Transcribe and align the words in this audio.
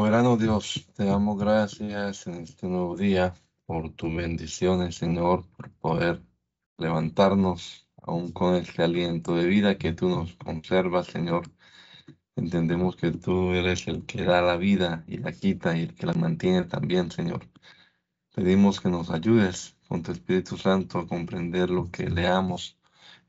Soberano 0.00 0.38
Dios, 0.38 0.88
te 0.96 1.04
damos 1.04 1.38
gracias 1.38 2.26
en 2.26 2.36
este 2.36 2.66
nuevo 2.66 2.96
día 2.96 3.34
por 3.66 3.90
tus 3.90 4.16
bendiciones, 4.16 4.94
Señor, 4.94 5.44
por 5.54 5.70
poder 5.72 6.22
levantarnos 6.78 7.86
aún 8.00 8.32
con 8.32 8.54
este 8.54 8.82
aliento 8.82 9.36
de 9.36 9.44
vida 9.44 9.76
que 9.76 9.92
tú 9.92 10.08
nos 10.08 10.32
conservas, 10.36 11.08
Señor. 11.08 11.50
Entendemos 12.34 12.96
que 12.96 13.10
tú 13.10 13.52
eres 13.52 13.86
el 13.88 14.06
que 14.06 14.24
da 14.24 14.40
la 14.40 14.56
vida 14.56 15.04
y 15.06 15.18
la 15.18 15.32
quita 15.32 15.76
y 15.76 15.82
el 15.82 15.94
que 15.94 16.06
la 16.06 16.14
mantiene 16.14 16.62
también, 16.62 17.10
Señor. 17.10 17.46
Pedimos 18.34 18.80
que 18.80 18.88
nos 18.88 19.10
ayudes 19.10 19.76
con 19.86 20.02
tu 20.02 20.12
Espíritu 20.12 20.56
Santo 20.56 20.98
a 20.98 21.06
comprender 21.06 21.68
lo 21.68 21.90
que 21.90 22.08
leamos 22.08 22.78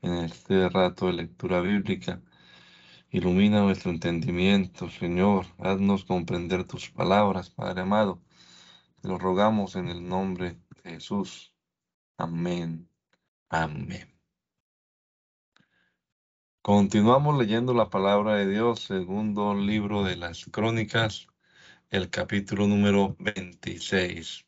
en 0.00 0.14
este 0.14 0.70
rato 0.70 1.08
de 1.08 1.12
lectura 1.12 1.60
bíblica. 1.60 2.22
Ilumina 3.14 3.60
nuestro 3.60 3.90
entendimiento, 3.90 4.88
Señor. 4.88 5.44
Haznos 5.58 6.06
comprender 6.06 6.64
tus 6.64 6.88
palabras, 6.88 7.50
Padre 7.50 7.82
amado. 7.82 8.22
Te 9.02 9.08
lo 9.08 9.18
rogamos 9.18 9.76
en 9.76 9.88
el 9.88 10.08
nombre 10.08 10.56
de 10.82 10.92
Jesús. 10.92 11.54
Amén. 12.16 12.88
Amén. 13.50 14.08
Continuamos 16.62 17.36
leyendo 17.38 17.74
la 17.74 17.90
palabra 17.90 18.36
de 18.36 18.48
Dios, 18.48 18.80
segundo 18.80 19.54
libro 19.54 20.04
de 20.04 20.16
las 20.16 20.46
crónicas, 20.46 21.26
el 21.90 22.08
capítulo 22.08 22.66
número 22.66 23.14
26. 23.18 24.46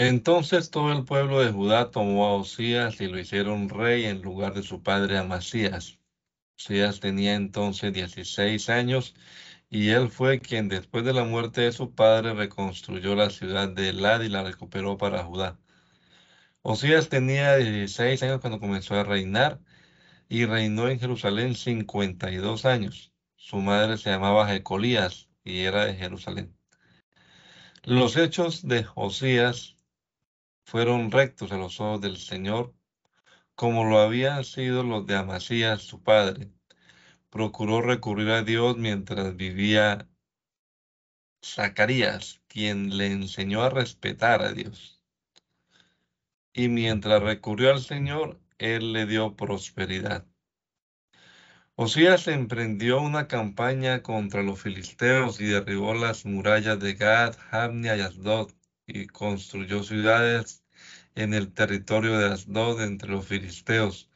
Entonces 0.00 0.70
todo 0.70 0.92
el 0.92 1.04
pueblo 1.04 1.40
de 1.40 1.52
Judá 1.52 1.90
tomó 1.90 2.24
a 2.24 2.32
Osías 2.32 3.02
y 3.02 3.06
lo 3.06 3.18
hicieron 3.18 3.68
rey 3.68 4.06
en 4.06 4.22
lugar 4.22 4.54
de 4.54 4.62
su 4.62 4.82
padre 4.82 5.18
Amasías. 5.18 5.98
Osías 6.56 7.00
tenía 7.00 7.34
entonces 7.34 7.92
16 7.92 8.70
años 8.70 9.14
y 9.68 9.90
él 9.90 10.08
fue 10.08 10.40
quien 10.40 10.70
después 10.70 11.04
de 11.04 11.12
la 11.12 11.24
muerte 11.24 11.60
de 11.60 11.72
su 11.72 11.94
padre 11.94 12.32
reconstruyó 12.32 13.14
la 13.14 13.28
ciudad 13.28 13.68
de 13.68 13.90
Elad 13.90 14.22
y 14.22 14.30
la 14.30 14.42
recuperó 14.42 14.96
para 14.96 15.22
Judá. 15.22 15.58
Osías 16.62 17.10
tenía 17.10 17.56
16 17.56 18.22
años 18.22 18.40
cuando 18.40 18.58
comenzó 18.58 18.94
a 18.94 19.04
reinar 19.04 19.60
y 20.30 20.46
reinó 20.46 20.88
en 20.88 20.98
Jerusalén 20.98 21.54
52 21.54 22.64
años. 22.64 23.12
Su 23.36 23.58
madre 23.58 23.98
se 23.98 24.08
llamaba 24.08 24.48
Jecolías 24.48 25.28
y 25.44 25.58
era 25.64 25.84
de 25.84 25.94
Jerusalén. 25.94 26.56
Los 27.84 28.16
hechos 28.16 28.66
de 28.66 28.86
Osías 28.94 29.76
fueron 30.70 31.10
rectos 31.10 31.52
a 31.52 31.56
los 31.56 31.80
ojos 31.80 32.00
del 32.00 32.16
Señor, 32.16 32.74
como 33.54 33.84
lo 33.84 34.00
habían 34.00 34.44
sido 34.44 34.82
los 34.82 35.06
de 35.06 35.16
Amasías, 35.16 35.82
su 35.82 36.02
padre. 36.02 36.50
Procuró 37.30 37.82
recurrir 37.82 38.30
a 38.30 38.42
Dios 38.42 38.76
mientras 38.76 39.36
vivía 39.36 40.08
Zacarías, 41.44 42.40
quien 42.48 42.96
le 42.96 43.06
enseñó 43.06 43.62
a 43.62 43.70
respetar 43.70 44.42
a 44.42 44.52
Dios 44.52 45.00
y 46.52 46.68
mientras 46.68 47.22
recurrió 47.22 47.70
al 47.70 47.80
Señor, 47.80 48.40
Él 48.58 48.92
le 48.92 49.06
dio 49.06 49.36
prosperidad. 49.36 50.26
Osías 51.74 52.28
emprendió 52.28 53.00
una 53.00 53.26
campaña 53.26 54.02
contra 54.02 54.42
los 54.42 54.60
filisteos 54.60 55.40
y 55.40 55.46
derribó 55.46 55.94
las 55.94 56.26
murallas 56.26 56.78
de 56.78 56.94
Gad, 56.94 57.36
Hamnia 57.50 57.96
y 57.96 58.00
Asdod 58.00 58.52
y 58.86 59.06
construyó 59.06 59.82
ciudades 59.82 60.59
en 61.20 61.34
el 61.34 61.52
territorio 61.52 62.18
de 62.18 62.32
Asdod 62.32 62.80
entre 62.82 63.10
los 63.10 63.26
filisteos. 63.26 64.08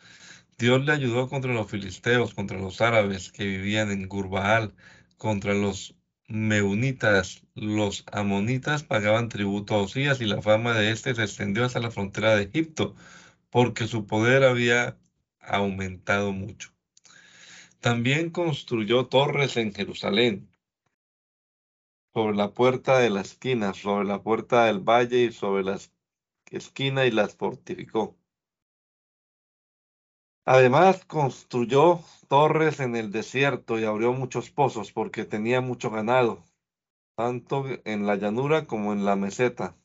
Dios 0.59 0.85
le 0.85 0.93
ayudó 0.93 1.29
contra 1.29 1.53
los 1.53 1.71
filisteos, 1.71 2.33
contra 2.35 2.59
los 2.59 2.81
árabes 2.81 3.31
que 3.31 3.45
vivían 3.45 3.91
en 3.91 4.09
Gurbaal, 4.09 4.75
contra 5.19 5.55
los 5.55 5.97
meunitas, 6.29 7.43
los 7.55 8.05
amonitas 8.11 8.85
pagaban 8.85 9.29
tributo 9.29 9.75
a 9.75 9.83
Osías 9.83 10.21
y 10.21 10.25
la 10.25 10.41
fama 10.41 10.73
de 10.75 10.91
éste 10.91 11.15
se 11.15 11.23
extendió 11.25 11.65
hasta 11.65 11.81
la 11.81 11.91
frontera 11.91 12.35
de 12.37 12.45
Egipto, 12.45 12.95
porque 13.51 13.87
su 13.87 14.07
poder 14.07 14.43
había 14.45 14.97
aumentado 15.41 16.33
mucho. 16.33 16.71
También 17.81 18.31
construyó 18.31 19.07
torres 19.07 19.59
en 19.59 19.75
Jerusalén, 19.75 20.49
sobre 22.15 22.37
la 22.37 22.55
puerta 22.55 22.99
de 22.99 23.11
la 23.11 23.21
esquina, 23.21 23.75
sobre 23.75 24.07
la 24.07 24.23
puerta 24.23 24.67
del 24.67 24.79
valle 24.79 25.25
y 25.25 25.33
sobre 25.33 25.65
la 25.65 25.75
esquina 26.57 27.07
y 27.07 27.11
las 27.11 27.37
fortificó. 27.37 28.17
Además, 30.47 31.05
construyó 31.05 32.01
torres 32.29 32.81
en 32.81 32.97
el 32.97 33.13
desierto 33.13 33.79
y 33.79 33.85
abrió 33.85 34.13
muchos 34.15 34.51
pozos 34.51 34.91
porque 34.91 35.27
tenía 35.27 35.61
mucho 35.61 35.91
ganado, 35.91 36.43
tanto 37.17 37.65
en 37.85 38.07
la 38.07 38.17
llanura 38.17 38.67
como 38.67 38.93
en 38.93 39.05
la 39.05 39.17
meseta. 39.17 39.77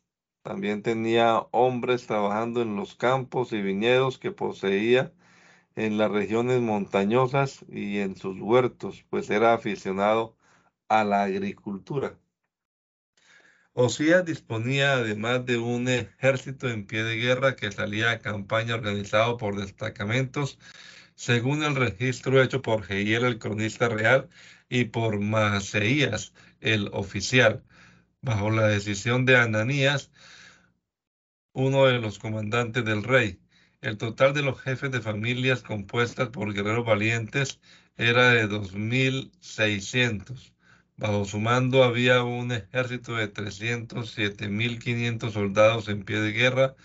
También 0.43 0.83
tenía 0.83 1.39
hombres 1.51 2.07
trabajando 2.07 2.61
en 2.61 2.75
los 2.75 2.95
campos 2.95 3.53
y 3.53 3.61
viñedos 3.61 4.19
que 4.19 4.31
poseía 4.31 5.13
en 5.75 5.97
las 5.97 6.11
regiones 6.11 6.61
montañosas 6.61 7.65
y 7.69 7.99
en 7.99 8.15
sus 8.17 8.39
huertos, 8.41 9.05
pues 9.09 9.29
era 9.29 9.53
aficionado 9.53 10.37
a 10.89 11.03
la 11.05 11.23
agricultura. 11.23 12.19
Osías 13.81 14.25
disponía 14.25 14.95
además 14.95 15.45
de 15.45 15.57
un 15.57 15.87
ejército 15.87 16.69
en 16.69 16.85
pie 16.85 17.01
de 17.03 17.15
guerra 17.15 17.55
que 17.55 17.71
salía 17.71 18.11
a 18.11 18.19
campaña 18.19 18.75
organizado 18.75 19.37
por 19.37 19.57
destacamentos, 19.57 20.59
según 21.15 21.63
el 21.63 21.77
registro 21.77 22.43
hecho 22.43 22.61
por 22.61 22.83
Jehiel, 22.83 23.23
el 23.23 23.39
cronista 23.39 23.87
real, 23.87 24.27
y 24.67 24.83
por 24.83 25.21
Maaseías, 25.21 26.33
el 26.59 26.89
oficial, 26.91 27.63
bajo 28.21 28.51
la 28.51 28.67
decisión 28.67 29.25
de 29.25 29.37
Ananías, 29.37 30.11
uno 31.53 31.85
de 31.85 31.99
los 31.99 32.19
comandantes 32.19 32.83
del 32.83 33.01
rey. 33.01 33.39
El 33.79 33.97
total 33.97 34.33
de 34.33 34.41
los 34.41 34.59
jefes 34.59 34.91
de 34.91 34.99
familias 34.99 35.63
compuestas 35.63 36.27
por 36.27 36.53
guerreros 36.53 36.85
valientes 36.85 37.61
era 37.95 38.31
de 38.31 38.49
2.600 38.49 40.51
Bajo 40.99 41.23
su 41.23 41.39
mando 41.39 41.85
había 41.85 42.23
un 42.23 42.51
ejército 42.51 43.15
de 43.15 43.33
307.500 43.33 45.31
soldados 45.31 45.87
en 45.87 46.03
pie 46.03 46.19
de 46.19 46.33
guerra, 46.33 46.75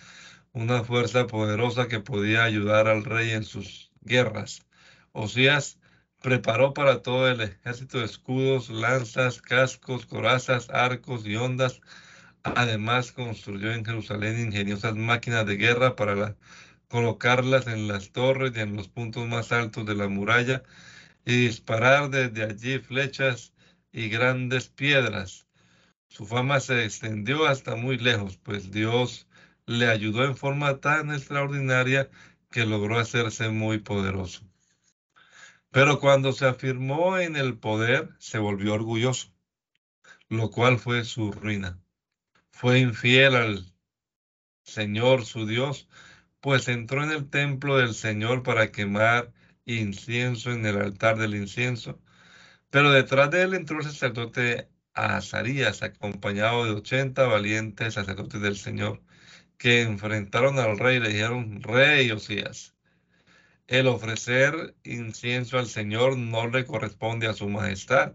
una 0.53 0.85
fuerza 0.85 1.27
poderosa 1.27 1.89
que 1.89 1.99
podía 1.99 2.45
ayudar 2.45 2.87
al 2.87 3.03
rey 3.05 3.33
en 3.33 3.43
sus 3.43 3.91
guerras. 4.03 4.63
Osías 5.11 5.81
preparó 6.23 6.75
para 6.75 7.03
todo 7.03 7.29
el 7.29 7.41
ejército 7.41 8.05
escudos, 8.05 8.71
lanzas, 8.71 9.43
cascos, 9.43 10.07
corazas, 10.07 10.71
arcos 10.71 11.27
y 11.27 11.35
ondas. 11.35 11.81
Además, 12.45 13.11
construyó 13.11 13.73
en 13.73 13.85
Jerusalén 13.85 14.39
ingeniosas 14.39 14.95
máquinas 14.95 15.45
de 15.45 15.57
guerra 15.57 15.97
para 15.97 16.37
colocarlas 16.87 17.67
en 17.67 17.89
las 17.89 18.13
torres 18.13 18.53
y 18.55 18.61
en 18.61 18.77
los 18.77 18.87
puntos 18.87 19.27
más 19.27 19.51
altos 19.51 19.85
de 19.87 19.97
la 19.97 20.07
muralla 20.07 20.63
y 21.27 21.47
disparar 21.47 22.11
desde 22.11 22.45
allí 22.45 22.79
flechas 22.79 23.54
y 23.95 24.09
grandes 24.09 24.69
piedras. 24.69 25.47
Su 26.09 26.27
fama 26.27 26.59
se 26.59 26.85
extendió 26.85 27.47
hasta 27.47 27.77
muy 27.77 27.97
lejos, 27.97 28.37
pues 28.37 28.73
Dios 28.73 29.29
le 29.67 29.89
ayudó 29.89 30.25
en 30.25 30.37
forma 30.37 30.81
tan 30.81 31.13
extraordinaria 31.13 32.11
que 32.51 32.67
logró 32.67 32.99
hacerse 32.99 33.51
muy 33.51 33.79
poderoso. 33.79 34.43
Pero 35.71 36.01
cuando 36.01 36.33
se 36.33 36.45
afirmó 36.45 37.19
en 37.19 37.37
el 37.37 37.57
poder, 37.57 38.11
se 38.19 38.39
volvió 38.39 38.75
orgulloso, 38.75 39.33
lo 40.29 40.51
cual 40.51 40.79
fue 40.79 41.05
su 41.05 41.31
ruina. 41.31 41.79
Fue 42.51 42.81
infiel 42.81 43.37
al 43.37 43.65
Señor 44.65 45.25
su 45.25 45.47
Dios, 45.47 45.89
pues 46.41 46.67
entró 46.67 47.05
en 47.05 47.13
el 47.13 47.31
templo 47.31 47.77
del 47.77 47.95
Señor 47.95 48.43
para 48.43 48.73
quemar 48.73 49.33
incienso 49.67 50.51
en 50.51 50.67
el 50.67 50.79
altar 50.79 51.17
del 51.17 51.37
incienso 51.37 52.01
pero 52.75 52.91
detrás 52.91 53.31
de 53.31 53.43
él 53.43 53.55
entró 53.55 53.79
el 53.79 53.85
sacerdote 53.85 54.69
Azarías, 54.95 55.85
acompañado 55.85 56.65
de 56.65 56.73
80 56.73 57.25
valientes 57.25 57.95
sacerdotes 57.95 58.41
del 58.41 58.57
Señor, 58.57 59.01
que 59.59 59.83
enfrentaron 59.83 60.59
al 60.59 60.77
rey 60.77 60.97
y 60.97 61.01
le 61.01 61.11
dijeron, 61.11 61.63
Rey 61.63 62.11
Osías, 62.11 62.75
el 63.69 63.87
ofrecer 63.87 64.75
incienso 64.83 65.61
al 65.61 65.69
Señor 65.69 66.19
no 66.19 66.49
le 66.49 66.65
corresponde 66.67 67.29
a 67.29 67.35
su 67.35 67.49
majestad, 67.49 68.15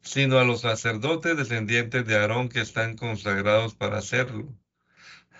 sino 0.00 0.38
a 0.38 0.44
los 0.44 0.60
sacerdotes 0.60 1.36
descendientes 1.36 2.06
de 2.06 2.16
Aarón 2.16 2.50
que 2.50 2.60
están 2.60 2.96
consagrados 2.96 3.74
para 3.74 3.98
hacerlo. 3.98 4.54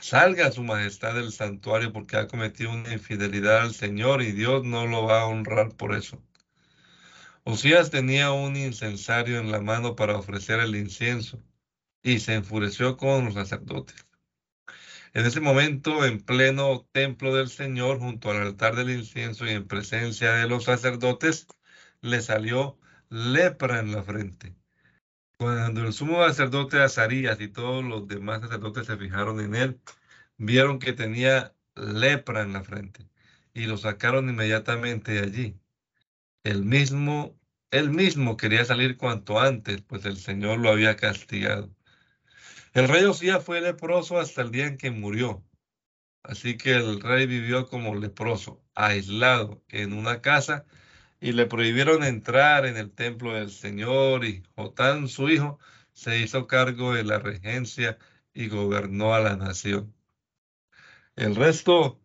Salga 0.01 0.51
su 0.51 0.65
majestad 0.65 1.15
del 1.15 1.31
santuario 1.31 1.93
porque 1.93 2.17
ha 2.17 2.27
cometido 2.27 2.73
una 2.73 2.93
infidelidad 2.93 3.61
al 3.61 3.75
Señor 3.75 4.21
y 4.21 4.33
Dios 4.33 4.65
no 4.65 4.89
lo 4.89 5.05
va 5.05 5.21
a 5.21 5.27
honrar 5.27 5.77
por 5.77 5.95
eso. 5.95 6.21
Osías 7.45 7.91
tenía 7.91 8.31
un 8.33 8.57
incensario 8.57 9.39
en 9.41 9.51
la 9.51 9.61
mano 9.61 9.97
para 9.97 10.17
ofrecer 10.17 10.61
el 10.61 10.77
incienso 10.77 11.43
y 12.03 12.21
se 12.21 12.35
enfureció 12.35 12.97
con 12.97 13.25
los 13.25 13.35
sacerdotes. 13.35 14.07
En 15.13 15.27
ese 15.27 15.41
momento, 15.41 16.05
en 16.05 16.21
pleno 16.23 16.87
templo 16.93 17.35
del 17.35 17.49
Señor, 17.49 17.99
junto 17.99 18.31
al 18.31 18.43
altar 18.43 18.77
del 18.77 18.91
incienso 18.91 19.47
y 19.47 19.51
en 19.51 19.67
presencia 19.67 20.33
de 20.35 20.49
los 20.49 20.65
sacerdotes, 20.65 21.47
le 22.01 22.21
salió 22.21 22.79
lepra 23.11 23.81
en 23.81 23.93
la 23.93 24.03
frente. 24.05 24.55
Cuando 25.39 25.83
el 25.83 25.93
sumo 25.93 26.25
sacerdote 26.27 26.81
Azarías 26.81 27.41
y 27.41 27.49
todos 27.49 27.85
los 27.85 28.07
demás 28.09 28.43
sacerdotes 28.43 28.87
se 28.87 28.97
fijaron 28.97 29.41
en 29.41 29.55
él, 29.57 29.81
vieron 30.39 30.79
que 30.79 30.93
tenía 30.93 31.55
lepra 31.75 32.43
en 32.43 32.53
la 32.53 32.63
frente 32.65 33.09
y 33.55 33.67
lo 33.67 33.77
sacaron 33.79 34.29
inmediatamente 34.31 35.13
de 35.13 35.21
allí. 35.21 35.62
El 36.45 36.65
mismo, 36.65 37.39
él 37.71 37.91
mismo 37.91 38.37
quería 38.37 38.65
salir 38.65 38.97
cuanto 38.97 39.39
antes, 39.41 39.83
pues 39.83 40.05
el 40.05 40.17
Señor 40.17 40.59
lo 40.59 40.71
había 40.71 40.97
castigado. 40.97 41.71
El 42.75 42.89
rey 42.89 43.05
Osías 43.05 43.45
fue 43.45 43.61
leproso 43.61 44.19
hasta 44.19 44.43
el 44.43 44.51
día 44.51 44.67
en 44.67 44.77
que 44.77 44.91
murió. 44.91 45.45
Así 46.25 46.57
que 46.57 46.73
el 46.75 47.01
rey 47.01 47.27
vivió 47.27 47.69
como 47.69 47.95
leproso, 47.95 48.65
aislado 48.75 49.63
en 49.69 49.93
una 49.93 50.21
casa, 50.21 50.67
y 51.21 51.33
le 51.33 51.47
prohibieron 51.47 52.03
entrar 52.03 52.67
en 52.67 52.77
el 52.77 52.91
templo 52.93 53.35
del 53.35 53.51
Señor, 53.51 54.25
y 54.25 54.43
Jotán, 54.57 55.09
su 55.09 55.29
hijo, 55.31 55.59
se 55.93 56.19
hizo 56.19 56.47
cargo 56.49 56.95
de 56.95 57.05
la 57.05 57.19
regencia 57.19 57.99
y 58.35 58.49
gobernó 58.49 59.15
a 59.15 59.21
la 59.21 59.37
nación. 59.37 59.95
El 61.17 61.37
resto 61.37 62.02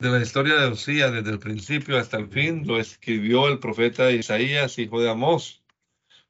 de 0.00 0.10
la 0.10 0.20
historia 0.20 0.54
de 0.56 0.66
Osías, 0.68 1.12
desde 1.12 1.30
el 1.30 1.38
principio 1.38 1.98
hasta 1.98 2.16
el 2.16 2.28
fin, 2.28 2.66
lo 2.66 2.80
escribió 2.80 3.48
el 3.48 3.58
profeta 3.58 4.10
Isaías, 4.10 4.78
hijo 4.78 5.00
de 5.00 5.10
Amós. 5.10 5.62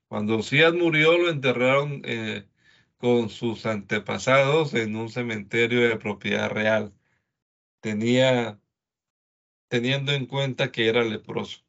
Cuando 0.08 0.38
Osías 0.38 0.74
murió, 0.74 1.16
lo 1.16 1.30
enterraron 1.30 2.02
eh, 2.04 2.46
con 2.98 3.30
sus 3.30 3.66
antepasados 3.66 4.74
en 4.74 4.96
un 4.96 5.08
cementerio 5.08 5.88
de 5.88 5.96
propiedad 5.96 6.50
real 6.50 6.92
tenía, 7.80 8.60
teniendo 9.68 10.12
en 10.12 10.26
cuenta 10.26 10.70
que 10.70 10.88
era 10.88 11.02
leproso. 11.02 11.60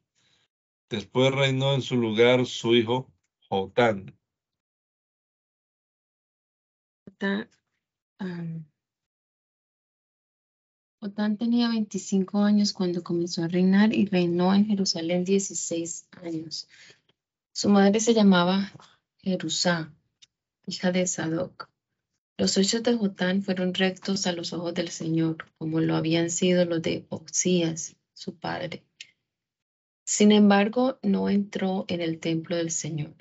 Después 0.88 1.32
reinó 1.32 1.74
en 1.74 1.82
su 1.82 1.96
lugar 1.96 2.46
su 2.46 2.74
hijo 2.74 3.12
Jotán. 3.48 4.14
Jotán 11.02 11.36
tenía 11.36 11.68
25 11.68 12.44
años 12.44 12.72
cuando 12.72 13.02
comenzó 13.02 13.42
a 13.42 13.48
reinar 13.48 13.92
y 13.92 14.06
reinó 14.06 14.54
en 14.54 14.66
Jerusalén 14.66 15.24
16 15.24 16.06
años. 16.22 16.68
Su 17.52 17.70
madre 17.70 17.98
se 17.98 18.14
llamaba 18.14 18.70
Jerusá, 19.18 19.92
hija 20.64 20.92
de 20.92 21.08
Sadoc. 21.08 21.68
Los 22.38 22.56
hechos 22.56 22.84
de 22.84 22.94
Jotán 22.94 23.42
fueron 23.42 23.74
rectos 23.74 24.28
a 24.28 24.32
los 24.32 24.52
ojos 24.52 24.74
del 24.74 24.90
Señor, 24.90 25.38
como 25.58 25.80
lo 25.80 25.96
habían 25.96 26.30
sido 26.30 26.64
los 26.66 26.80
de 26.82 27.04
Oxías, 27.08 27.96
su 28.12 28.36
padre. 28.36 28.84
Sin 30.04 30.30
embargo, 30.30 31.00
no 31.02 31.28
entró 31.28 31.84
en 31.88 32.00
el 32.00 32.20
templo 32.20 32.54
del 32.54 32.70
Señor. 32.70 33.16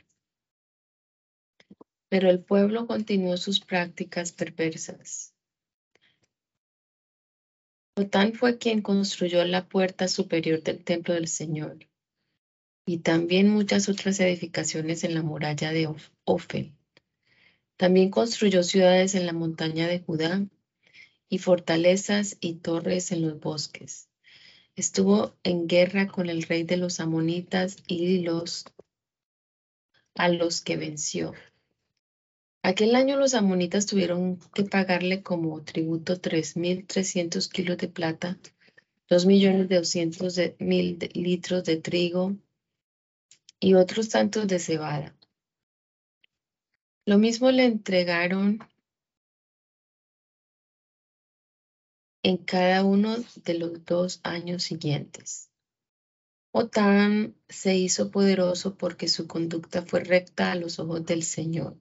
Pero 2.09 2.29
el 2.29 2.41
pueblo 2.43 2.85
continuó 2.85 3.37
sus 3.37 3.59
prácticas 3.59 4.33
perversas. 4.33 5.30
Jotán 7.97 8.33
fue 8.33 8.57
quien 8.57 8.81
construyó 8.81 9.43
la 9.43 9.67
puerta 9.67 10.07
superior 10.07 10.63
del 10.63 10.83
templo 10.83 11.13
del 11.13 11.27
Señor 11.27 11.77
y 12.85 12.99
también 12.99 13.49
muchas 13.49 13.89
otras 13.89 14.19
edificaciones 14.19 15.03
en 15.03 15.13
la 15.13 15.21
muralla 15.21 15.71
de 15.71 15.93
Ofel. 16.23 16.73
También 17.77 18.09
construyó 18.09 18.63
ciudades 18.63 19.13
en 19.15 19.25
la 19.25 19.33
montaña 19.33 19.87
de 19.87 19.99
Judá 19.99 20.45
y 21.29 21.39
fortalezas 21.39 22.37
y 22.39 22.55
torres 22.55 23.11
en 23.11 23.23
los 23.23 23.39
bosques. 23.39 24.07
Estuvo 24.75 25.35
en 25.43 25.67
guerra 25.67 26.07
con 26.07 26.29
el 26.29 26.43
rey 26.43 26.63
de 26.63 26.77
los 26.77 26.99
amonitas 26.99 27.77
y 27.87 28.19
los 28.19 28.65
a 30.15 30.29
los 30.29 30.61
que 30.61 30.77
venció. 30.77 31.33
Aquel 32.63 32.95
año 32.95 33.17
los 33.17 33.33
amonitas 33.33 33.87
tuvieron 33.87 34.37
que 34.53 34.63
pagarle 34.63 35.23
como 35.23 35.63
tributo 35.63 36.21
3.300 36.21 37.49
kilos 37.49 37.77
de 37.77 37.87
plata, 37.87 38.37
2.200.000 39.09 41.09
litros 41.13 41.63
de 41.63 41.77
trigo 41.77 42.35
y 43.59 43.73
otros 43.73 44.09
tantos 44.09 44.47
de 44.47 44.59
cebada. 44.59 45.15
Lo 47.05 47.17
mismo 47.17 47.49
le 47.49 47.65
entregaron 47.65 48.59
en 52.21 52.37
cada 52.37 52.83
uno 52.83 53.15
de 53.43 53.53
los 53.55 53.83
dos 53.85 54.19
años 54.23 54.61
siguientes. 54.61 55.49
Otán 56.51 57.35
se 57.49 57.75
hizo 57.75 58.11
poderoso 58.11 58.77
porque 58.77 59.07
su 59.07 59.25
conducta 59.25 59.81
fue 59.81 60.03
recta 60.03 60.51
a 60.51 60.55
los 60.55 60.77
ojos 60.77 61.03
del 61.05 61.23
Señor. 61.23 61.75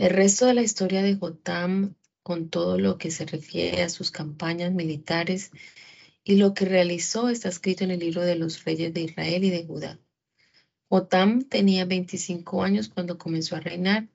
El 0.00 0.12
resto 0.12 0.46
de 0.46 0.54
la 0.54 0.62
historia 0.62 1.02
de 1.02 1.14
Jotam, 1.14 1.94
con 2.22 2.48
todo 2.48 2.78
lo 2.78 2.96
que 2.96 3.10
se 3.10 3.26
refiere 3.26 3.82
a 3.82 3.90
sus 3.90 4.10
campañas 4.10 4.72
militares 4.72 5.50
y 6.24 6.36
lo 6.36 6.54
que 6.54 6.64
realizó, 6.64 7.28
está 7.28 7.50
escrito 7.50 7.84
en 7.84 7.90
el 7.90 8.00
libro 8.00 8.22
de 8.22 8.34
los 8.34 8.64
reyes 8.64 8.94
de 8.94 9.02
Israel 9.02 9.44
y 9.44 9.50
de 9.50 9.66
Judá. 9.66 10.00
Jotam 10.88 11.42
tenía 11.42 11.84
25 11.84 12.62
años 12.62 12.88
cuando 12.88 13.18
comenzó 13.18 13.56
a 13.56 13.60
reinar 13.60 14.08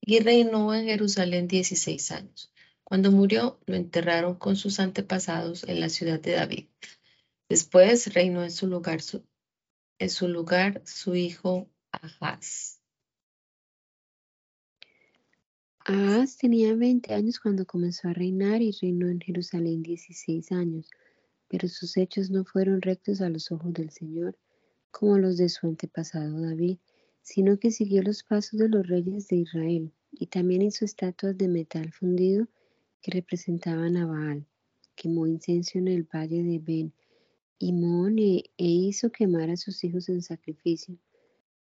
y 0.00 0.18
reinó 0.18 0.74
en 0.74 0.86
Jerusalén 0.86 1.46
16 1.46 2.10
años. 2.10 2.52
Cuando 2.82 3.12
murió, 3.12 3.60
lo 3.66 3.76
enterraron 3.76 4.34
con 4.34 4.56
sus 4.56 4.80
antepasados 4.80 5.62
en 5.68 5.78
la 5.78 5.88
ciudad 5.88 6.18
de 6.18 6.32
David. 6.32 6.66
Después 7.48 8.12
reinó 8.12 8.42
en 8.42 8.50
su 8.50 8.66
lugar 8.66 9.00
su, 9.00 9.24
en 10.00 10.10
su, 10.10 10.26
lugar, 10.26 10.82
su 10.84 11.14
hijo 11.14 11.70
Ahaz. 11.92 12.81
Ahaz 15.84 16.36
tenía 16.36 16.74
20 16.74 17.12
años 17.12 17.40
cuando 17.40 17.66
comenzó 17.66 18.08
a 18.08 18.12
reinar 18.12 18.62
y 18.62 18.72
reinó 18.80 19.08
en 19.08 19.20
Jerusalén 19.20 19.82
16 19.82 20.52
años, 20.52 20.88
pero 21.48 21.68
sus 21.68 21.96
hechos 21.96 22.30
no 22.30 22.44
fueron 22.44 22.82
rectos 22.82 23.20
a 23.20 23.28
los 23.28 23.50
ojos 23.50 23.72
del 23.72 23.90
Señor 23.90 24.38
como 24.90 25.18
los 25.18 25.36
de 25.36 25.48
su 25.48 25.66
antepasado 25.66 26.40
David 26.40 26.78
sino 27.22 27.58
que 27.58 27.70
siguió 27.70 28.02
los 28.02 28.24
pasos 28.24 28.58
de 28.58 28.68
los 28.68 28.86
reyes 28.86 29.28
de 29.28 29.36
Israel, 29.36 29.92
y 30.10 30.26
también 30.26 30.62
hizo 30.62 30.84
estatuas 30.84 31.38
de 31.38 31.48
metal 31.48 31.92
fundido 31.92 32.48
que 33.00 33.12
representaban 33.12 33.96
a 33.96 34.06
Baal. 34.06 34.46
Quemó 34.94 35.26
incenso 35.26 35.78
en 35.78 35.88
el 35.88 36.02
valle 36.02 36.42
de 36.42 36.58
Ben 36.58 36.92
Imón 37.58 38.18
e, 38.18 38.50
e 38.56 38.64
hizo 38.64 39.10
quemar 39.10 39.50
a 39.50 39.56
sus 39.56 39.82
hijos 39.84 40.08
en 40.08 40.20
sacrificio, 40.20 40.98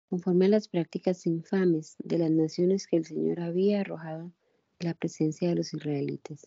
conforme 0.08 0.46
a 0.46 0.48
las 0.48 0.68
prácticas 0.68 1.26
infames 1.26 1.96
de 1.98 2.18
las 2.18 2.30
naciones 2.30 2.86
que 2.86 2.96
el 2.96 3.04
Señor 3.04 3.40
había 3.40 3.80
arrojado 3.80 4.32
de 4.78 4.86
la 4.86 4.94
presencia 4.94 5.48
de 5.48 5.56
los 5.56 5.74
israelitas. 5.74 6.46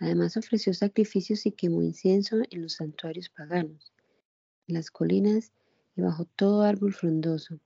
Además 0.00 0.36
ofreció 0.36 0.72
sacrificios 0.74 1.46
y 1.46 1.52
quemó 1.52 1.82
incienso 1.82 2.38
en 2.50 2.62
los 2.62 2.74
santuarios 2.74 3.28
paganos, 3.28 3.92
en 4.66 4.74
las 4.74 4.90
colinas 4.90 5.52
y 5.96 6.02
bajo 6.02 6.24
todo 6.24 6.62
árbol 6.62 6.92
frondoso. 6.92 7.60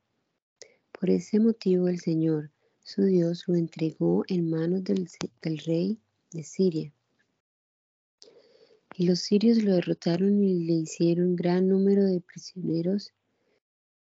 Por 0.92 1.11
ese 1.11 1.40
motivo 1.40 1.88
el 1.88 2.00
Señor, 2.00 2.50
su 2.82 3.04
Dios, 3.04 3.44
lo 3.46 3.54
entregó 3.54 4.25
en 4.28 4.50
manos 4.50 4.84
del, 4.84 5.08
rey 5.64 5.99
de 6.32 6.42
Siria. 6.42 6.92
Y 8.96 9.06
los 9.06 9.20
sirios 9.20 9.62
lo 9.62 9.75
derrotaron 9.75 10.42
y 10.42 10.64
le 10.64 10.75
hicieron 10.75 11.34
gran 11.34 11.68
número 11.68 12.04
de 12.04 12.20
prisioneros 12.20 13.12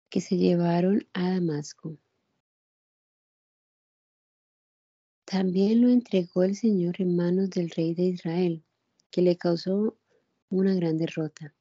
que 0.08 0.20
se 0.20 0.36
llevaron 0.36 1.06
a 1.12 1.30
Damasco. 1.30 1.98
También 5.24 5.80
lo 5.80 5.88
entregó 5.88 6.44
el 6.44 6.54
Señor 6.54 6.96
en 7.00 7.16
manos 7.16 7.50
del 7.50 7.70
rey 7.70 7.94
de 7.94 8.04
Israel, 8.04 8.62
que 9.10 9.22
le 9.22 9.36
causó 9.36 9.98
una 10.48 10.74
gran 10.74 10.98
derrota. 10.98 11.54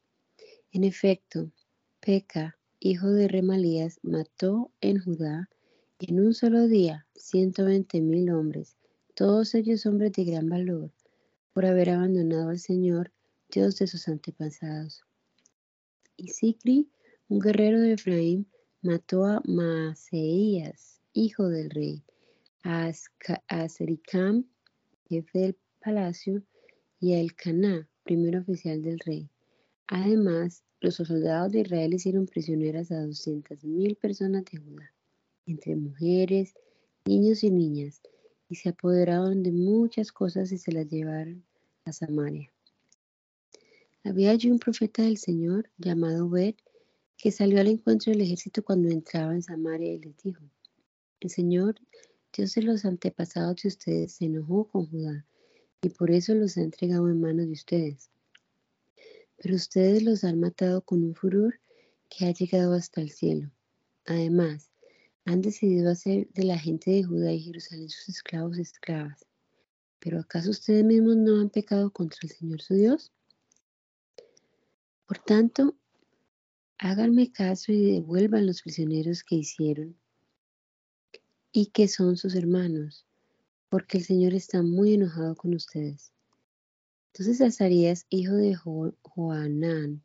En 0.70 0.84
efecto, 0.84 1.50
Peca, 2.00 2.56
hijo 2.78 3.08
de 3.10 3.26
Remalías, 3.26 3.98
mató 4.02 4.70
en 4.80 5.00
Judá 5.00 5.50
en 5.98 6.20
un 6.20 6.34
solo 6.34 6.68
día 6.68 7.06
ciento 7.16 7.64
veinte 7.64 8.00
mil 8.00 8.30
hombres, 8.30 8.76
todos 9.14 9.54
ellos 9.54 9.86
hombres 9.86 10.12
de 10.12 10.24
gran 10.24 10.48
valor, 10.48 10.92
por 11.52 11.66
haber 11.66 11.90
abandonado 11.90 12.50
al 12.50 12.58
Señor, 12.58 13.12
Dios 13.50 13.78
de 13.78 13.86
sus 13.86 14.06
antepasados. 14.08 15.02
Y 16.16 16.28
Sicri, 16.28 16.88
un 17.28 17.40
guerrero 17.40 17.80
de 17.80 17.94
Efraín, 17.94 18.46
mató 18.82 19.24
a 19.24 19.42
Maaseías, 19.44 21.00
hijo 21.12 21.48
del 21.48 21.70
rey, 21.70 22.02
a 22.62 22.92
Azericam, 23.48 24.44
jefe 25.08 25.38
del 25.38 25.56
palacio, 25.80 26.42
y 27.00 27.14
a 27.14 27.20
Elcaná, 27.20 27.88
primer 28.04 28.36
oficial 28.36 28.82
del 28.82 28.98
rey. 29.00 29.28
Además, 29.88 30.64
los 30.80 30.96
soldados 30.96 31.52
de 31.52 31.60
Israel 31.60 31.94
hicieron 31.94 32.26
prisioneras 32.26 32.90
a 32.90 33.04
doscientas 33.04 33.64
mil 33.64 33.96
personas 33.96 34.44
de 34.44 34.58
Judá, 34.58 34.92
entre 35.46 35.76
mujeres, 35.76 36.54
niños 37.04 37.44
y 37.44 37.50
niñas, 37.50 38.00
y 38.48 38.54
se 38.54 38.70
apoderaron 38.70 39.42
de 39.42 39.52
muchas 39.52 40.12
cosas 40.12 40.52
y 40.52 40.58
se 40.58 40.72
las 40.72 40.88
llevaron 40.88 41.44
a 41.84 41.92
Samaria. 41.92 42.50
Había 44.04 44.30
allí 44.30 44.50
un 44.50 44.58
profeta 44.58 45.02
del 45.02 45.18
Señor 45.18 45.68
llamado 45.78 46.28
Bet, 46.28 46.56
que 47.16 47.32
salió 47.32 47.60
al 47.60 47.68
encuentro 47.68 48.12
del 48.12 48.22
ejército 48.22 48.62
cuando 48.62 48.88
entraba 48.88 49.32
en 49.32 49.42
Samaria 49.42 49.92
y 49.92 49.98
les 49.98 50.16
dijo, 50.18 50.42
el 51.20 51.30
Señor, 51.30 51.76
Dios 52.32 52.54
de 52.54 52.62
los 52.62 52.84
antepasados 52.84 53.62
de 53.62 53.68
ustedes, 53.68 54.12
se 54.12 54.26
enojó 54.26 54.68
con 54.68 54.86
Judá 54.86 55.24
y 55.80 55.88
por 55.88 56.10
eso 56.10 56.34
los 56.34 56.56
ha 56.56 56.62
entregado 56.62 57.08
en 57.08 57.20
manos 57.20 57.46
de 57.46 57.52
ustedes. 57.52 58.10
Pero 59.36 59.54
ustedes 59.54 60.02
los 60.02 60.24
han 60.24 60.40
matado 60.40 60.82
con 60.82 61.02
un 61.02 61.14
furor 61.14 61.58
que 62.08 62.26
ha 62.26 62.32
llegado 62.32 62.74
hasta 62.74 63.00
el 63.00 63.10
cielo. 63.10 63.50
Además, 64.04 64.70
han 65.24 65.40
decidido 65.42 65.90
hacer 65.90 66.28
de 66.34 66.44
la 66.44 66.58
gente 66.58 66.90
de 66.90 67.02
Judá 67.02 67.32
y 67.32 67.40
Jerusalén 67.40 67.88
sus 67.88 68.08
esclavos 68.08 68.58
y 68.58 68.62
esclavas. 68.62 69.26
¿Pero 69.98 70.20
acaso 70.20 70.50
ustedes 70.50 70.84
mismos 70.84 71.16
no 71.16 71.40
han 71.40 71.50
pecado 71.50 71.90
contra 71.90 72.20
el 72.22 72.30
Señor 72.30 72.60
su 72.60 72.74
Dios? 72.74 73.12
Por 75.06 75.18
tanto, 75.18 75.74
háganme 76.78 77.32
caso 77.32 77.72
y 77.72 77.92
devuelvan 77.92 78.46
los 78.46 78.62
prisioneros 78.62 79.22
que 79.22 79.36
hicieron 79.36 79.96
y 81.52 81.66
que 81.66 81.88
son 81.88 82.16
sus 82.16 82.34
hermanos, 82.34 83.06
porque 83.68 83.98
el 83.98 84.04
Señor 84.04 84.34
está 84.34 84.62
muy 84.62 84.94
enojado 84.94 85.34
con 85.36 85.54
ustedes. 85.54 86.12
Entonces 87.12 87.40
Azarías, 87.40 88.06
hijo 88.10 88.34
de 88.34 88.54
Joanán, 88.54 90.02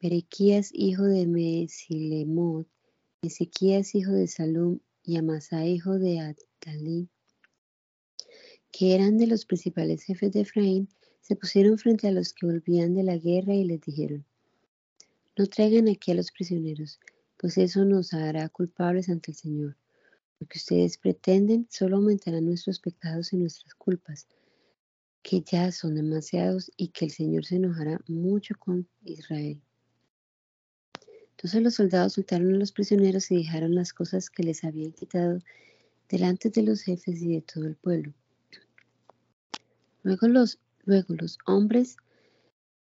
Berequías, 0.00 0.70
hijo 0.74 1.04
de 1.04 1.26
Mesilemot, 1.26 2.68
Ezequías, 3.22 3.94
hijo 3.94 4.12
de 4.12 4.26
Salum, 4.26 4.80
y 5.04 5.16
Amasá, 5.16 5.64
hijo 5.66 5.98
de 5.98 6.20
Atalí, 6.20 7.08
que 8.70 8.94
eran 8.94 9.18
de 9.18 9.26
los 9.26 9.44
principales 9.46 10.02
jefes 10.02 10.32
de 10.32 10.40
Efraín, 10.40 10.88
se 11.20 11.36
pusieron 11.36 11.78
frente 11.78 12.08
a 12.08 12.12
los 12.12 12.32
que 12.32 12.46
volvían 12.46 12.94
de 12.94 13.04
la 13.04 13.16
guerra 13.16 13.54
y 13.54 13.64
les 13.64 13.80
dijeron, 13.80 14.24
no 15.36 15.46
traigan 15.46 15.88
aquí 15.88 16.10
a 16.10 16.14
los 16.14 16.30
prisioneros, 16.30 17.00
pues 17.36 17.58
eso 17.58 17.84
nos 17.84 18.12
hará 18.12 18.48
culpables 18.48 19.08
ante 19.08 19.30
el 19.32 19.36
Señor. 19.36 19.76
Lo 20.38 20.46
que 20.46 20.58
ustedes 20.58 20.98
pretenden 20.98 21.66
solo 21.70 21.96
aumentará 21.96 22.40
nuestros 22.40 22.80
pecados 22.80 23.32
y 23.32 23.36
nuestras 23.36 23.74
culpas, 23.74 24.26
que 25.22 25.40
ya 25.40 25.70
son 25.72 25.94
demasiados 25.94 26.70
y 26.76 26.88
que 26.88 27.04
el 27.06 27.10
Señor 27.12 27.44
se 27.44 27.56
enojará 27.56 28.00
mucho 28.08 28.54
con 28.58 28.88
Israel. 29.04 29.60
Entonces 31.30 31.62
los 31.62 31.74
soldados 31.74 32.12
soltaron 32.12 32.54
a 32.54 32.58
los 32.58 32.72
prisioneros 32.72 33.30
y 33.30 33.36
dejaron 33.36 33.74
las 33.74 33.92
cosas 33.92 34.30
que 34.30 34.42
les 34.42 34.62
habían 34.64 34.92
quitado 34.92 35.40
delante 36.08 36.50
de 36.50 36.62
los 36.62 36.82
jefes 36.82 37.20
y 37.22 37.34
de 37.34 37.40
todo 37.40 37.66
el 37.66 37.74
pueblo. 37.74 38.12
Luego 40.02 40.28
los, 40.28 40.58
luego 40.84 41.14
los 41.14 41.38
hombres 41.46 41.96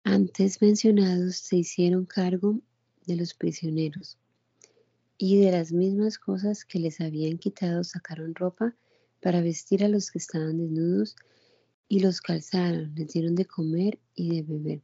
antes 0.04 0.60
mencionados 0.60 1.36
se 1.36 1.56
hicieron 1.56 2.04
cargo 2.06 2.60
de 3.06 3.16
los 3.16 3.34
prisioneros 3.34 4.18
y 5.18 5.38
de 5.38 5.52
las 5.52 5.72
mismas 5.72 6.18
cosas 6.18 6.64
que 6.64 6.78
les 6.78 7.00
habían 7.00 7.38
quitado 7.38 7.84
sacaron 7.84 8.34
ropa 8.34 8.74
para 9.20 9.40
vestir 9.40 9.84
a 9.84 9.88
los 9.88 10.10
que 10.10 10.18
estaban 10.18 10.58
desnudos 10.58 11.16
y 11.88 12.00
los 12.00 12.20
calzaron, 12.20 12.94
les 12.94 13.12
dieron 13.12 13.34
de 13.34 13.44
comer 13.44 13.98
y 14.14 14.36
de 14.36 14.42
beber 14.42 14.82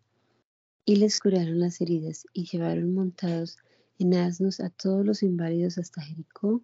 y 0.89 0.97
les 0.97 1.21
curaron 1.21 1.61
las 1.61 1.83
heridas 1.83 2.25
y 2.33 2.47
llevaron 2.47 2.95
montados 2.95 3.59
en 3.99 4.15
asnos 4.15 4.59
a 4.61 4.71
todos 4.71 5.05
los 5.05 5.23
inválidos 5.23 5.77
hasta 5.77 6.01
Jericó, 6.01 6.63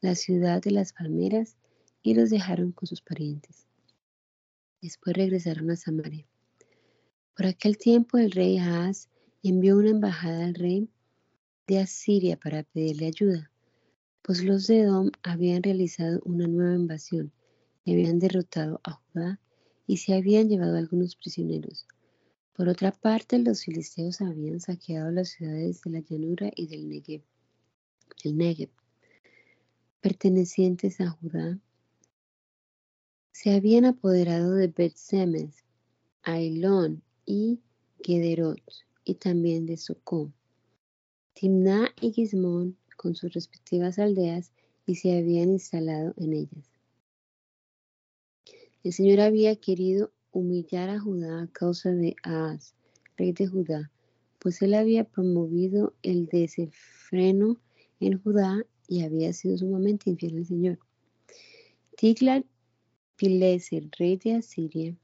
la 0.00 0.14
ciudad 0.14 0.62
de 0.62 0.70
las 0.70 0.92
palmeras, 0.92 1.56
y 2.00 2.14
los 2.14 2.30
dejaron 2.30 2.70
con 2.70 2.86
sus 2.86 3.00
parientes. 3.00 3.66
Después 4.80 5.16
regresaron 5.16 5.72
a 5.72 5.76
Samaria. 5.76 6.24
Por 7.36 7.46
aquel 7.46 7.78
tiempo 7.78 8.16
el 8.16 8.30
rey 8.30 8.58
Ahaz 8.58 9.08
envió 9.42 9.76
una 9.76 9.90
embajada 9.90 10.44
al 10.44 10.54
rey 10.54 10.88
de 11.66 11.80
Asiria 11.80 12.36
para 12.36 12.62
pedirle 12.62 13.06
ayuda, 13.06 13.50
pues 14.22 14.44
los 14.44 14.68
de 14.68 14.82
Edom 14.82 15.10
habían 15.24 15.64
realizado 15.64 16.20
una 16.24 16.46
nueva 16.46 16.76
invasión 16.76 17.32
y 17.84 17.92
habían 17.92 18.20
derrotado 18.20 18.80
a 18.84 18.92
Judá 18.92 19.40
y 19.84 19.96
se 19.96 20.14
habían 20.14 20.48
llevado 20.48 20.76
algunos 20.76 21.16
prisioneros. 21.16 21.88
Por 22.52 22.68
otra 22.68 22.92
parte, 22.92 23.36
los 23.40 23.64
filisteos 23.64 24.20
habían 24.20 24.60
saqueado 24.60 25.10
las 25.10 25.30
ciudades 25.30 25.82
de 25.82 25.90
la 25.90 26.00
llanura 26.00 26.52
y 26.54 26.68
del 26.68 26.88
Negev, 26.88 27.22
el 28.22 28.36
Negev, 28.36 28.70
pertenecientes 30.00 31.00
a 31.00 31.10
Judá. 31.10 31.58
Se 33.32 33.52
habían 33.52 33.86
apoderado 33.86 34.54
de 34.54 34.68
Bet-Semes, 34.68 35.64
Ailón 36.22 37.02
y 37.26 37.60
Gederot, 38.02 38.60
y 39.04 39.14
también 39.14 39.66
de 39.66 39.76
Socó. 39.76 40.32
Timná 41.34 41.90
y 42.00 42.12
Gizmón 42.12 42.76
con 42.96 43.14
sus 43.14 43.32
respectivas 43.32 43.98
aldeas 43.98 44.52
y 44.86 44.96
se 44.96 45.18
habían 45.18 45.50
instalado 45.50 46.14
en 46.16 46.32
ellas. 46.32 46.70
El 48.82 48.92
Señor 48.92 49.20
había 49.20 49.56
querido 49.56 50.12
humillar 50.30 50.90
a 50.90 51.00
Judá 51.00 51.42
a 51.42 51.46
causa 51.48 51.90
de 51.90 52.16
Ahaz, 52.22 52.74
rey 53.16 53.32
de 53.32 53.46
Judá, 53.46 53.90
pues 54.38 54.60
él 54.62 54.74
había 54.74 55.04
promovido 55.04 55.94
el 56.02 56.26
desenfreno 56.26 57.56
en 58.00 58.22
Judá 58.22 58.64
y 58.86 59.02
había 59.02 59.32
sido 59.32 59.56
sumamente 59.56 60.10
infiel 60.10 60.36
al 60.36 60.46
Señor. 60.46 60.78
Tiglat 61.96 62.44
Pileser, 63.16 63.88
rey 63.98 64.16
de 64.16 64.34
Asiria, 64.34 64.96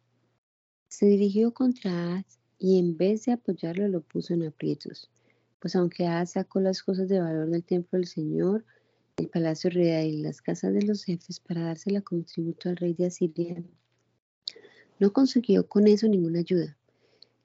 se 0.91 1.07
dirigió 1.07 1.55
contra 1.55 1.91
Ahaz 1.91 2.39
y 2.59 2.79
en 2.79 2.99
vez 2.99 3.25
de 3.25 3.33
apoyarlo 3.33 3.89
lo 3.89 4.03
puso 4.03 4.35
en 4.35 4.45
aprietos 4.45 5.11
pues 5.61 5.77
aunque 5.77 6.07
Asa 6.07 6.41
sacó 6.41 6.61
las 6.61 6.83
cosas 6.83 7.09
de 7.09 7.21
valor 7.21 7.51
del 7.51 7.63
templo 7.63 7.99
del 7.99 8.09
Señor, 8.09 8.65
el 9.19 9.29
palacio 9.29 9.71
real 9.71 10.07
y 10.07 10.23
las 10.23 10.41
casas 10.41 10.73
de 10.73 10.83
los 10.83 11.05
jefes 11.05 11.39
para 11.39 11.61
dársela 11.61 12.01
como 12.01 12.25
tributo 12.25 12.71
al 12.71 12.77
rey 12.77 12.95
de 12.95 13.07
Asiria, 13.07 13.63
no 14.99 15.13
consiguió 15.13 15.69
con 15.69 15.87
eso 15.87 16.09
ninguna 16.09 16.41
ayuda, 16.41 16.77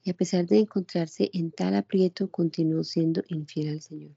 y 0.03 0.09
a 0.09 0.13
pesar 0.13 0.45
de 0.45 0.59
encontrarse 0.59 1.29
en 1.33 1.51
tal 1.51 1.75
aprieto, 1.75 2.29
continuó 2.31 2.83
siendo 2.83 3.21
infiel 3.27 3.69
al 3.69 3.81
Señor. 3.81 4.15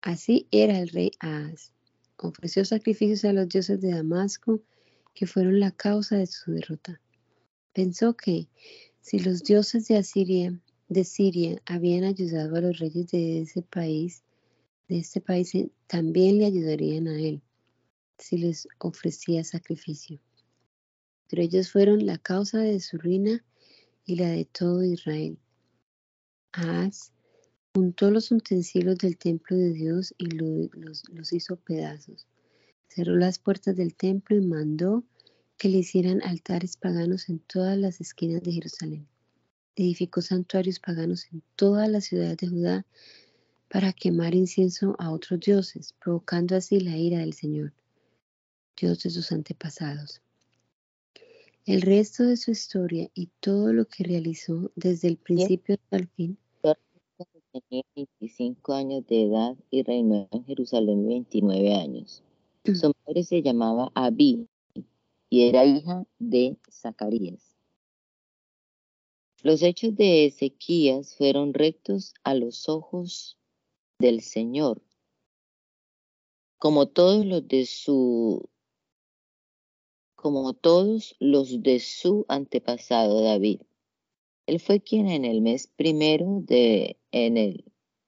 Así 0.00 0.46
era 0.50 0.78
el 0.78 0.88
rey 0.88 1.12
Ahaz. 1.20 1.72
Ofreció 2.16 2.64
sacrificios 2.64 3.24
a 3.24 3.32
los 3.32 3.48
dioses 3.48 3.80
de 3.80 3.92
Damasco, 3.92 4.60
que 5.14 5.26
fueron 5.26 5.60
la 5.60 5.72
causa 5.72 6.16
de 6.16 6.26
su 6.26 6.52
derrota. 6.52 7.00
Pensó 7.74 8.16
que 8.16 8.48
si 9.00 9.18
los 9.18 9.42
dioses 9.42 9.88
de 9.88 11.04
Siria 11.04 11.62
habían 11.66 12.04
ayudado 12.04 12.56
a 12.56 12.60
los 12.60 12.78
reyes 12.78 13.10
de 13.10 13.40
ese 13.40 13.62
país, 13.62 14.22
de 14.88 14.98
este 14.98 15.20
país 15.20 15.54
eh, 15.56 15.70
también 15.88 16.38
le 16.38 16.46
ayudarían 16.46 17.08
a 17.08 17.18
él 17.18 17.42
si 18.16 18.38
les 18.38 18.68
ofrecía 18.78 19.42
sacrificio. 19.42 20.20
Pero 21.28 21.42
ellos 21.42 21.72
fueron 21.72 22.06
la 22.06 22.16
causa 22.16 22.60
de 22.60 22.78
su 22.78 22.96
ruina 22.96 23.44
y 24.06 24.16
la 24.16 24.28
de 24.28 24.44
todo 24.44 24.84
Israel. 24.84 25.36
Ahaz 26.52 27.10
juntó 27.74 28.12
los 28.12 28.30
utensilios 28.30 28.98
del 28.98 29.18
templo 29.18 29.56
de 29.56 29.72
Dios 29.72 30.14
y 30.16 30.26
los, 30.26 31.02
los 31.08 31.32
hizo 31.32 31.56
pedazos. 31.56 32.28
Cerró 32.86 33.16
las 33.16 33.40
puertas 33.40 33.74
del 33.74 33.96
templo 33.96 34.36
y 34.36 34.42
mandó 34.42 35.02
que 35.64 35.70
le 35.70 35.78
hicieran 35.78 36.20
altares 36.22 36.76
paganos 36.76 37.30
en 37.30 37.38
todas 37.38 37.78
las 37.78 37.98
esquinas 37.98 38.42
de 38.42 38.52
Jerusalén 38.52 39.08
edificó 39.76 40.20
santuarios 40.20 40.78
paganos 40.78 41.24
en 41.32 41.42
toda 41.56 41.88
la 41.88 42.02
ciudad 42.02 42.36
de 42.36 42.48
Judá 42.48 42.86
para 43.70 43.94
quemar 43.94 44.34
incienso 44.34 44.94
a 44.98 45.10
otros 45.10 45.40
dioses, 45.40 45.94
provocando 46.04 46.54
así 46.54 46.80
la 46.80 46.98
ira 46.98 47.20
del 47.20 47.32
Señor, 47.32 47.72
Dios 48.78 49.04
de 49.04 49.08
sus 49.08 49.32
antepasados. 49.32 50.20
El 51.64 51.80
resto 51.80 52.24
de 52.24 52.36
su 52.36 52.50
historia 52.50 53.08
y 53.14 53.30
todo 53.40 53.72
lo 53.72 53.86
que 53.86 54.04
realizó 54.04 54.70
desde 54.76 55.08
el 55.08 55.16
principio 55.16 55.76
hasta 55.76 55.96
el 55.96 56.08
fin. 56.08 56.36
Tenía 57.52 57.84
25 57.96 58.74
años 58.74 59.06
de 59.06 59.22
edad 59.22 59.56
y 59.70 59.82
reinó 59.82 60.28
en 60.30 60.44
Jerusalén 60.44 61.08
29 61.08 61.74
años. 61.74 62.22
Su 62.66 62.92
madre 63.06 63.24
se 63.24 63.40
llamaba 63.40 63.90
Abí 63.94 64.46
y 65.28 65.48
era 65.48 65.64
hija 65.64 66.06
de 66.18 66.56
Zacarías. 66.70 67.54
Los 69.42 69.62
hechos 69.62 69.94
de 69.94 70.24
Ezequías 70.26 71.16
fueron 71.16 71.52
rectos 71.52 72.14
a 72.24 72.34
los 72.34 72.68
ojos 72.68 73.36
del 73.98 74.22
Señor, 74.22 74.82
como 76.58 76.86
todos 76.86 77.26
los 77.26 77.46
de 77.46 77.66
su 77.66 78.48
como 80.14 80.54
todos 80.54 81.14
los 81.20 81.62
de 81.62 81.80
su 81.80 82.24
antepasado 82.28 83.20
David. 83.20 83.60
Él 84.46 84.60
fue 84.60 84.80
quien 84.80 85.10
en 85.10 85.26
el 85.26 85.42
mes 85.42 85.66
primero 85.66 86.40
de 86.40 86.96
en 87.12 87.36
el 87.36 87.64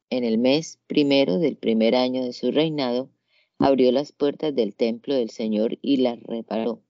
en 0.08 0.24
el 0.24 0.38
mes 0.38 0.78
primero 0.86 1.38
del 1.38 1.58
primer 1.58 1.94
año 1.94 2.24
de 2.24 2.32
su 2.32 2.50
reinado 2.50 3.10
abrió 3.58 3.92
las 3.92 4.12
puertas 4.12 4.54
del 4.54 4.74
templo 4.74 5.14
del 5.14 5.28
Señor 5.28 5.78
y 5.82 5.98
las 5.98 6.22
reparó. 6.22 6.85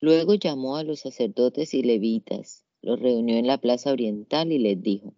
Luego 0.00 0.34
llamó 0.34 0.76
a 0.76 0.84
los 0.84 1.00
sacerdotes 1.00 1.74
y 1.74 1.82
levitas 1.82 2.64
los 2.82 3.00
reunió 3.00 3.36
en 3.36 3.46
la 3.46 3.58
plaza 3.58 3.92
oriental 3.92 4.52
y 4.52 4.58
les 4.58 4.80
dijo, 4.80 5.14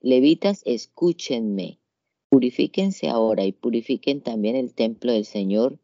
Levitas, 0.00 0.62
escúchenme. 0.64 1.80
Purifíquense 2.28 3.08
ahora 3.08 3.44
y 3.44 3.52
purifiquen 3.52 4.20
también 4.20 4.54
el 4.54 4.72
templo 4.72 5.12
del 5.12 5.24
Señor, 5.24 5.80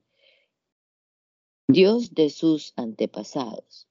Dios 1.66 2.14
de 2.14 2.30
sus 2.30 2.72
antepasados. 2.76 3.88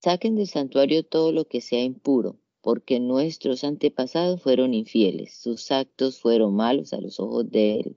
Saquen 0.00 0.36
del 0.36 0.46
santuario 0.46 1.04
todo 1.04 1.32
lo 1.32 1.46
que 1.46 1.60
sea 1.60 1.82
impuro, 1.82 2.38
porque 2.60 3.00
nuestros 3.00 3.64
antepasados 3.64 4.40
fueron 4.40 4.74
infieles, 4.74 5.34
sus 5.34 5.72
actos 5.72 6.20
fueron 6.20 6.54
malos 6.54 6.92
a 6.92 7.00
los 7.00 7.18
ojos 7.18 7.50
de 7.50 7.80
él, 7.80 7.96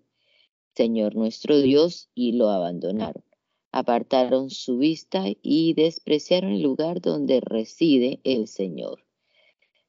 Señor 0.75 1.15
nuestro 1.15 1.59
Dios, 1.59 2.09
y 2.15 2.31
lo 2.31 2.49
abandonaron. 2.49 3.23
Apartaron 3.81 4.49
su 4.49 4.77
vista 4.77 5.25
y 5.41 5.73
despreciaron 5.73 6.51
el 6.51 6.61
lugar 6.61 7.01
donde 7.01 7.41
reside 7.41 8.21
el 8.23 8.47
Señor 8.47 9.05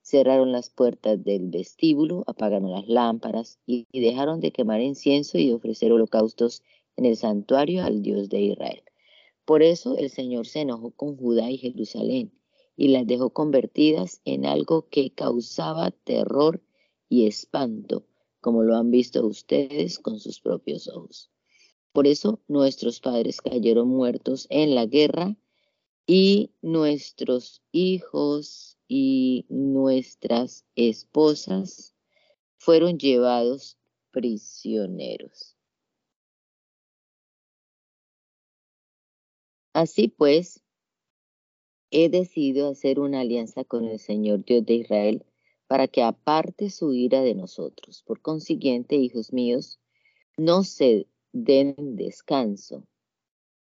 cerraron 0.07 0.53
las 0.53 0.71
puertas 0.71 1.25
del 1.25 1.51
vestíbulo, 1.51 2.23
apagaron 2.29 2.71
las 2.71 2.87
lámparas 2.87 3.59
y 3.67 3.89
dejaron 3.93 4.39
de 4.39 4.53
quemar 4.53 4.81
incienso 4.81 5.37
y 5.37 5.49
de 5.49 5.55
ofrecer 5.55 5.91
holocaustos 5.91 6.63
en 6.95 7.07
el 7.07 7.17
santuario 7.17 7.83
al 7.83 8.03
Dios 8.03 8.29
de 8.29 8.41
Israel. 8.41 8.85
Por 9.45 9.65
eso 9.65 9.97
el 9.99 10.11
Señor 10.11 10.47
se 10.47 10.61
enojó 10.61 10.93
con 10.93 11.17
Judá 11.17 11.51
y 11.51 11.59
Jerusalén 11.59 12.31
y 12.77 12.89
las 12.89 13.05
dejó 13.05 13.31
convertidas 13.31 14.21
en 14.25 14.47
algo 14.47 14.87
que 14.91 15.11
causaba 15.11 15.91
terror 15.91 16.63
y 17.09 17.27
espanto, 17.27 18.07
como 18.41 18.63
lo 18.63 18.77
han 18.77 18.93
visto 18.93 19.27
ustedes 19.27 19.99
con 19.99 20.21
sus 20.21 20.41
propios 20.41 20.87
ojos. 20.87 21.33
Por 21.97 22.07
eso 22.07 22.43
nuestros 22.47 23.01
padres 23.01 23.41
cayeron 23.41 23.89
muertos 23.89 24.47
en 24.51 24.75
la 24.75 24.85
guerra 24.85 25.35
y 26.07 26.51
nuestros 26.61 27.63
hijos 27.73 28.77
y 28.87 29.47
nuestras 29.49 30.67
esposas 30.75 31.95
fueron 32.59 32.99
llevados 32.99 33.79
prisioneros. 34.11 35.57
Así 39.73 40.09
pues, 40.09 40.63
he 41.91 42.11
decidido 42.11 42.69
hacer 42.69 43.01
una 43.01 43.21
alianza 43.21 43.65
con 43.65 43.87
el 43.87 44.01
Señor 44.01 44.45
Dios 44.45 44.67
de 44.67 44.75
Israel 44.75 45.25
para 45.67 45.89
que 45.89 46.03
aparte 46.03 46.69
su 46.69 46.93
ira 46.93 47.23
de 47.23 47.35
nosotros. 47.35 48.03
Por 48.03 48.21
consiguiente, 48.21 48.97
hijos 48.97 49.33
míos, 49.33 49.81
no 50.37 50.63
se 50.63 51.07
den 51.45 51.75
descanso, 51.97 52.87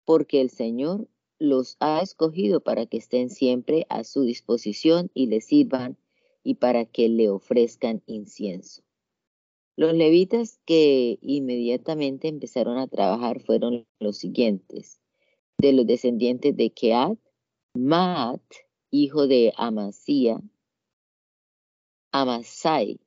porque 0.06 0.42
el 0.42 0.50
Señor 0.50 1.08
los 1.40 1.76
ha 1.80 2.02
escogido 2.02 2.62
para 2.62 2.86
que 2.86 2.98
estén 2.98 3.30
siempre 3.30 3.86
a 3.90 4.04
su 4.04 4.22
disposición 4.24 5.10
y 5.14 5.28
le 5.28 5.42
sirvan 5.42 5.98
y 6.44 6.56
para 6.56 6.86
que 6.86 7.10
le 7.10 7.30
ofrezcan 7.30 8.04
incienso. 8.06 8.84
Los 9.76 9.94
levitas 9.94 10.60
que 10.66 11.20
inmediatamente 11.22 12.28
empezaron 12.28 12.78
a 12.78 12.88
trabajar 12.88 13.42
fueron 13.42 13.86
los 14.00 14.18
siguientes. 14.18 15.00
De 15.60 15.74
los 15.74 15.86
descendientes 15.86 16.56
de 16.56 16.70
Keat, 16.70 17.18
Maat, 17.74 18.42
hijo 18.92 19.28
de 19.28 19.54
Amasía, 19.58 20.42
Amasai, 22.12 23.00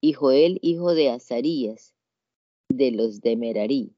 y 0.00 0.12
Joel, 0.12 0.58
hijo 0.62 0.94
de 0.94 1.10
Azarías, 1.10 1.94
de 2.70 2.92
los 2.92 3.20
de 3.20 3.36
Merarí, 3.36 3.92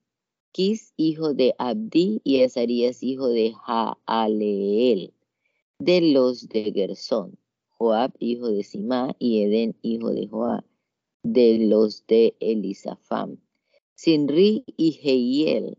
Quis, 0.50 0.92
hijo 0.96 1.34
de 1.34 1.54
Abdi, 1.58 2.20
y 2.24 2.42
Azarías, 2.42 3.02
hijo 3.02 3.28
de 3.28 3.52
Jaaleel, 3.52 5.12
de 5.78 6.00
los 6.12 6.48
de 6.48 6.72
Gersón, 6.72 7.38
Joab, 7.70 8.12
hijo 8.18 8.48
de 8.48 8.64
Simá, 8.64 9.14
y 9.18 9.42
Edén, 9.42 9.76
hijo 9.82 10.10
de 10.10 10.26
Joab, 10.26 10.64
de 11.22 11.58
los 11.58 12.06
de 12.06 12.34
Elisafam, 12.40 13.38
Sinri 13.94 14.64
y 14.76 14.92
Jehiel, 14.92 15.76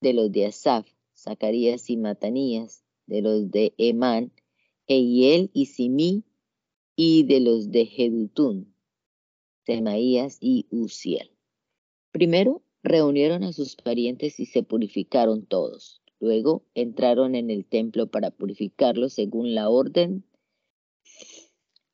de 0.00 0.12
los 0.12 0.32
de 0.32 0.46
Asaf, 0.46 0.86
Zacarías 1.16 1.88
y 1.90 1.96
Matanías, 1.96 2.84
de 3.06 3.22
los 3.22 3.50
de 3.50 3.72
Emán, 3.78 4.32
Jehiel 4.88 5.50
y 5.54 5.66
Simí, 5.66 6.24
y 6.96 7.24
de 7.24 7.40
los 7.40 7.70
de 7.70 7.86
Jedutún, 7.86 8.74
Semaías 9.64 10.38
y 10.40 10.66
Uziel. 10.70 11.33
Primero 12.14 12.62
reunieron 12.84 13.42
a 13.42 13.52
sus 13.52 13.74
parientes 13.74 14.38
y 14.38 14.46
se 14.46 14.62
purificaron 14.62 15.46
todos. 15.46 16.00
Luego 16.20 16.64
entraron 16.76 17.34
en 17.34 17.50
el 17.50 17.66
templo 17.66 18.06
para 18.06 18.30
purificarlos 18.30 19.14
según 19.14 19.56
la 19.56 19.68
orden 19.68 20.24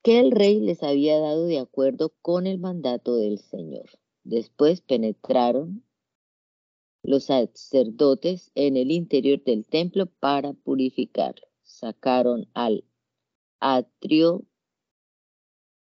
que 0.03 0.19
el 0.19 0.29
rey 0.29 0.59
les 0.59 0.83
había 0.83 1.17
dado 1.17 1.47
de 1.47 1.57
acuerdo 1.57 2.13
con 2.21 2.45
el 2.45 2.59
mandato 2.59 3.15
del 3.15 3.39
Señor. 3.39 3.89
Después 4.23 4.81
penetraron 4.81 5.83
los 7.01 7.23
sacerdotes 7.23 8.51
en 8.53 8.77
el 8.77 8.91
interior 8.91 9.43
del 9.43 9.65
templo 9.65 10.05
para 10.05 10.53
purificarlo. 10.53 11.47
Sacaron 11.63 12.47
al 12.53 12.85
atrio 13.59 14.45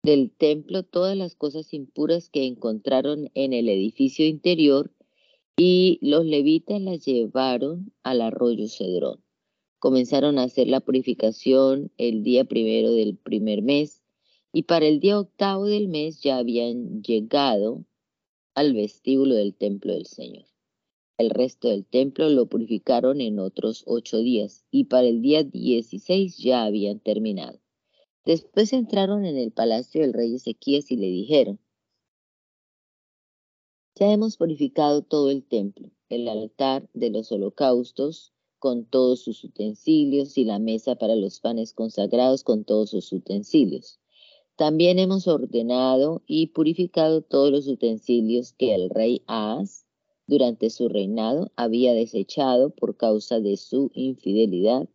del 0.03 0.31
templo 0.31 0.83
todas 0.83 1.17
las 1.17 1.35
cosas 1.35 1.75
impuras 1.75 2.31
que 2.31 2.47
encontraron 2.47 3.31
en 3.35 3.53
el 3.53 3.69
edificio 3.69 4.27
interior 4.27 4.93
y 5.57 5.99
los 6.01 6.25
levitas 6.25 6.81
las 6.81 7.05
llevaron 7.05 7.93
al 8.03 8.23
arroyo 8.23 8.67
Cedrón. 8.67 9.23
Comenzaron 9.79 10.39
a 10.39 10.45
hacer 10.45 10.69
la 10.69 10.81
purificación 10.81 11.93
el 11.99 12.23
día 12.23 12.45
primero 12.45 12.93
del 12.93 13.17
primer 13.17 13.63
mes 13.63 14.03
y 14.53 14.63
para 14.63 14.87
el 14.87 15.01
día 15.01 15.19
octavo 15.19 15.67
del 15.67 15.89
mes 15.89 16.23
ya 16.23 16.39
habían 16.39 17.03
llegado 17.03 17.85
al 18.55 18.73
vestíbulo 18.73 19.35
del 19.35 19.55
templo 19.55 19.93
del 19.93 20.07
Señor. 20.07 20.47
El 21.19 21.29
resto 21.29 21.69
del 21.69 21.85
templo 21.85 22.31
lo 22.31 22.47
purificaron 22.47 23.21
en 23.21 23.39
otros 23.39 23.85
ocho 23.87 24.19
días 24.19 24.65
y 24.71 24.85
para 24.85 25.07
el 25.07 25.21
día 25.21 25.45
dieciséis 25.45 26.39
ya 26.39 26.65
habían 26.65 27.01
terminado. 27.01 27.60
Después 28.31 28.73
entraron 28.73 29.25
en 29.25 29.37
el 29.37 29.51
palacio 29.51 30.03
del 30.03 30.13
rey 30.13 30.37
Ezequías 30.37 30.93
y 30.93 30.97
le 30.97 31.09
dijeron, 31.09 31.59
ya 33.97 34.13
hemos 34.13 34.37
purificado 34.37 35.03
todo 35.03 35.31
el 35.31 35.43
templo, 35.43 35.91
el 36.09 36.29
altar 36.29 36.89
de 36.95 37.11
los 37.11 37.33
holocaustos 37.33 38.33
con 38.61 38.85
todos 38.85 39.23
sus 39.23 39.43
utensilios 39.43 40.39
y 40.39 40.45
la 40.45 40.61
mesa 40.61 40.95
para 40.95 41.17
los 41.17 41.41
panes 41.41 41.75
consagrados 41.75 42.45
con 42.45 42.63
todos 42.63 42.91
sus 42.91 43.13
utensilios. 43.13 43.99
También 44.55 45.01
hemos 45.01 45.27
ordenado 45.27 46.23
y 46.25 46.53
purificado 46.53 47.23
todos 47.23 47.51
los 47.51 47.67
utensilios 47.67 48.53
que 48.53 48.77
el 48.77 48.91
rey 48.91 49.25
Ahaz 49.27 49.87
durante 50.29 50.71
su 50.71 50.89
reinado 50.89 51.51
había 51.57 51.95
desechado 51.95 52.71
por 52.71 52.97
causa 52.97 53.41
de 53.41 53.57
su 53.57 53.91
infidelidad 53.93 54.89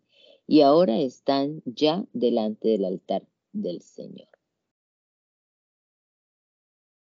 y 0.47 0.61
ahora 0.61 0.99
están 0.99 1.61
ya 1.65 2.05
delante 2.13 2.69
del 2.69 2.85
altar 2.85 3.27
del 3.51 3.81
Señor. 3.81 4.27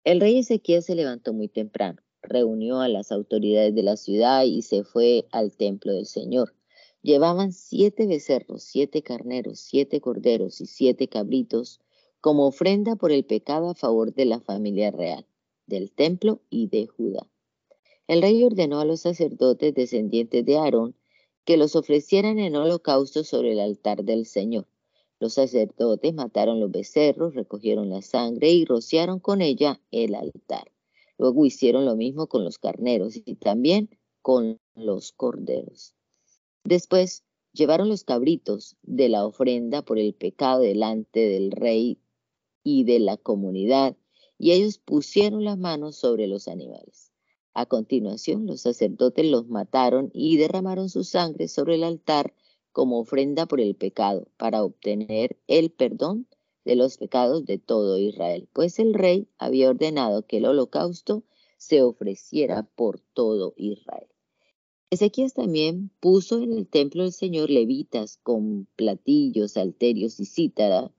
El 0.03 0.19
rey 0.19 0.39
Ezequiel 0.39 0.81
se 0.81 0.95
levantó 0.95 1.33
muy 1.33 1.47
temprano, 1.47 2.01
reunió 2.21 2.79
a 2.79 2.87
las 2.87 3.11
autoridades 3.11 3.75
de 3.75 3.83
la 3.83 3.97
ciudad 3.97 4.43
y 4.43 4.61
se 4.61 4.83
fue 4.83 5.27
al 5.31 5.55
templo 5.55 5.93
del 5.93 6.05
Señor. 6.05 6.55
Llevaban 7.03 7.51
siete 7.51 8.05
becerros, 8.05 8.63
siete 8.63 9.01
carneros, 9.01 9.59
siete 9.59 10.01
corderos 10.01 10.61
y 10.61 10.65
siete 10.65 11.07
cabritos 11.07 11.79
como 12.19 12.45
ofrenda 12.45 12.95
por 12.95 13.11
el 13.11 13.25
pecado 13.25 13.69
a 13.69 13.75
favor 13.75 14.13
de 14.13 14.25
la 14.25 14.39
familia 14.39 14.91
real, 14.91 15.25
del 15.65 15.91
templo 15.91 16.41
y 16.49 16.67
de 16.67 16.85
Judá. 16.85 17.27
El 18.07 18.21
rey 18.21 18.43
ordenó 18.43 18.79
a 18.79 18.85
los 18.85 19.01
sacerdotes 19.01 19.73
descendientes 19.73 20.45
de 20.45 20.57
Aarón 20.57 20.95
que 21.45 21.57
los 21.57 21.75
ofrecieran 21.75 22.39
en 22.39 22.55
holocausto 22.55 23.23
sobre 23.23 23.53
el 23.53 23.59
altar 23.59 24.03
del 24.03 24.25
Señor. 24.25 24.67
Los 25.19 25.33
sacerdotes 25.33 26.13
mataron 26.13 26.59
los 26.59 26.71
becerros, 26.71 27.35
recogieron 27.35 27.89
la 27.89 28.01
sangre 28.01 28.49
y 28.49 28.65
rociaron 28.65 29.19
con 29.19 29.41
ella 29.41 29.79
el 29.91 30.15
altar. 30.15 30.71
Luego 31.17 31.45
hicieron 31.45 31.85
lo 31.85 31.95
mismo 31.95 32.27
con 32.27 32.43
los 32.43 32.57
carneros 32.57 33.15
y 33.23 33.35
también 33.35 33.89
con 34.21 34.59
los 34.75 35.11
corderos. 35.11 35.93
Después 36.63 37.23
llevaron 37.53 37.89
los 37.89 38.03
cabritos 38.03 38.77
de 38.81 39.09
la 39.09 39.25
ofrenda 39.25 39.83
por 39.83 39.99
el 39.99 40.13
pecado 40.13 40.61
delante 40.61 41.19
del 41.19 41.51
rey 41.51 41.99
y 42.63 42.83
de 42.83 42.99
la 42.99 43.17
comunidad, 43.17 43.95
y 44.37 44.51
ellos 44.51 44.79
pusieron 44.79 45.43
las 45.43 45.57
manos 45.57 45.95
sobre 45.95 46.27
los 46.27 46.47
animales. 46.47 47.10
A 47.53 47.65
continuación, 47.65 48.45
los 48.45 48.61
sacerdotes 48.61 49.25
los 49.25 49.47
mataron 49.47 50.09
y 50.13 50.37
derramaron 50.37 50.89
su 50.89 51.03
sangre 51.03 51.47
sobre 51.47 51.75
el 51.75 51.83
altar 51.83 52.33
como 52.71 52.99
ofrenda 52.99 53.45
por 53.45 53.59
el 53.59 53.75
pecado, 53.75 54.27
para 54.37 54.63
obtener 54.63 55.37
el 55.47 55.71
perdón 55.71 56.27
de 56.63 56.75
los 56.75 56.97
pecados 56.97 57.45
de 57.45 57.57
todo 57.57 57.97
Israel, 57.97 58.47
pues 58.53 58.79
el 58.79 58.93
rey 58.93 59.27
había 59.37 59.69
ordenado 59.69 60.25
que 60.25 60.37
el 60.37 60.45
holocausto 60.45 61.23
se 61.57 61.81
ofreciera 61.81 62.63
por 62.63 62.99
todo 63.13 63.53
Israel. 63.57 64.07
Ezequías 64.89 65.33
también 65.33 65.91
puso 65.99 66.41
en 66.41 66.53
el 66.53 66.67
templo 66.67 67.03
del 67.03 67.13
Señor 67.13 67.49
levitas 67.49 68.17
con 68.23 68.67
platillos, 68.75 69.57
alterios 69.57 70.19
y 70.19 70.25
cítaras, 70.25 70.91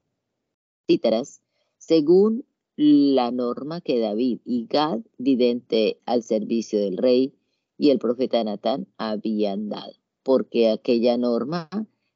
según 1.79 2.45
la 2.77 3.31
norma 3.31 3.81
que 3.81 4.01
David 4.01 4.41
y 4.45 4.67
Gad, 4.67 5.01
vidente 5.19 6.01
al 6.07 6.23
servicio 6.23 6.79
del 6.81 6.97
rey, 6.97 7.35
y 7.79 7.91
el 7.91 7.99
profeta 7.99 8.43
Natán 8.45 8.87
habían 8.97 9.69
dado, 9.69 9.93
porque 10.23 10.69
aquella 10.69 11.17
norma 11.17 11.69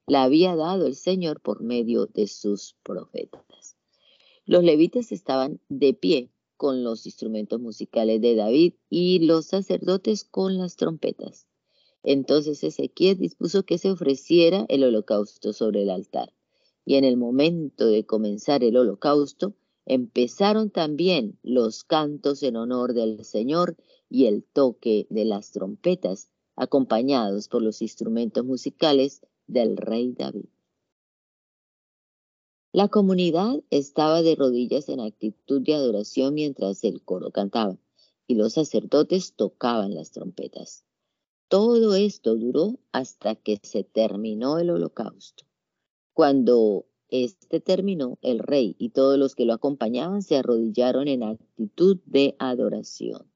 la 0.07 0.23
había 0.23 0.55
dado 0.55 0.87
el 0.87 0.95
Señor 0.95 1.41
por 1.41 1.63
medio 1.63 2.07
de 2.07 2.27
sus 2.27 2.77
profetas. 2.83 3.77
Los 4.45 4.63
levitas 4.63 5.11
estaban 5.11 5.61
de 5.69 5.93
pie 5.93 6.31
con 6.57 6.85
los 6.85 7.05
instrumentos 7.05 7.61
musicales 7.61 8.21
de 8.21 8.37
David 8.37 8.75
y 8.89 9.19
los 9.19 9.47
sacerdotes 9.47 10.25
con 10.25 10.57
las 10.57 10.77
trompetas. 10.77 11.47
Entonces 12.03 12.63
Ezequiel 12.63 13.19
dispuso 13.19 13.65
que 13.65 13.79
se 13.79 13.91
ofreciera 13.91 14.65
el 14.69 14.85
holocausto 14.85 15.53
sobre 15.53 15.83
el 15.83 15.91
altar. 15.91 16.33
Y 16.85 16.95
en 16.95 17.05
el 17.05 17.17
momento 17.17 17.87
de 17.89 18.07
comenzar 18.07 18.63
el 18.63 18.77
holocausto, 18.77 19.55
empezaron 19.87 20.71
también 20.71 21.39
los 21.43 21.85
cantos 21.85 22.43
en 22.43 22.57
honor 22.57 22.93
del 22.93 23.25
Señor 23.25 23.77
y 24.11 24.27
el 24.27 24.45
toque 24.45 25.07
de 25.11 25.25
las 25.25 25.53
trompetas, 25.53 26.29
acompañados 26.57 27.49
por 27.49 27.63
los 27.63 27.83
instrumentos 27.83 28.45
musicales 28.45 29.23
del 29.47 29.77
rey 29.77 30.13
David. 30.13 30.47
La 32.73 32.89
comunidad 32.89 33.63
estaba 33.71 34.21
de 34.23 34.35
rodillas 34.35 34.89
en 34.89 35.01
actitud 35.01 35.63
de 35.63 35.75
adoración 35.75 36.35
mientras 36.35 36.85
el 36.85 37.03
coro 37.03 37.31
cantaba 37.31 37.79
y 38.27 38.35
los 38.35 38.55
sacerdotes 38.55 39.35
tocaban 39.35 39.95
las 39.95 40.11
trompetas. 40.11 40.85
Todo 41.49 41.95
esto 41.95 42.35
duró 42.35 42.79
hasta 42.93 43.37
que 43.37 43.59
se 43.63 43.85
terminó 43.85 44.59
el 44.59 44.71
holocausto. 44.71 45.45
Cuando 46.13 46.87
este 47.11 47.61
terminó, 47.61 48.19
el 48.23 48.41
rey 48.41 48.75
y 48.79 48.91
todos 48.91 49.19
los 49.19 49.35
que 49.35 49.45
lo 49.45 49.55
acompañaban 49.55 50.23
se 50.23 50.37
arrodillaron 50.37 51.09
en 51.09 51.23
actitud 51.23 51.99
de 52.07 52.35
adoración. 52.39 53.31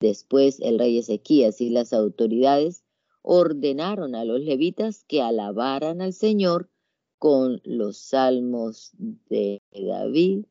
Después 0.00 0.60
el 0.60 0.78
rey 0.78 0.98
Ezequías 0.98 1.60
y 1.60 1.70
las 1.70 1.92
autoridades 1.92 2.84
ordenaron 3.22 4.14
a 4.14 4.24
los 4.24 4.40
levitas 4.40 5.04
que 5.04 5.22
alabaran 5.22 6.00
al 6.00 6.12
Señor 6.12 6.70
con 7.18 7.60
los 7.64 7.98
salmos 7.98 8.92
de 8.98 9.62
David 9.72 10.44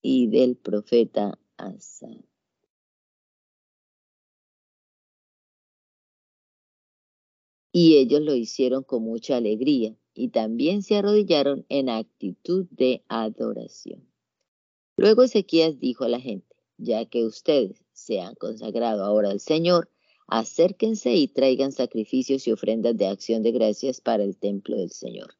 y 0.00 0.28
del 0.28 0.56
profeta 0.56 1.38
Asa. 1.56 2.08
Y 7.72 7.96
ellos 7.96 8.20
lo 8.20 8.34
hicieron 8.34 8.84
con 8.84 9.02
mucha 9.02 9.36
alegría 9.36 9.96
y 10.14 10.28
también 10.28 10.82
se 10.82 10.96
arrodillaron 10.96 11.66
en 11.68 11.88
actitud 11.88 12.66
de 12.70 13.02
adoración. 13.08 14.08
Luego 14.96 15.24
Ezequías 15.24 15.78
dijo 15.80 16.04
a 16.04 16.08
la 16.08 16.20
gente, 16.20 16.54
ya 16.78 17.04
que 17.04 17.24
ustedes 17.24 17.84
se 17.92 18.20
han 18.20 18.34
consagrado 18.36 19.04
ahora 19.04 19.30
al 19.30 19.40
Señor, 19.40 19.90
acérquense 20.26 21.14
y 21.14 21.28
traigan 21.28 21.72
sacrificios 21.72 22.46
y 22.46 22.52
ofrendas 22.52 22.96
de 22.96 23.06
acción 23.06 23.42
de 23.42 23.52
gracias 23.52 24.00
para 24.00 24.24
el 24.24 24.36
templo 24.36 24.76
del 24.76 24.90
Señor. 24.90 25.34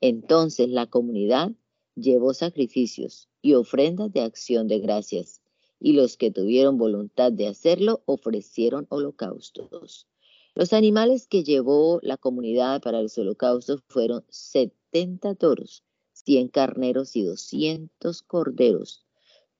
Entonces 0.00 0.68
la 0.68 0.86
comunidad 0.86 1.52
llevó 1.94 2.34
sacrificios 2.34 3.28
y 3.42 3.54
ofrendas 3.54 4.12
de 4.12 4.20
acción 4.20 4.68
de 4.68 4.78
gracias, 4.78 5.42
y 5.78 5.94
los 5.94 6.16
que 6.16 6.30
tuvieron 6.30 6.76
voluntad 6.76 7.32
de 7.32 7.48
hacerlo 7.48 8.02
ofrecieron 8.04 8.86
holocaustos. 8.90 10.06
Los 10.54 10.72
animales 10.72 11.26
que 11.28 11.44
llevó 11.44 12.00
la 12.02 12.16
comunidad 12.16 12.82
para 12.82 13.00
los 13.02 13.16
holocaustos 13.16 13.82
fueron 13.86 14.24
70 14.28 15.34
toros, 15.36 15.84
100 16.12 16.48
carneros 16.48 17.14
y 17.14 17.22
200 17.22 18.22
corderos. 18.22 19.06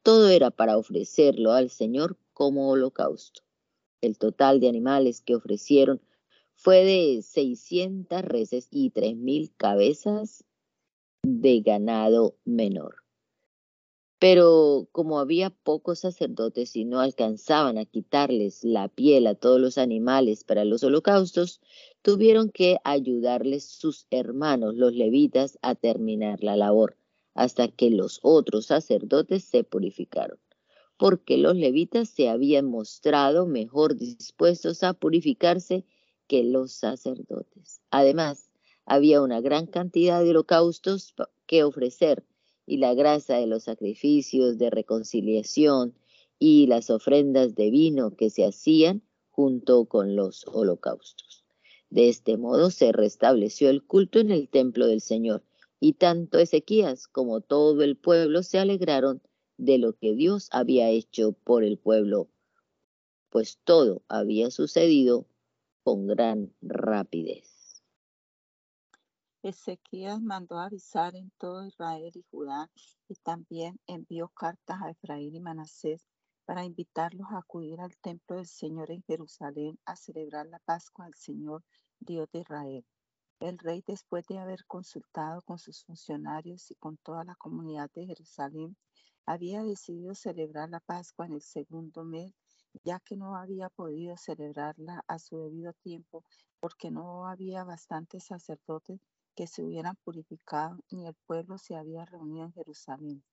Todo 0.02 0.28
era 0.28 0.50
para 0.50 0.76
ofrecerlo 0.76 1.52
al 1.52 1.70
Señor 1.70 2.18
como 2.32 2.70
holocausto. 2.70 3.42
El 4.00 4.18
total 4.18 4.60
de 4.60 4.68
animales 4.68 5.20
que 5.20 5.36
ofrecieron 5.36 6.00
fue 6.54 6.84
de 6.84 7.22
600 7.22 8.22
reses 8.22 8.68
y 8.70 8.90
3.000 8.90 9.52
cabezas 9.56 10.44
de 11.22 11.60
ganado 11.60 12.36
menor. 12.44 12.96
Pero 14.20 14.86
como 14.92 15.18
había 15.18 15.50
pocos 15.50 16.00
sacerdotes 16.00 16.76
y 16.76 16.84
no 16.84 17.00
alcanzaban 17.00 17.78
a 17.78 17.86
quitarles 17.86 18.62
la 18.62 18.86
piel 18.86 19.26
a 19.26 19.34
todos 19.34 19.58
los 19.60 19.78
animales 19.78 20.44
para 20.44 20.64
los 20.64 20.84
holocaustos, 20.84 21.60
tuvieron 22.02 22.50
que 22.50 22.76
ayudarles 22.84 23.64
sus 23.64 24.06
hermanos, 24.10 24.76
los 24.76 24.94
levitas, 24.94 25.58
a 25.62 25.74
terminar 25.74 26.44
la 26.44 26.54
labor, 26.54 26.96
hasta 27.34 27.66
que 27.66 27.90
los 27.90 28.20
otros 28.22 28.66
sacerdotes 28.66 29.42
se 29.42 29.64
purificaron 29.64 30.38
porque 31.00 31.38
los 31.38 31.56
levitas 31.56 32.10
se 32.10 32.28
habían 32.28 32.66
mostrado 32.66 33.46
mejor 33.46 33.96
dispuestos 33.96 34.82
a 34.82 34.92
purificarse 34.92 35.86
que 36.26 36.44
los 36.44 36.72
sacerdotes. 36.72 37.80
Además, 37.90 38.50
había 38.84 39.22
una 39.22 39.40
gran 39.40 39.66
cantidad 39.66 40.22
de 40.22 40.28
holocaustos 40.28 41.14
que 41.46 41.64
ofrecer 41.64 42.22
y 42.70 42.76
la 42.76 42.94
grasa 42.94 43.36
de 43.36 43.48
los 43.48 43.64
sacrificios 43.64 44.56
de 44.56 44.70
reconciliación 44.70 45.92
y 46.38 46.68
las 46.68 46.88
ofrendas 46.88 47.56
de 47.56 47.68
vino 47.68 48.14
que 48.14 48.30
se 48.30 48.44
hacían 48.44 49.02
junto 49.28 49.86
con 49.86 50.14
los 50.14 50.46
holocaustos. 50.46 51.44
De 51.90 52.08
este 52.08 52.36
modo 52.36 52.70
se 52.70 52.92
restableció 52.92 53.70
el 53.70 53.82
culto 53.82 54.20
en 54.20 54.30
el 54.30 54.48
templo 54.48 54.86
del 54.86 55.00
Señor, 55.00 55.42
y 55.80 55.94
tanto 55.94 56.38
Ezequías 56.38 57.08
como 57.08 57.40
todo 57.40 57.82
el 57.82 57.96
pueblo 57.96 58.44
se 58.44 58.60
alegraron 58.60 59.20
de 59.56 59.78
lo 59.78 59.94
que 59.94 60.14
Dios 60.14 60.48
había 60.52 60.90
hecho 60.90 61.32
por 61.32 61.64
el 61.64 61.76
pueblo, 61.76 62.28
pues 63.30 63.58
todo 63.64 64.02
había 64.06 64.52
sucedido 64.52 65.26
con 65.82 66.06
gran 66.06 66.52
rapidez. 66.62 67.59
Ezequías 69.42 70.20
mandó 70.20 70.58
avisar 70.58 71.16
en 71.16 71.32
todo 71.38 71.64
Israel 71.64 72.12
y 72.14 72.22
Judá 72.30 72.70
y 73.08 73.14
también 73.14 73.80
envió 73.86 74.28
cartas 74.28 74.82
a 74.82 74.90
Efraín 74.90 75.34
y 75.34 75.40
Manasés 75.40 76.06
para 76.44 76.66
invitarlos 76.66 77.26
a 77.30 77.38
acudir 77.38 77.80
al 77.80 77.96
templo 77.96 78.36
del 78.36 78.46
Señor 78.46 78.90
en 78.90 79.02
Jerusalén 79.04 79.78
a 79.86 79.96
celebrar 79.96 80.46
la 80.46 80.58
Pascua 80.58 81.06
al 81.06 81.14
Señor 81.14 81.64
Dios 81.98 82.28
de 82.32 82.40
Israel. 82.40 82.84
El 83.38 83.56
rey, 83.56 83.82
después 83.86 84.26
de 84.26 84.38
haber 84.38 84.66
consultado 84.66 85.40
con 85.40 85.58
sus 85.58 85.84
funcionarios 85.84 86.70
y 86.70 86.74
con 86.74 86.98
toda 86.98 87.24
la 87.24 87.34
comunidad 87.36 87.90
de 87.94 88.04
Jerusalén, 88.04 88.76
había 89.24 89.62
decidido 89.62 90.14
celebrar 90.14 90.68
la 90.68 90.80
Pascua 90.80 91.24
en 91.24 91.32
el 91.32 91.42
segundo 91.42 92.04
mes 92.04 92.34
ya 92.84 93.00
que 93.00 93.16
no 93.16 93.36
había 93.36 93.68
podido 93.68 94.16
celebrarla 94.16 95.02
a 95.08 95.18
su 95.18 95.38
debido 95.38 95.72
tiempo 95.72 96.24
porque 96.60 96.90
no 96.90 97.26
había 97.26 97.64
bastantes 97.64 98.26
sacerdotes 98.26 99.00
que 99.40 99.46
se 99.46 99.64
hubieran 99.64 99.96
purificado 100.04 100.76
ni 100.90 101.06
el 101.06 101.14
pueblo 101.26 101.56
se 101.56 101.74
había 101.74 102.04
reunido 102.04 102.44
en 102.44 102.52
Jerusalén. 102.52 103.24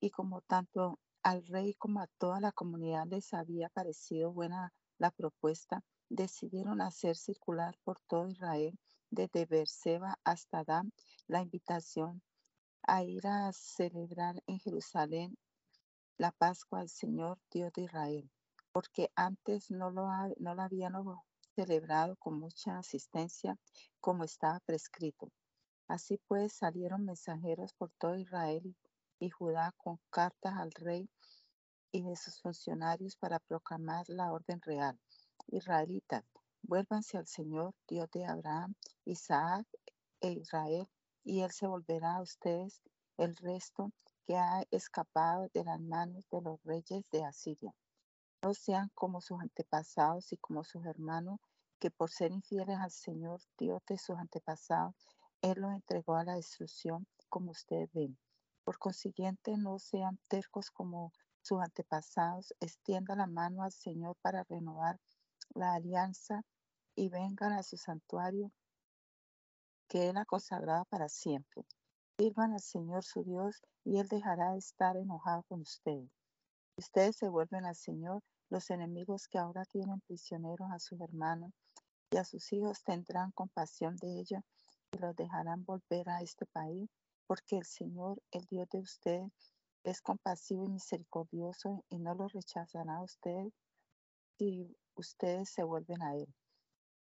Y 0.00 0.10
como 0.10 0.40
tanto 0.40 0.98
al 1.22 1.46
rey 1.46 1.74
como 1.74 2.00
a 2.00 2.08
toda 2.18 2.40
la 2.40 2.50
comunidad 2.50 3.06
les 3.06 3.32
había 3.32 3.68
parecido 3.68 4.32
buena 4.32 4.72
la 4.98 5.12
propuesta, 5.12 5.84
decidieron 6.08 6.80
hacer 6.80 7.14
circular 7.14 7.78
por 7.84 8.00
todo 8.00 8.26
Israel, 8.26 8.76
desde 9.08 9.46
Beerseba 9.46 10.18
hasta 10.24 10.64
Dan, 10.64 10.92
la 11.28 11.40
invitación 11.40 12.20
a 12.82 13.04
ir 13.04 13.28
a 13.28 13.52
celebrar 13.52 14.42
en 14.48 14.58
Jerusalén 14.58 15.38
la 16.18 16.32
Pascua 16.32 16.80
al 16.80 16.88
Señor 16.88 17.38
Dios 17.52 17.72
de 17.74 17.82
Israel, 17.82 18.28
porque 18.72 19.12
antes 19.14 19.70
no, 19.70 19.88
lo, 19.88 20.08
no 20.38 20.56
la 20.56 20.64
habían 20.64 20.96
celebrado 21.56 22.16
con 22.16 22.38
mucha 22.38 22.78
asistencia 22.78 23.58
como 23.98 24.24
estaba 24.24 24.60
prescrito. 24.60 25.32
Así 25.88 26.20
pues 26.28 26.52
salieron 26.52 27.06
mensajeros 27.06 27.72
por 27.72 27.90
todo 27.98 28.18
Israel 28.18 28.76
y 29.18 29.30
Judá 29.30 29.72
con 29.78 29.98
cartas 30.10 30.54
al 30.58 30.70
rey 30.72 31.08
y 31.92 32.02
de 32.02 32.14
sus 32.16 32.40
funcionarios 32.42 33.16
para 33.16 33.38
proclamar 33.38 34.04
la 34.08 34.30
orden 34.32 34.60
real. 34.60 34.98
Israelitas, 35.46 36.24
vuélvanse 36.62 37.16
al 37.16 37.26
Señor, 37.26 37.74
Dios 37.88 38.10
de 38.10 38.26
Abraham, 38.26 38.74
Isaac 39.06 39.66
e 40.20 40.32
Israel, 40.32 40.86
y 41.24 41.40
Él 41.40 41.52
se 41.52 41.66
volverá 41.66 42.16
a 42.16 42.22
ustedes 42.22 42.82
el 43.16 43.34
resto 43.36 43.92
que 44.26 44.36
ha 44.36 44.62
escapado 44.70 45.48
de 45.54 45.64
las 45.64 45.80
manos 45.80 46.28
de 46.30 46.42
los 46.42 46.62
reyes 46.64 47.02
de 47.10 47.24
Asiria. 47.24 47.72
No 48.42 48.54
sean 48.54 48.90
como 48.94 49.20
sus 49.20 49.40
antepasados 49.40 50.32
y 50.32 50.36
como 50.36 50.64
sus 50.64 50.84
hermanos, 50.86 51.40
que 51.78 51.90
por 51.90 52.10
ser 52.10 52.32
infieles 52.32 52.78
al 52.78 52.90
Señor 52.90 53.40
Dios 53.58 53.82
de 53.86 53.98
sus 53.98 54.16
antepasados, 54.16 54.94
Él 55.42 55.60
los 55.60 55.72
entregó 55.72 56.16
a 56.16 56.24
la 56.24 56.34
destrucción, 56.34 57.06
como 57.28 57.50
ustedes 57.50 57.90
ven. 57.92 58.16
Por 58.64 58.78
consiguiente, 58.78 59.56
no 59.56 59.78
sean 59.78 60.18
tercos 60.28 60.70
como 60.70 61.12
sus 61.42 61.60
antepasados, 61.60 62.54
extienda 62.60 63.14
la 63.14 63.26
mano 63.26 63.62
al 63.62 63.72
Señor 63.72 64.16
para 64.22 64.44
renovar 64.44 64.98
la 65.54 65.74
alianza 65.74 66.42
y 66.96 67.08
vengan 67.08 67.52
a 67.52 67.62
su 67.62 67.76
santuario 67.76 68.50
que 69.88 70.08
Él 70.08 70.16
ha 70.16 70.24
consagrado 70.24 70.84
para 70.86 71.08
siempre. 71.08 71.64
Sirvan 72.18 72.52
al 72.52 72.60
Señor 72.60 73.04
su 73.04 73.22
Dios 73.22 73.62
y 73.84 73.98
Él 73.98 74.08
dejará 74.08 74.52
de 74.52 74.58
estar 74.58 74.96
enojado 74.96 75.44
con 75.44 75.60
ustedes. 75.60 76.10
Ustedes 76.78 77.16
se 77.16 77.30
vuelven 77.30 77.64
al 77.64 77.74
Señor, 77.74 78.22
los 78.50 78.68
enemigos 78.68 79.28
que 79.28 79.38
ahora 79.38 79.64
tienen 79.64 80.00
prisioneros 80.02 80.70
a 80.70 80.78
sus 80.78 81.00
hermanos 81.00 81.52
y 82.10 82.18
a 82.18 82.24
sus 82.24 82.52
hijos 82.52 82.84
tendrán 82.84 83.32
compasión 83.32 83.96
de 83.96 84.20
ellos 84.20 84.42
y 84.92 84.98
los 84.98 85.16
dejarán 85.16 85.64
volver 85.64 86.08
a 86.10 86.20
este 86.20 86.44
país, 86.46 86.88
porque 87.26 87.56
el 87.56 87.64
Señor, 87.64 88.22
el 88.30 88.44
Dios 88.44 88.68
de 88.68 88.80
ustedes, 88.80 89.32
es 89.84 90.02
compasivo 90.02 90.64
y 90.66 90.68
misericordioso 90.68 91.82
y 91.88 91.98
no 91.98 92.14
los 92.14 92.32
rechazará 92.32 92.96
a 92.96 93.02
ustedes 93.02 93.52
si 94.38 94.76
ustedes 94.96 95.48
se 95.48 95.62
vuelven 95.62 96.02
a 96.02 96.14
Él. 96.14 96.28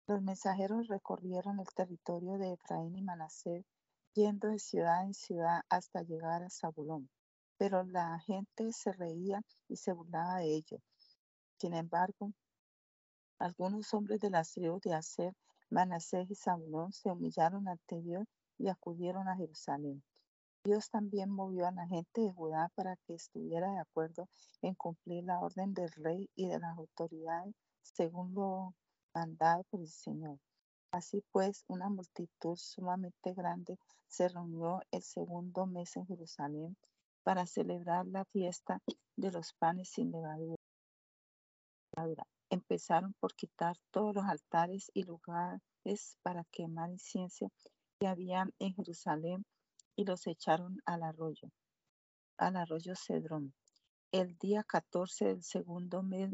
Los 0.08 0.22
mensajeros 0.22 0.88
recorrieron 0.88 1.60
el 1.60 1.68
territorio 1.74 2.38
de 2.38 2.54
Efraín 2.54 2.96
y 2.96 3.02
Manasés, 3.02 3.66
yendo 4.14 4.50
de 4.50 4.60
ciudad 4.60 5.04
en 5.04 5.16
ciudad 5.16 5.62
hasta 5.70 6.04
llegar 6.04 6.44
a 6.44 6.50
Zabulón. 6.52 7.10
Pero 7.58 7.84
la 7.84 8.20
gente 8.20 8.72
se 8.74 8.92
reía 8.92 9.42
y 9.68 9.78
se 9.78 9.94
burlaba 9.94 10.38
de 10.40 10.56
ellos. 10.56 10.82
Sin 11.58 11.74
embargo, 11.74 12.34
algunos 13.40 13.94
hombres 13.94 14.20
de 14.20 14.30
las 14.30 14.52
tribus 14.52 14.82
de 14.82 14.94
Aser, 14.94 15.34
Manasés 15.70 16.30
y 16.30 16.36
Zabulón 16.36 16.92
se 16.94 17.10
humillaron 17.10 17.68
ante 17.68 18.02
Dios 18.02 18.26
y 18.58 18.68
acudieron 18.68 19.28
a 19.28 19.36
Jerusalén. 19.36 20.04
Dios 20.64 20.90
también 20.90 21.30
movió 21.30 21.68
a 21.68 21.72
la 21.72 21.88
gente 21.88 22.22
de 22.22 22.32
Judá 22.32 22.72
para 22.76 22.96
que 23.06 23.14
estuviera 23.14 23.72
de 23.72 23.80
acuerdo 23.80 24.28
en 24.62 24.74
cumplir 24.74 25.24
la 25.24 25.40
orden 25.40 25.74
del 25.74 25.92
rey 25.92 26.30
y 26.36 26.48
de 26.48 26.60
las 26.60 26.78
autoridades 26.78 27.54
según 27.84 28.34
lo 28.34 28.74
mandado 29.14 29.64
por 29.66 29.82
el 29.82 29.90
Señor. 29.90 30.40
Así 30.92 31.24
pues, 31.32 31.64
una 31.68 31.90
multitud 31.90 32.56
sumamente 32.56 33.34
grande 33.34 33.78
se 34.08 34.28
reunió 34.28 34.82
el 34.92 35.04
segundo 35.04 35.66
mes 35.66 35.96
en 35.98 36.08
Jerusalén 36.08 36.76
para 37.26 37.48
celebrar 37.48 38.06
la 38.06 38.24
fiesta 38.26 38.84
de 39.18 39.32
los 39.32 39.52
panes 39.54 39.90
sin 39.90 40.12
levadura. 40.12 40.56
Empezaron 42.52 43.16
por 43.20 43.34
quitar 43.34 43.76
todos 43.90 44.14
los 44.14 44.26
altares 44.26 44.92
y 44.94 45.04
lugares 45.04 46.20
para 46.22 46.44
quemar 46.52 46.92
incienso 46.92 47.52
que 48.00 48.06
había 48.06 48.48
en 48.60 48.76
Jerusalén 48.76 49.44
y 49.96 50.06
los 50.06 50.28
echaron 50.28 50.78
al 50.86 51.02
arroyo, 51.02 51.50
al 52.38 52.58
arroyo 52.58 52.94
Cedrón. 52.96 53.56
El 54.12 54.38
día 54.38 54.64
14 54.64 55.26
del 55.26 55.44
segundo 55.44 56.04
mes 56.04 56.30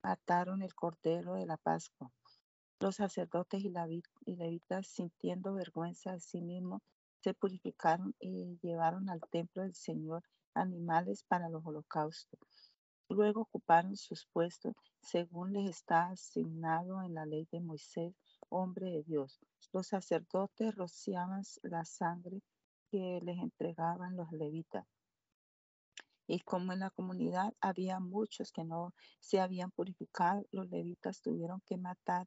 mataron 0.00 0.62
el 0.62 0.76
cordero 0.76 1.34
de 1.34 1.46
la 1.46 1.56
Pascua. 1.56 2.12
Los 2.78 2.96
sacerdotes 2.96 3.64
y 3.64 3.72
levitas, 4.36 4.86
sintiendo 4.86 5.54
vergüenza 5.54 6.12
de 6.12 6.20
sí 6.20 6.40
mismos, 6.40 6.82
se 7.24 7.32
purificaron 7.32 8.14
y 8.20 8.58
llevaron 8.60 9.08
al 9.08 9.22
templo 9.30 9.62
del 9.62 9.74
Señor 9.74 10.22
animales 10.52 11.24
para 11.24 11.48
los 11.48 11.64
holocaustos. 11.64 12.70
Luego 13.08 13.40
ocuparon 13.40 13.96
sus 13.96 14.26
puestos 14.26 14.74
según 15.00 15.54
les 15.54 15.70
está 15.70 16.08
asignado 16.08 17.02
en 17.02 17.14
la 17.14 17.24
ley 17.24 17.48
de 17.50 17.60
Moisés, 17.60 18.14
hombre 18.50 18.90
de 18.90 19.02
Dios. 19.04 19.40
Los 19.72 19.86
sacerdotes 19.86 20.74
rociaban 20.74 21.42
la 21.62 21.86
sangre 21.86 22.42
que 22.90 23.20
les 23.24 23.38
entregaban 23.38 24.16
los 24.16 24.30
levitas. 24.30 24.84
Y 26.26 26.40
como 26.40 26.74
en 26.74 26.80
la 26.80 26.90
comunidad 26.90 27.54
había 27.58 28.00
muchos 28.00 28.52
que 28.52 28.64
no 28.64 28.92
se 29.20 29.40
habían 29.40 29.70
purificado, 29.70 30.44
los 30.50 30.68
levitas 30.68 31.22
tuvieron 31.22 31.62
que 31.64 31.78
matar 31.78 32.26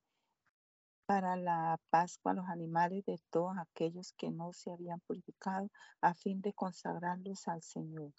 para 1.07 1.37
la 1.37 1.79
Pascua 1.89 2.33
los 2.33 2.49
animales 2.49 3.05
de 3.05 3.17
todos 3.29 3.57
aquellos 3.57 4.11
que 4.17 4.29
no 4.29 4.51
se 4.51 4.71
habían 4.71 4.99
purificado 4.99 5.69
a 6.01 6.13
fin 6.13 6.41
de 6.41 6.53
consagrarlos 6.53 7.47
al 7.47 7.63
Señor. 7.63 8.11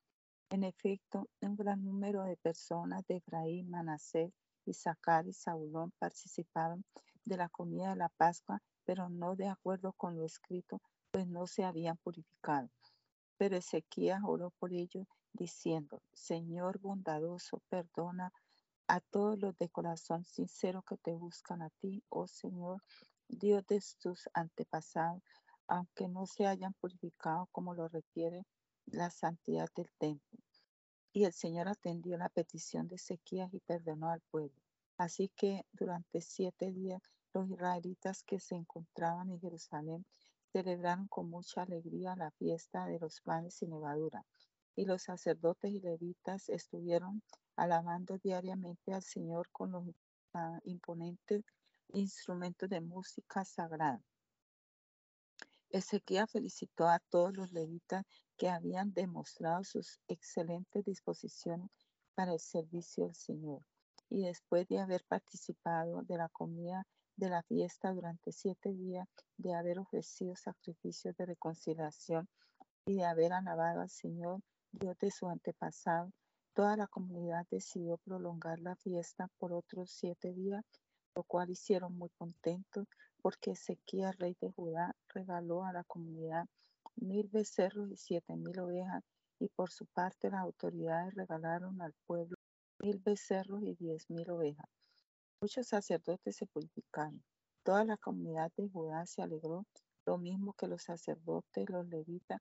En 0.49 0.65
efecto, 0.65 1.29
un 1.43 1.55
gran 1.55 1.85
número 1.85 2.25
de 2.25 2.39
personas 2.39 3.07
de 3.07 3.17
Efraín, 3.17 3.69
Manasés, 3.69 4.33
Isaacar 4.65 5.27
y 5.27 5.35
Saulón 5.35 5.93
participaron 5.99 6.83
de 7.27 7.37
la 7.37 7.51
comida 7.51 7.91
de 7.91 7.97
la 7.97 8.09
Pascua, 8.09 8.63
pero 8.85 9.11
no 9.11 9.37
de 9.37 9.49
acuerdo 9.49 9.93
con 9.93 10.17
lo 10.17 10.25
escrito, 10.25 10.81
pues 11.11 11.27
no 11.27 11.47
se 11.47 11.65
habían 11.65 11.99
purificado. 11.99 12.71
Pero 13.37 13.57
Ezequías 13.57 14.23
oró 14.25 14.51
por 14.59 14.73
ellos, 14.73 15.07
diciendo, 15.35 16.01
Señor 16.15 16.79
bondadoso, 16.81 17.61
perdona 17.69 18.33
a 18.89 19.01
todos 19.01 19.39
los 19.39 19.57
de 19.59 19.69
corazón 19.69 20.25
sincero 20.25 20.83
que 20.83 20.97
te 20.97 21.15
buscan 21.15 21.61
a 21.61 21.69
ti, 21.69 22.03
oh 22.09 22.27
Señor, 22.27 22.83
Dios 23.29 23.67
de 23.67 23.83
tus 24.01 24.29
antepasados, 24.33 25.23
aunque 25.67 26.09
no 26.09 26.27
se 26.27 26.47
hayan 26.47 26.73
purificado 26.73 27.49
como 27.53 27.75
lo 27.75 27.89
requiere 27.89 28.47
la 28.87 29.11
santidad 29.11 29.69
del 29.77 29.91
templo. 29.99 30.39
Y 31.13 31.25
el 31.25 31.35
Señor 31.35 31.69
atendió 31.69 32.17
la 32.17 32.31
petición 32.31 32.89
de 32.89 32.97
Ezequías 32.97 33.53
y 33.53 33.61
perdonó 33.61 34.11
al 34.11 34.23
pueblo. 34.31 34.63
Así 34.97 35.31
que 35.37 35.67
durante 35.73 36.23
siete 36.23 36.73
días 36.73 37.03
los 37.35 37.49
israelitas 37.51 38.23
que 38.23 38.41
se 38.41 38.55
encontraban 38.55 39.31
en 39.31 39.41
Jerusalén 39.41 40.07
celebraron 40.51 41.09
con 41.09 41.29
mucha 41.29 41.63
alegría 41.63 42.17
la 42.17 42.31
fiesta 42.31 42.87
de 42.87 42.99
los 42.99 43.21
panes 43.21 43.55
sin 43.55 43.71
levadura. 43.71 44.25
Y 44.79 44.85
los 44.85 45.03
sacerdotes 45.03 45.73
y 45.73 45.81
levitas 45.81 46.49
estuvieron 46.49 47.21
alabando 47.57 48.17
diariamente 48.19 48.95
al 48.95 49.03
Señor 49.03 49.49
con 49.51 49.73
los 49.73 49.83
ah, 50.35 50.61
imponentes 50.63 51.43
instrumentos 51.89 52.71
de 52.71 52.81
música 52.81 53.45
sagrada. 53.45 54.01
Ezequiel 55.71 56.29
felicitó 56.29 56.87
a 56.87 57.01
todos 57.11 57.37
los 57.37 57.51
levitas 57.51 58.05
que 58.37 58.49
habían 58.49 58.93
demostrado 58.93 59.65
sus 59.65 59.99
excelentes 60.07 60.85
disposiciones 60.85 61.71
para 62.15 62.35
el 62.35 62.39
servicio 62.39 63.07
del 63.07 63.17
Señor. 63.17 63.63
Y 64.09 64.27
después 64.27 64.69
de 64.69 64.79
haber 64.79 65.05
participado 65.09 66.03
de 66.03 66.19
la 66.19 66.29
comida 66.29 66.87
de 67.17 67.31
la 67.31 67.43
fiesta 67.43 67.93
durante 67.93 68.31
siete 68.31 68.73
días, 68.73 69.09
de 69.39 69.55
haber 69.55 69.81
ofrecido 69.81 70.37
sacrificios 70.37 71.17
de 71.17 71.27
reconciliación 71.27 72.29
y 72.87 72.99
de 72.99 73.07
haber 73.07 73.33
alabado 73.33 73.81
al 73.81 73.91
Señor, 73.91 74.41
Dios 74.73 74.99
de 74.99 75.11
su 75.11 75.29
antepasado, 75.29 76.13
toda 76.55 76.77
la 76.77 76.87
comunidad 76.87 77.47
decidió 77.51 77.97
prolongar 77.99 78.61
la 78.61 78.77
fiesta 78.77 79.29
por 79.39 79.53
otros 79.53 79.91
siete 79.91 80.33
días, 80.33 80.65
lo 81.15 81.23
cual 81.23 81.51
hicieron 81.51 81.97
muy 81.97 82.11
contentos 82.11 82.87
porque 83.23 83.53
Ezequiel, 83.53 84.13
rey 84.19 84.37
de 84.41 84.51
Judá, 84.51 84.95
regaló 85.09 85.65
a 85.65 85.73
la 85.73 85.85
comunidad 85.85 86.47
mil 86.97 87.29
becerros 87.29 87.91
y 87.91 87.97
siete 87.97 88.37
mil 88.37 88.59
ovejas, 88.61 89.03
y 89.41 89.49
por 89.49 89.71
su 89.71 89.87
parte 89.87 90.31
las 90.31 90.41
autoridades 90.41 91.15
regalaron 91.15 91.81
al 91.81 91.95
pueblo 92.07 92.37
mil 92.81 92.99
becerros 92.99 93.63
y 93.63 93.75
diez 93.75 94.09
mil 94.11 94.31
ovejas. 94.31 94.67
Muchos 95.41 95.69
sacerdotes 95.69 96.37
se 96.37 96.47
purificaron. 96.47 97.23
Toda 97.63 97.85
la 97.85 97.97
comunidad 97.97 98.53
de 98.57 98.69
Judá 98.69 99.07
se 99.07 99.23
alegró, 99.23 99.65
lo 100.07 100.19
mismo 100.19 100.53
que 100.53 100.67
los 100.67 100.83
sacerdotes, 100.83 101.69
los 101.69 101.87
levitas 101.87 102.41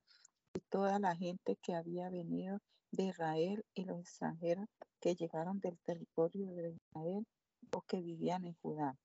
y 0.58 0.60
toda 0.70 0.98
la 0.98 1.14
gente 1.14 1.56
que 1.62 1.76
había 1.76 2.10
venido 2.10 2.58
de 2.90 3.04
Israel 3.04 3.64
y 3.74 3.84
los 3.84 4.00
extranjeros 4.00 4.66
que 5.00 5.14
llegaron 5.14 5.60
del 5.60 5.78
territorio 5.84 6.52
de 6.52 6.70
Israel 6.72 7.24
o 7.70 7.82
que 7.82 8.02
vivían 8.02 8.44
en 8.44 8.56
Judá. 8.60 8.96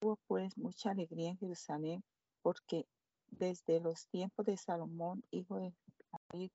Hubo 0.00 0.16
pues 0.28 0.56
mucha 0.56 0.92
alegría 0.92 1.30
en 1.30 1.38
Jerusalén 1.38 2.04
porque 2.42 2.86
desde 3.26 3.80
los 3.80 4.06
tiempos 4.06 4.46
de 4.46 4.56
Salomón, 4.56 5.24
hijo 5.32 5.58
de 5.58 5.74
David 6.30 6.52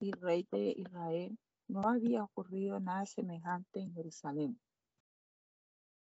y 0.00 0.10
rey 0.10 0.44
de 0.50 0.74
Israel, 0.76 1.38
no 1.68 1.88
había 1.88 2.24
ocurrido 2.24 2.80
nada 2.80 3.06
semejante 3.06 3.78
en 3.78 3.94
Jerusalén. 3.94 4.60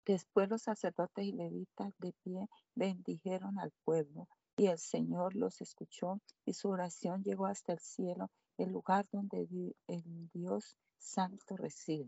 Después 0.04 0.50
los 0.50 0.64
sacerdotes 0.64 1.26
y 1.26 1.32
levitas 1.32 1.94
de 2.00 2.12
pie 2.24 2.48
bendijeron 2.74 3.60
al 3.60 3.72
pueblo 3.84 4.28
y 4.62 4.68
el 4.68 4.78
Señor 4.78 5.36
los 5.36 5.60
escuchó 5.60 6.22
y 6.46 6.54
su 6.54 6.70
oración 6.70 7.24
llegó 7.24 7.48
hasta 7.48 7.74
el 7.74 7.80
cielo, 7.80 8.30
el 8.60 8.70
lugar 8.70 9.08
donde 9.12 9.48
el 9.88 10.30
Dios 10.34 10.78
Santo 11.00 11.58
reside. 11.58 12.06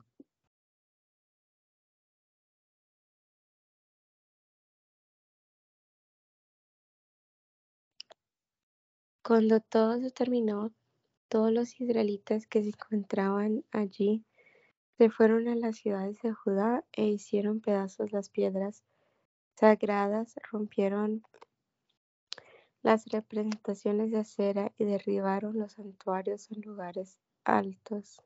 Cuando 9.24 9.60
todo 9.60 10.00
se 10.00 10.12
terminó, 10.12 10.72
todos 11.30 11.52
los 11.52 11.82
israelitas 11.82 12.46
que 12.46 12.62
se 12.62 12.70
encontraban 12.70 13.66
allí 13.72 14.24
se 15.00 15.10
fueron 15.10 15.48
a 15.48 15.56
las 15.56 15.78
ciudades 15.78 16.22
de 16.22 16.34
Judá 16.34 16.86
e 16.92 17.08
hicieron 17.08 17.62
pedazos 17.62 18.12
las 18.12 18.30
piedras 18.30 18.84
sagradas, 19.56 20.36
rompieron 20.52 21.24
las 22.84 23.06
representaciones 23.08 24.12
de 24.12 24.20
acera 24.20 24.72
y 24.78 24.84
derribaron 24.84 25.58
los 25.58 25.74
santuarios 25.74 26.52
en 26.52 26.62
lugares 26.62 27.18
altos. 27.44 28.22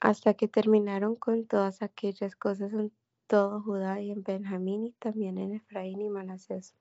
hasta 0.00 0.34
que 0.34 0.48
terminaron 0.48 1.16
con 1.16 1.46
todas 1.46 1.80
aquellas 1.80 2.36
cosas 2.36 2.72
en 2.74 2.92
todo 3.26 3.62
Judá 3.62 4.00
y 4.02 4.10
en 4.10 4.22
Benjamín 4.22 4.86
y 4.86 4.92
también 4.92 5.38
en 5.38 5.54
Efraín 5.54 6.00
y 6.00 6.10
Manasés. 6.10 6.74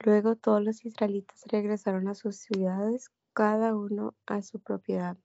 Luego 0.00 0.34
todos 0.34 0.62
los 0.62 0.84
israelitas 0.84 1.44
regresaron 1.46 2.08
a 2.08 2.14
sus 2.14 2.36
ciudades, 2.36 3.10
cada 3.32 3.76
uno 3.76 4.14
a 4.26 4.42
su 4.42 4.58
propiedad. 4.58 5.16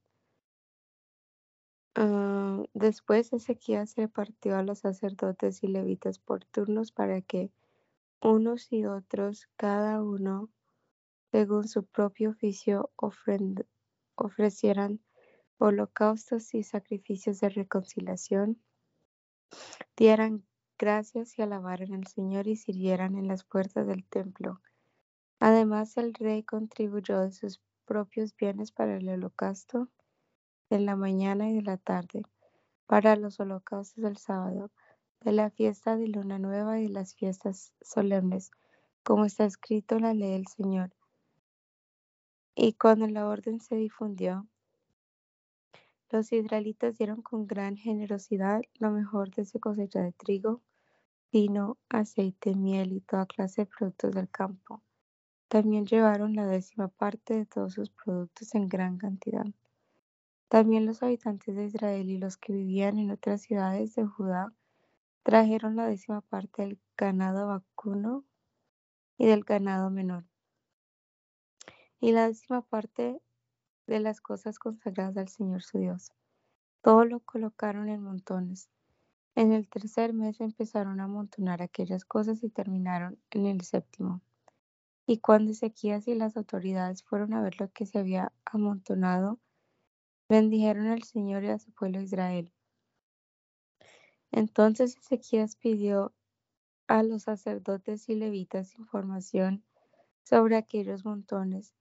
Ah, 2.00 2.64
después 2.76 3.34
Ezequías 3.34 3.96
repartió 3.96 4.56
a 4.56 4.62
los 4.62 4.78
sacerdotes 4.78 5.64
y 5.64 5.68
levitas 5.68 6.20
por 6.20 6.46
turnos 6.46 6.92
para 6.92 7.22
que 7.24 7.52
unos 8.22 8.72
y 8.72 8.86
otros, 8.86 9.50
cada 9.56 10.04
uno 10.04 10.52
según 11.32 11.68
su 11.68 11.88
propio 11.88 12.30
oficio, 12.30 12.92
ofrecieran 14.16 15.00
holocaustos 15.58 16.54
y 16.54 16.62
sacrificios 16.62 17.40
de 17.40 17.50
reconciliación, 17.50 18.62
dieran 19.96 20.46
gracias 20.78 21.40
y 21.40 21.42
alabaran 21.42 21.96
al 21.96 22.06
Señor 22.06 22.46
y 22.46 22.58
sirvieran 22.58 23.18
en 23.18 23.28
las 23.28 23.44
puertas 23.44 23.88
del 23.88 24.06
templo. 24.06 24.62
Además, 25.40 25.98
el 25.98 26.14
rey 26.14 26.44
contribuyó 26.44 27.22
de 27.22 27.32
sus 27.32 27.60
propios 27.86 28.36
bienes 28.36 28.72
para 28.72 28.98
el 28.98 29.10
holocausto 29.10 29.90
de 30.70 30.80
la 30.80 30.96
mañana 30.96 31.50
y 31.50 31.56
de 31.56 31.62
la 31.62 31.78
tarde, 31.78 32.24
para 32.86 33.16
los 33.16 33.40
holocaustos 33.40 34.04
del 34.04 34.18
sábado, 34.18 34.72
de 35.22 35.32
la 35.32 35.50
fiesta 35.50 35.98
de 35.98 36.08
luna 36.08 36.40
nueva 36.40 36.80
y 36.80 36.84
de 36.84 36.94
las 36.94 37.16
fiestas 37.16 37.74
solemnes, 37.82 38.52
como 39.04 39.26
está 39.26 39.46
escrito 39.46 39.96
en 39.96 40.04
la 40.04 40.14
ley 40.14 40.32
del 40.32 40.48
Señor. 40.48 40.94
Y 42.56 42.74
cuando 42.74 43.08
la 43.08 43.28
orden 43.28 43.60
se 43.60 43.76
difundió, 43.76 44.48
los 46.10 46.32
israelitas 46.32 46.98
dieron 46.98 47.22
con 47.22 47.48
gran 47.48 47.76
generosidad 47.76 48.62
lo 48.80 48.92
mejor 48.92 49.30
de 49.32 49.46
su 49.46 49.60
cosecha 49.60 50.02
de 50.02 50.14
trigo, 50.14 50.62
vino, 51.32 51.78
aceite, 51.90 52.56
miel 52.56 52.94
y 52.94 53.02
toda 53.02 53.26
clase 53.26 53.64
de 53.64 53.66
productos 53.68 54.14
del 54.14 54.30
campo. 54.30 54.82
También 55.50 55.86
llevaron 55.86 56.36
la 56.36 56.46
décima 56.46 56.88
parte 56.88 57.36
de 57.36 57.46
todos 57.46 57.74
sus 57.74 57.90
productos 57.90 58.56
en 58.56 58.68
gran 58.68 58.98
cantidad. 58.98 59.46
También 60.50 60.86
los 60.86 61.04
habitantes 61.04 61.56
de 61.56 61.66
Israel 61.66 62.10
y 62.10 62.18
los 62.18 62.38
que 62.38 62.54
vivían 62.54 63.00
en 63.00 63.12
otras 63.12 63.42
ciudades 63.42 63.96
de 63.96 64.06
Judá 64.06 64.54
trajeron 65.24 65.76
la 65.76 65.88
décima 65.88 66.22
parte 66.22 66.62
del 66.62 66.80
ganado 66.96 67.48
vacuno 67.48 68.24
y 69.18 69.26
del 69.26 69.44
ganado 69.44 69.90
menor, 69.90 70.24
y 72.00 72.14
la 72.14 72.28
décima 72.28 72.62
parte 72.62 73.20
de 73.88 74.00
las 74.00 74.22
cosas 74.22 74.58
consagradas 74.58 75.18
al 75.18 75.28
Señor 75.28 75.64
su 75.64 75.80
Dios. 75.80 76.14
Todo 76.82 77.04
lo 77.04 77.20
colocaron 77.20 77.90
en 77.90 78.02
montones. 78.02 78.70
En 79.36 79.52
el 79.52 79.68
tercer 79.68 80.14
mes 80.14 80.40
empezaron 80.40 81.02
a 81.02 81.06
amontonar 81.06 81.62
aquellas 81.62 82.06
cosas 82.06 82.44
y 82.44 82.50
terminaron 82.50 83.20
en 83.32 83.48
el 83.48 83.62
séptimo. 83.62 84.22
Y 85.06 85.20
cuando 85.20 85.52
Ezequías 85.52 86.08
y 86.08 86.16
las 86.16 86.38
autoridades 86.38 87.04
fueron 87.04 87.34
a 87.34 87.42
ver 87.42 87.60
lo 87.60 87.72
que 87.72 87.86
se 87.86 88.00
había 88.00 88.32
amontonado, 88.46 89.40
bendijeron 90.30 90.88
al 90.88 91.04
Señor 91.04 91.44
y 91.44 91.50
a 91.50 91.60
su 91.60 91.72
pueblo 91.72 92.02
Israel. 92.02 92.52
Entonces 94.32 94.98
Ezequías 94.98 95.56
pidió 95.56 96.14
a 96.88 97.04
los 97.04 97.24
sacerdotes 97.24 98.08
y 98.10 98.16
levitas 98.16 98.78
información 98.78 99.64
sobre 100.24 100.58
aquellos 100.58 101.06
montones, 101.06 101.74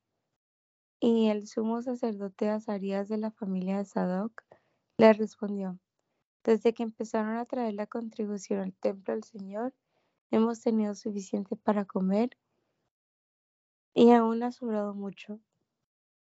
y 1.00 1.28
el 1.28 1.46
sumo 1.46 1.82
sacerdote 1.82 2.48
Azarías 2.48 3.08
de 3.08 3.18
la 3.18 3.30
familia 3.30 3.78
de 3.78 3.84
Sadoc 3.84 4.42
le 4.98 5.12
respondió, 5.12 5.78
desde 6.44 6.72
que 6.72 6.84
empezaron 6.84 7.36
a 7.36 7.44
traer 7.44 7.74
la 7.74 7.86
contribución 7.86 8.60
al 8.60 8.72
templo 8.74 9.14
del 9.14 9.24
Señor, 9.24 9.74
hemos 10.30 10.60
tenido 10.60 10.94
suficiente 10.94 11.56
para 11.56 11.84
comer 11.84 12.30
y 13.94 14.12
aún 14.12 14.42
ha 14.42 14.52
sobrado 14.52 14.94
mucho. 14.94 15.40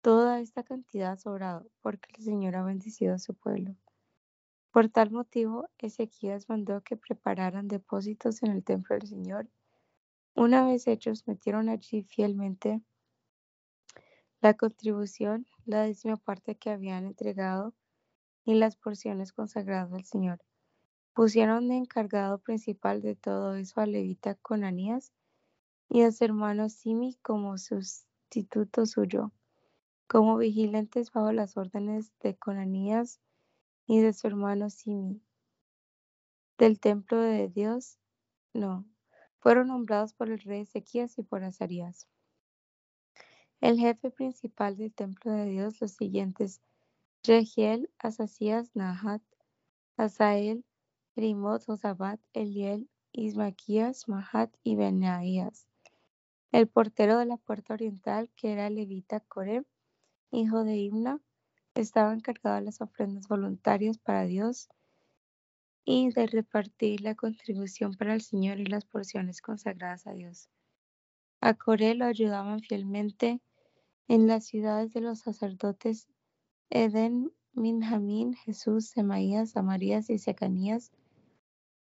Toda 0.04 0.42
esta 0.42 0.64
cantidad 0.64 1.14
ha 1.14 1.16
sobrado 1.16 1.66
porque 1.82 2.10
el 2.18 2.26
Señor 2.26 2.58
ha 2.58 2.64
bendecido 2.66 3.14
a 3.14 3.20
su 3.20 3.34
pueblo. 3.36 3.78
Por 4.70 4.90
tal 4.90 5.12
motivo, 5.12 5.70
Ezequías 5.78 6.50
mandó 6.50 6.82
que 6.82 6.98
prepararan 6.98 7.70
depósitos 7.70 8.44
en 8.44 8.52
el 8.52 8.66
templo 8.66 8.98
del 8.98 9.08
Señor. 9.08 9.48
Una 10.36 10.66
vez 10.66 10.88
hechos, 10.88 11.26
metieron 11.26 11.70
allí 11.70 12.04
fielmente 12.04 12.82
la 14.42 14.56
contribución, 14.56 15.48
la 15.64 15.84
décima 15.84 16.18
parte 16.18 16.56
que 16.56 16.72
habían 16.72 17.06
entregado 17.06 17.74
y 18.44 18.56
las 18.56 18.76
porciones 18.76 19.32
consagradas 19.32 19.94
al 19.94 20.04
Señor. 20.04 20.44
Pusieron 21.14 21.70
de 21.70 21.78
encargado 21.78 22.40
principal 22.40 23.02
de 23.02 23.16
todo 23.16 23.56
eso 23.56 23.80
a 23.80 23.86
Levita 23.86 24.36
Conanías 24.36 25.14
y 25.88 26.02
a 26.02 26.12
su 26.12 26.26
hermano 26.26 26.68
Simi 26.68 27.18
como 27.22 27.58
sustituto 27.58 28.86
suyo 28.86 29.32
como 30.08 30.38
vigilantes 30.38 31.12
bajo 31.12 31.32
las 31.32 31.58
órdenes 31.58 32.12
de 32.20 32.36
Conanías 32.36 33.20
y 33.88 34.00
de 34.00 34.14
su 34.14 34.28
hermano 34.28 34.70
Simi. 34.70 35.22
Del 36.58 36.80
templo 36.80 37.20
de 37.20 37.50
Dios, 37.50 38.00
no, 38.54 38.86
fueron 39.40 39.68
nombrados 39.68 40.14
por 40.14 40.30
el 40.30 40.40
rey 40.40 40.62
Ezequías 40.62 41.18
y 41.18 41.24
por 41.24 41.44
Azarías. 41.44 42.08
El 43.60 43.80
jefe 43.80 44.12
principal 44.12 44.78
del 44.78 44.94
templo 44.94 45.32
de 45.32 45.46
Dios, 45.46 45.80
los 45.82 45.92
siguientes, 45.92 46.62
Regiel, 47.24 47.90
Asasías, 47.98 48.76
Nahat, 48.76 49.22
Asael, 49.96 50.66
Rimot, 51.16 51.66
Josabat, 51.66 52.20
Eliel, 52.34 52.90
Ismaquías, 53.14 54.10
Mahat 54.10 54.54
y 54.64 54.76
Benaías. 54.76 55.68
El 56.52 56.68
portero 56.68 57.18
de 57.18 57.26
la 57.26 57.38
puerta 57.38 57.74
oriental, 57.74 58.30
que 58.36 58.52
era 58.52 58.70
levita 58.70 59.22
Coreb, 59.22 59.66
hijo 60.34 60.64
de 60.64 60.78
Imna, 60.78 61.20
estaba 61.76 62.14
encargado 62.14 62.58
de 62.58 62.64
las 62.64 62.82
ofrendas 62.82 63.28
voluntarias 63.28 63.98
para 63.98 64.26
Dios 64.26 64.70
y 65.86 66.12
de 66.12 66.28
repartir 66.28 67.02
la 67.02 67.16
contribución 67.16 67.94
para 67.94 68.14
el 68.14 68.22
Señor 68.22 68.60
y 68.60 68.66
las 68.66 68.86
porciones 68.86 69.42
consagradas 69.42 70.08
a 70.08 70.14
Dios. 70.14 70.50
A 71.40 71.54
Coré 71.54 71.94
lo 71.94 72.06
ayudaban 72.06 72.62
fielmente 72.62 73.42
en 74.08 74.28
las 74.28 74.46
ciudades 74.46 74.94
de 74.94 75.02
los 75.02 75.20
sacerdotes 75.20 76.08
Eden, 76.70 77.32
Minjamín, 77.54 78.34
Jesús, 78.34 78.88
Semaías, 78.88 79.56
Amarías 79.56 80.10
y 80.10 80.18
Secanías 80.18 80.92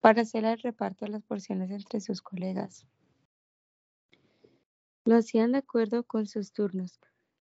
para 0.01 0.23
hacer 0.23 0.43
el 0.43 0.59
reparto 0.59 1.05
de 1.05 1.11
las 1.11 1.23
porciones 1.23 1.71
entre 1.71 2.01
sus 2.01 2.21
colegas. 2.21 2.85
Lo 5.05 5.15
hacían 5.15 5.53
de 5.53 5.59
acuerdo 5.59 6.03
con 6.03 6.27
sus 6.27 6.51
turnos, 6.51 6.99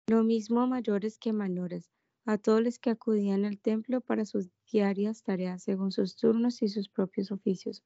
lo 0.08 0.24
mismo 0.24 0.62
a 0.62 0.68
mayores 0.68 1.18
que 1.18 1.34
menores, 1.34 1.90
a 2.26 2.38
todos 2.38 2.62
los 2.62 2.78
que 2.78 2.92
acudían 2.92 3.44
al 3.44 3.60
templo 3.60 4.02
para 4.02 4.26
sus 4.26 4.50
diarias 4.72 5.24
tareas 5.24 5.64
según 5.64 5.92
sus 5.92 6.16
turnos 6.16 6.62
y 6.62 6.70
sus 6.70 6.90
propios 6.90 7.32
oficios, 7.32 7.84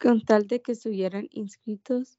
con 0.00 0.22
tal 0.22 0.46
de 0.46 0.62
que 0.62 0.72
estuvieran 0.72 1.28
inscritos 1.30 2.18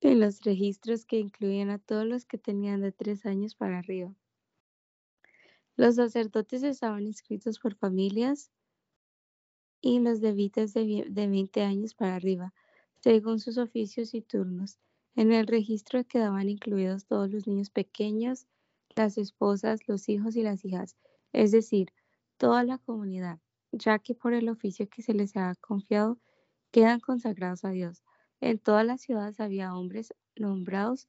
en 0.00 0.20
los 0.20 0.40
registros 0.42 1.04
que 1.04 1.18
incluían 1.18 1.70
a 1.70 1.78
todos 1.78 2.04
los 2.04 2.24
que 2.24 2.38
tenían 2.38 2.80
de 2.80 2.92
tres 2.92 3.24
años 3.24 3.54
para 3.54 3.78
arriba. 3.78 4.14
Los 5.76 5.96
sacerdotes 5.96 6.64
estaban 6.64 7.06
inscritos 7.06 7.60
por 7.60 7.76
familias 7.76 8.50
y 9.80 10.00
los 10.00 10.20
levitas 10.20 10.74
de, 10.74 11.06
de 11.08 11.26
20 11.28 11.62
años 11.62 11.94
para 11.94 12.16
arriba, 12.16 12.52
según 13.00 13.38
sus 13.38 13.58
oficios 13.58 14.14
y 14.14 14.22
turnos. 14.22 14.80
En 15.18 15.32
el 15.32 15.48
registro 15.48 16.04
quedaban 16.04 16.48
incluidos 16.48 17.04
todos 17.04 17.28
los 17.28 17.48
niños 17.48 17.70
pequeños, 17.70 18.46
las 18.94 19.18
esposas, 19.18 19.88
los 19.88 20.08
hijos 20.08 20.36
y 20.36 20.44
las 20.44 20.64
hijas, 20.64 20.96
es 21.32 21.50
decir, 21.50 21.88
toda 22.36 22.62
la 22.62 22.78
comunidad, 22.78 23.40
ya 23.72 23.98
que 23.98 24.14
por 24.14 24.32
el 24.32 24.48
oficio 24.48 24.88
que 24.88 25.02
se 25.02 25.14
les 25.14 25.36
ha 25.36 25.56
confiado 25.56 26.20
quedan 26.70 27.00
consagrados 27.00 27.64
a 27.64 27.70
Dios. 27.70 28.04
En 28.40 28.60
todas 28.60 28.86
las 28.86 29.00
ciudades 29.00 29.40
había 29.40 29.74
hombres 29.74 30.14
nombrados 30.36 31.08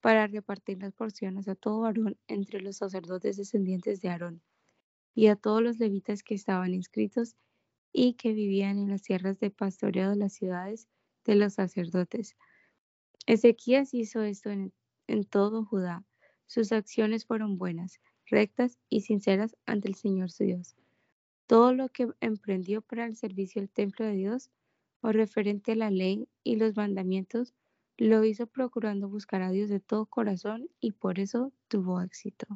para 0.00 0.26
repartir 0.26 0.80
las 0.80 0.94
porciones 0.94 1.46
a 1.46 1.54
todo 1.54 1.80
varón 1.80 2.16
entre 2.28 2.62
los 2.62 2.78
sacerdotes 2.78 3.36
descendientes 3.36 4.00
de 4.00 4.08
Aarón 4.08 4.42
y 5.14 5.26
a 5.26 5.36
todos 5.36 5.60
los 5.60 5.78
levitas 5.78 6.22
que 6.22 6.34
estaban 6.34 6.72
inscritos 6.72 7.36
y 7.92 8.14
que 8.14 8.32
vivían 8.32 8.78
en 8.78 8.88
las 8.88 9.02
tierras 9.02 9.38
de 9.40 9.50
pastoreo 9.50 10.08
de 10.08 10.16
las 10.16 10.32
ciudades 10.32 10.88
de 11.26 11.34
los 11.34 11.52
sacerdotes. 11.52 12.34
Ezequías 13.26 13.94
hizo 13.94 14.22
esto 14.22 14.50
en, 14.50 14.72
todo 15.24 15.64
Judá. 15.64 16.04
Sus 16.46 16.72
acciones 16.72 17.24
fueron 17.24 17.56
buenas, 17.56 18.00
rectas 18.26 18.78
y 18.88 19.02
sinceras 19.02 19.56
ante 19.66 19.88
el 19.88 19.94
Señor 19.94 20.30
su 20.30 20.44
Dios. 20.44 20.76
Todo 21.46 21.72
lo 21.72 21.88
que 21.88 22.08
emprendió 22.20 22.82
para 22.82 23.06
el 23.06 23.16
servicio 23.16 23.60
del 23.60 23.70
templo 23.70 24.04
de 24.04 24.14
Dios 24.14 24.50
o 25.00 25.12
referente 25.12 25.72
a 25.72 25.76
la 25.76 25.90
ley 25.90 26.28
y 26.42 26.56
los 26.56 26.76
mandamientos, 26.76 27.54
lo 27.96 28.24
hizo 28.24 28.46
procurando 28.46 29.08
buscar 29.08 29.42
a 29.42 29.50
Dios 29.50 29.68
de 29.68 29.80
todo 29.80 30.06
corazón 30.06 30.68
y 30.80 30.92
por 30.92 31.18
eso 31.18 31.52
tuvo 31.68 32.00
éxito. 32.00 32.46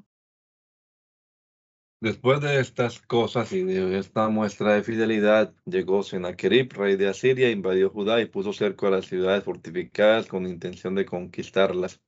Después 2.01 2.41
de 2.41 2.61
estas 2.61 3.01
cosas 3.01 3.53
y 3.53 3.63
de 3.63 3.99
esta 3.99 4.29
muestra 4.29 4.75
de 4.75 4.83
fidelidad, 4.83 5.55
llegó 5.67 6.03
Sennacherib, 6.03 6.73
rey 6.73 6.97
de 6.97 7.09
Asiria, 7.09 7.51
invadió 7.51 7.91
Judá 7.91 8.21
y 8.21 8.27
puso 8.27 8.53
cerco 8.53 8.87
a 8.87 8.91
las 8.91 9.07
ciudades 9.07 9.45
fortificadas 9.45 10.27
con 10.27 10.47
intención 10.47 10.95
de 10.95 11.07
conquistarlas. 11.07 12.01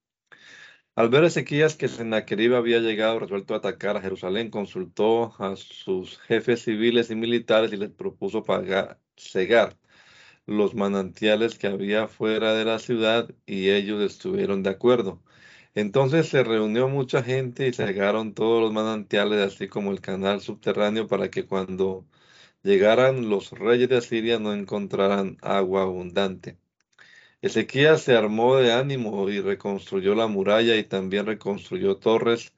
Al 0.94 1.08
ver 1.08 1.24
Ezequías 1.24 1.76
que 1.76 1.88
Sennacherib 1.88 2.54
había 2.54 2.80
llegado 2.80 3.18
resuelto 3.18 3.54
a 3.54 3.58
atacar 3.58 3.96
a 3.96 4.02
Jerusalén, 4.02 4.50
consultó 4.50 5.34
a 5.38 5.56
sus 5.56 6.18
jefes 6.18 6.62
civiles 6.62 7.10
y 7.10 7.14
militares 7.16 7.72
y 7.72 7.76
les 7.76 7.90
propuso 7.90 8.42
pagar, 8.42 9.00
cegar 9.16 9.78
los 10.46 10.74
manantiales 10.74 11.58
que 11.58 11.66
había 11.68 12.08
fuera 12.08 12.54
de 12.54 12.64
la 12.64 12.78
ciudad 12.78 13.30
y 13.46 13.70
ellos 13.70 14.02
estuvieron 14.02 14.62
de 14.62 14.70
acuerdo. 14.70 15.22
Entonces 15.78 16.28
se 16.28 16.42
reunió 16.42 16.88
mucha 16.88 17.22
gente 17.22 17.68
y 17.68 17.72
cegaron 17.72 18.34
todos 18.34 18.60
los 18.60 18.72
manantiales, 18.72 19.40
así 19.54 19.68
como 19.68 19.92
el 19.92 20.00
canal 20.00 20.40
subterráneo, 20.40 21.06
para 21.06 21.30
que 21.30 21.46
cuando 21.46 22.04
llegaran 22.64 23.28
los 23.30 23.52
reyes 23.52 23.88
de 23.88 23.98
Asiria 23.98 24.40
no 24.40 24.52
encontraran 24.52 25.38
agua 25.42 25.82
abundante. 25.82 26.58
Ezequías 27.42 28.02
se 28.02 28.16
armó 28.16 28.56
de 28.56 28.72
ánimo 28.72 29.28
y 29.30 29.40
reconstruyó 29.40 30.14
la 30.16 30.26
muralla 30.28 30.76
y 30.76 30.84
también 30.84 31.26
reconstruyó 31.26 31.96
torres, 31.96 32.54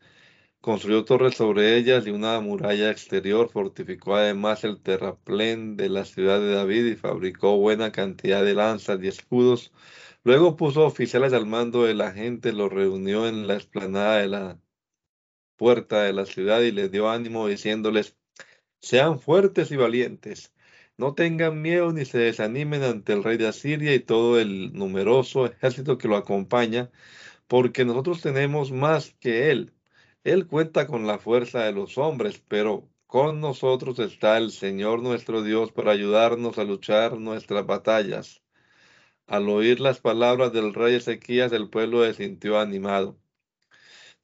construyó 0.61 1.05
torres 1.05 1.37
sobre 1.37 1.77
ellas 1.77 2.07
y 2.07 2.11
una 2.11 2.41
muralla 2.41 2.91
exterior, 2.91 3.51
fortificó 3.51 4.17
además 4.17 4.65
el 4.65 4.81
terraplén 4.83 5.77
de 5.77 5.91
la 5.91 6.05
ciudad 6.07 6.41
de 6.41 6.55
David 6.55 6.87
y 6.87 6.97
fabricó 6.97 7.59
buena 7.59 7.93
cantidad 7.93 8.45
de 8.45 8.55
lanzas 8.55 9.01
y 9.03 9.09
escudos. 9.09 9.73
Luego 10.25 10.57
puso 10.57 10.85
oficiales 10.85 11.33
al 11.33 11.47
mando 11.47 11.85
de 11.85 11.95
la 11.95 12.13
gente, 12.13 12.53
los 12.53 12.73
reunió 12.73 13.27
en 13.29 13.47
la 13.47 13.55
explanada 13.55 14.19
de 14.19 14.29
la 14.29 14.61
puerta 15.57 16.03
de 16.03 16.13
la 16.13 16.27
ciudad 16.27 16.61
y 16.61 16.73
les 16.73 16.91
dio 16.91 17.11
ánimo 17.11 17.49
diciéndoles, 17.49 18.17
sean 18.81 19.21
fuertes 19.21 19.71
y 19.71 19.77
valientes 19.77 20.53
no 21.01 21.15
tengan 21.15 21.63
miedo 21.63 21.93
ni 21.95 22.05
se 22.05 22.19
desanimen 22.19 22.83
ante 22.83 23.15
el 23.15 23.25
rey 23.25 23.39
de 23.39 23.49
Asiria 23.49 23.95
y 23.95 24.01
todo 24.01 24.39
el 24.39 24.75
numeroso 24.75 25.47
ejército 25.47 25.97
que 25.97 26.09
lo 26.09 26.17
acompaña, 26.17 26.91
porque 27.49 27.87
nosotros 27.87 28.21
tenemos 28.21 28.71
más 28.71 29.15
que 29.19 29.51
él. 29.51 29.73
Él 30.25 30.47
cuenta 30.47 30.87
con 30.87 31.07
la 31.07 31.19
fuerza 31.19 31.65
de 31.65 31.73
los 31.73 31.97
hombres, 31.97 32.43
pero 32.49 32.87
con 33.07 33.41
nosotros 33.41 33.99
está 33.99 34.37
el 34.37 34.51
Señor 34.53 35.03
nuestro 35.03 35.43
Dios 35.43 35.73
para 35.73 35.93
ayudarnos 35.93 36.59
a 36.59 36.65
luchar 36.65 37.19
nuestras 37.19 37.65
batallas. 37.67 38.43
Al 39.31 39.49
oír 39.49 39.79
las 39.79 40.01
palabras 40.01 40.53
del 40.53 40.75
rey 40.75 40.97
Ezequías, 40.97 41.53
el 41.53 41.71
pueblo 41.71 42.05
se 42.05 42.15
sintió 42.15 42.59
animado. 42.59 43.17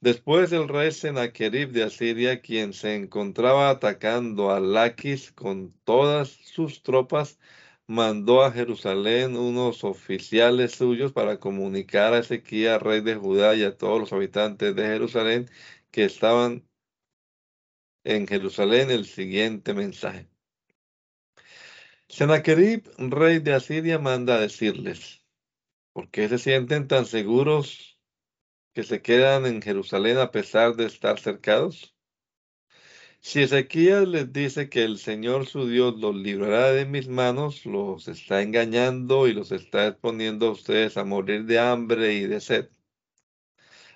Después 0.01 0.51
el 0.51 0.67
rey 0.67 0.91
Sennacherib 0.91 1.71
de 1.71 1.83
Asiria, 1.83 2.41
quien 2.41 2.73
se 2.73 2.93
encontraba 2.95 3.69
atacando 3.69 4.51
a 4.51 4.59
Laquis 4.59 5.31
con 5.31 5.71
todas 5.85 6.27
sus 6.29 6.83
tropas, 6.83 7.39
mandó 7.87 8.43
a 8.43 8.51
Jerusalén 8.51 9.37
unos 9.37 9.85
oficiales 9.85 10.73
suyos 10.73 11.13
para 11.13 11.39
comunicar 11.39 12.13
a 12.13 12.19
Ezequiel, 12.19 12.81
rey 12.81 12.99
de 12.99 13.15
Judá, 13.15 13.55
y 13.55 13.63
a 13.63 13.77
todos 13.77 14.01
los 14.01 14.11
habitantes 14.11 14.75
de 14.75 14.87
Jerusalén 14.87 15.49
que 15.89 16.03
estaban 16.03 16.67
en 18.03 18.27
Jerusalén 18.27 18.91
el 18.91 19.05
siguiente 19.05 19.73
mensaje. 19.73 20.27
Sennacherib, 22.09 22.89
rey 22.97 23.39
de 23.39 23.53
Asiria, 23.53 23.99
manda 23.99 24.35
a 24.35 24.39
decirles, 24.39 25.25
¿por 25.93 26.09
qué 26.09 26.29
se 26.29 26.37
sienten 26.37 26.87
tan 26.87 27.05
seguros 27.05 27.99
que 28.73 28.83
se 28.83 29.01
quedan 29.01 29.45
en 29.45 29.61
Jerusalén 29.61 30.17
a 30.17 30.31
pesar 30.31 30.75
de 30.77 30.85
estar 30.85 31.19
cercados? 31.19 31.95
Si 33.19 33.41
Ezequías 33.41 34.07
les 34.07 34.31
dice 34.31 34.69
que 34.69 34.83
el 34.85 34.99
Señor 34.99 35.47
su 35.47 35.67
Dios 35.67 35.97
los 35.97 36.15
librará 36.15 36.71
de 36.71 36.85
mis 36.85 37.09
manos, 37.09 37.65
los 37.65 38.07
está 38.07 38.41
engañando 38.41 39.27
y 39.27 39.33
los 39.33 39.51
está 39.51 39.87
exponiendo 39.87 40.47
a 40.47 40.51
ustedes 40.51 40.95
a 40.95 41.03
morir 41.03 41.43
de 41.45 41.59
hambre 41.59 42.13
y 42.13 42.25
de 42.25 42.39
sed. 42.39 42.69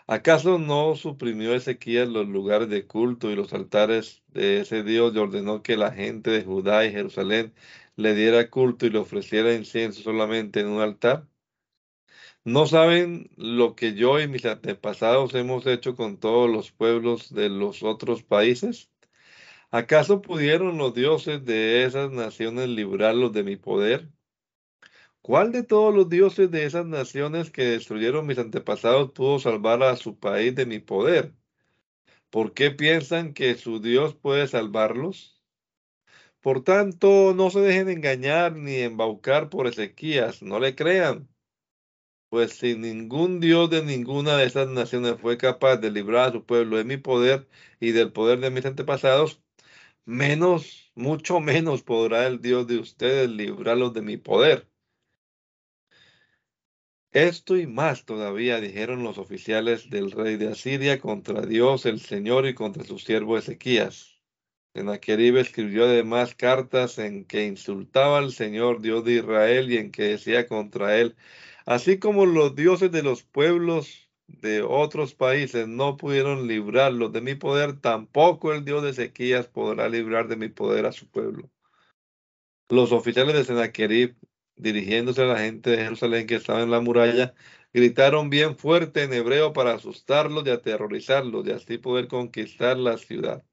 ¿Acaso 0.05 0.59
no 0.59 0.97
suprimió 0.97 1.55
Ezequías 1.55 2.09
los 2.09 2.27
lugares 2.27 2.67
de 2.67 2.85
culto 2.85 3.31
y 3.31 3.35
los 3.35 3.53
altares 3.53 4.21
de 4.27 4.59
ese 4.59 4.83
Dios 4.83 5.15
y 5.15 5.19
ordenó 5.19 5.63
que 5.63 5.77
la 5.77 5.91
gente 5.91 6.31
de 6.31 6.43
Judá 6.43 6.85
y 6.85 6.91
Jerusalén 6.91 7.53
le 8.01 8.15
diera 8.15 8.49
culto 8.49 8.85
y 8.85 8.89
le 8.89 8.99
ofreciera 8.99 9.53
incienso 9.53 10.01
solamente 10.01 10.59
en 10.61 10.67
un 10.69 10.81
altar? 10.81 11.27
No 12.43 12.67
saben 12.67 13.31
lo 13.35 13.75
que 13.75 13.93
yo 13.95 14.19
y 14.19 14.27
mis 14.27 14.45
antepasados 14.45 15.33
hemos 15.33 15.65
hecho 15.65 15.95
con 15.95 16.19
todos 16.19 16.49
los 16.49 16.71
pueblos 16.71 17.33
de 17.33 17.49
los 17.49 17.81
otros 17.83 18.21
países. 18.23 18.91
¿Acaso 19.71 20.21
pudieron 20.21 20.77
los 20.77 20.93
dioses 20.95 21.45
de 21.45 21.85
esas 21.85 22.11
naciones 22.11 22.69
librarlos 22.69 23.33
de 23.33 23.43
mi 23.43 23.57
poder? 23.57 24.09
¿Cuál 25.21 25.51
de 25.51 25.63
todos 25.63 25.93
los 25.95 26.09
dioses 26.09 26.51
de 26.51 26.65
esas 26.65 26.85
naciones 26.85 27.49
que 27.51 27.63
destruyeron 27.63 28.25
mis 28.27 28.37
antepasados 28.37 29.11
pudo 29.11 29.39
salvar 29.39 29.81
a 29.83 29.95
su 29.95 30.19
país 30.19 30.53
de 30.55 30.65
mi 30.67 30.79
poder? 30.79 31.33
¿Por 32.29 32.53
qué 32.53 32.71
piensan 32.71 33.33
que 33.33 33.55
su 33.55 33.79
Dios 33.81 34.15
puede 34.15 34.47
salvarlos? 34.47 35.40
Por 36.41 36.63
tanto, 36.63 37.33
no 37.35 37.49
se 37.49 37.59
dejen 37.61 37.89
engañar 37.89 38.55
ni 38.55 38.75
embaucar 38.77 39.49
por 39.49 39.67
Ezequías, 39.67 40.41
no 40.43 40.59
le 40.59 40.75
crean 40.75 41.31
pues 42.31 42.53
si 42.53 42.75
ningún 42.77 43.41
Dios 43.41 43.69
de 43.69 43.83
ninguna 43.83 44.37
de 44.37 44.45
esas 44.45 44.69
naciones 44.69 45.19
fue 45.19 45.37
capaz 45.37 45.77
de 45.77 45.91
librar 45.91 46.29
a 46.29 46.31
su 46.31 46.45
pueblo 46.45 46.77
de 46.77 46.85
mi 46.85 46.95
poder 46.95 47.49
y 47.81 47.91
del 47.91 48.13
poder 48.13 48.39
de 48.39 48.49
mis 48.49 48.65
antepasados, 48.65 49.41
menos, 50.05 50.91
mucho 50.95 51.41
menos 51.41 51.83
podrá 51.83 52.27
el 52.27 52.41
Dios 52.41 52.67
de 52.67 52.77
ustedes 52.79 53.29
librarlos 53.29 53.93
de 53.93 54.01
mi 54.01 54.17
poder. 54.17 54.69
Esto 57.11 57.57
y 57.57 57.67
más 57.67 58.05
todavía 58.05 58.61
dijeron 58.61 59.03
los 59.03 59.17
oficiales 59.17 59.89
del 59.89 60.11
rey 60.11 60.37
de 60.37 60.49
Asiria 60.51 61.01
contra 61.01 61.45
Dios 61.45 61.85
el 61.85 61.99
Señor 61.99 62.47
y 62.47 62.55
contra 62.55 62.85
su 62.85 62.97
siervo 62.97 63.37
Ezequías. 63.37 64.10
Sennacherib 64.73 65.37
escribió 65.37 65.85
además 65.85 66.35
cartas 66.35 66.97
en 66.97 67.25
que 67.25 67.45
insultaba 67.45 68.19
al 68.19 68.31
Señor 68.31 68.81
Dios 68.81 69.03
de 69.03 69.13
Israel 69.13 69.71
y 69.71 69.77
en 69.77 69.91
que 69.91 70.03
decía 70.03 70.47
contra 70.47 70.97
él, 70.97 71.15
Así 71.65 71.99
como 71.99 72.25
los 72.25 72.55
dioses 72.55 72.91
de 72.91 73.03
los 73.03 73.23
pueblos 73.23 74.09
de 74.27 74.61
otros 74.61 75.13
países 75.13 75.67
no 75.67 75.97
pudieron 75.97 76.47
librarlos 76.47 77.13
de 77.13 77.21
mi 77.21 77.35
poder, 77.35 77.79
tampoco 77.79 78.53
el 78.53 78.65
Dios 78.65 78.83
de 78.83 78.91
Ezequías 78.91 79.47
podrá 79.47 79.87
librar 79.89 80.27
de 80.27 80.37
mi 80.37 80.49
poder 80.49 80.85
a 80.85 80.91
su 80.91 81.07
pueblo. 81.07 81.49
Los 82.69 82.91
oficiales 82.91 83.35
de 83.35 83.43
Sennacherib, 83.43 84.15
dirigiéndose 84.55 85.21
a 85.23 85.25
la 85.25 85.39
gente 85.39 85.69
de 85.71 85.83
Jerusalén 85.83 86.27
que 86.27 86.35
estaba 86.35 86.61
en 86.63 86.71
la 86.71 86.81
muralla, 86.81 87.33
gritaron 87.73 88.29
bien 88.29 88.57
fuerte 88.57 89.03
en 89.03 89.13
hebreo 89.13 89.53
para 89.53 89.73
asustarlos 89.73 90.45
y 90.47 90.49
aterrorizarlos 90.49 91.45
y 91.47 91.51
así 91.51 91.77
poder 91.77 92.07
conquistar 92.07 92.77
la 92.77 92.97
ciudad. 92.97 93.43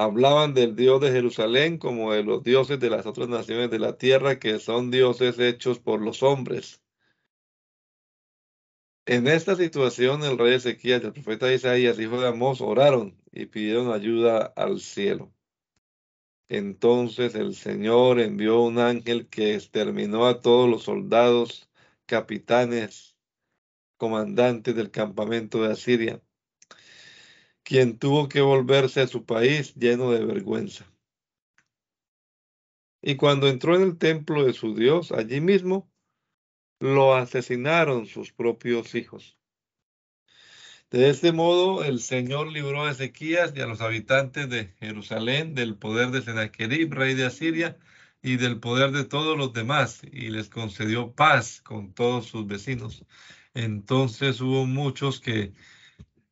Hablaban 0.00 0.54
del 0.54 0.76
Dios 0.76 0.98
de 1.02 1.12
Jerusalén 1.12 1.76
como 1.76 2.14
de 2.14 2.22
los 2.22 2.42
dioses 2.42 2.80
de 2.80 2.88
las 2.88 3.04
otras 3.04 3.28
naciones 3.28 3.70
de 3.70 3.78
la 3.78 3.98
tierra, 3.98 4.38
que 4.38 4.58
son 4.58 4.90
dioses 4.90 5.38
hechos 5.38 5.78
por 5.78 6.00
los 6.00 6.22
hombres. 6.22 6.82
En 9.04 9.26
esta 9.26 9.56
situación, 9.56 10.24
el 10.24 10.38
rey 10.38 10.54
Ezequiel 10.54 11.02
y 11.02 11.06
el 11.08 11.12
profeta 11.12 11.52
Isaías, 11.52 11.98
hijo 11.98 12.18
de 12.18 12.28
Amós, 12.28 12.62
oraron 12.62 13.20
y 13.30 13.44
pidieron 13.44 13.92
ayuda 13.92 14.54
al 14.56 14.80
cielo. 14.80 15.34
Entonces 16.48 17.34
el 17.34 17.54
Señor 17.54 18.20
envió 18.20 18.62
un 18.62 18.78
ángel 18.78 19.28
que 19.28 19.54
exterminó 19.54 20.26
a 20.26 20.40
todos 20.40 20.66
los 20.66 20.84
soldados, 20.84 21.68
capitanes, 22.06 23.18
comandantes 23.98 24.74
del 24.74 24.90
campamento 24.90 25.62
de 25.62 25.72
Asiria 25.72 26.22
quien 27.62 27.98
tuvo 27.98 28.28
que 28.28 28.40
volverse 28.40 29.00
a 29.00 29.06
su 29.06 29.24
país 29.24 29.74
lleno 29.74 30.10
de 30.10 30.24
vergüenza. 30.24 30.86
Y 33.02 33.16
cuando 33.16 33.48
entró 33.48 33.76
en 33.76 33.82
el 33.82 33.98
templo 33.98 34.44
de 34.44 34.52
su 34.52 34.74
Dios, 34.74 35.12
allí 35.12 35.40
mismo, 35.40 35.90
lo 36.80 37.14
asesinaron 37.14 38.06
sus 38.06 38.32
propios 38.32 38.94
hijos. 38.94 39.38
De 40.90 41.08
este 41.08 41.30
modo, 41.30 41.84
el 41.84 42.00
Señor 42.00 42.48
libró 42.48 42.84
a 42.84 42.90
Ezequías 42.90 43.52
y 43.54 43.60
a 43.60 43.66
los 43.66 43.80
habitantes 43.80 44.50
de 44.50 44.74
Jerusalén 44.80 45.54
del 45.54 45.76
poder 45.76 46.10
de 46.10 46.20
Sennacherib, 46.20 46.92
rey 46.92 47.14
de 47.14 47.26
Asiria, 47.26 47.78
y 48.22 48.36
del 48.36 48.60
poder 48.60 48.90
de 48.90 49.04
todos 49.04 49.38
los 49.38 49.52
demás, 49.52 50.02
y 50.10 50.30
les 50.30 50.50
concedió 50.50 51.12
paz 51.14 51.60
con 51.62 51.92
todos 51.94 52.26
sus 52.26 52.46
vecinos. 52.46 53.04
Entonces 53.54 54.40
hubo 54.40 54.66
muchos 54.66 55.20
que 55.20 55.52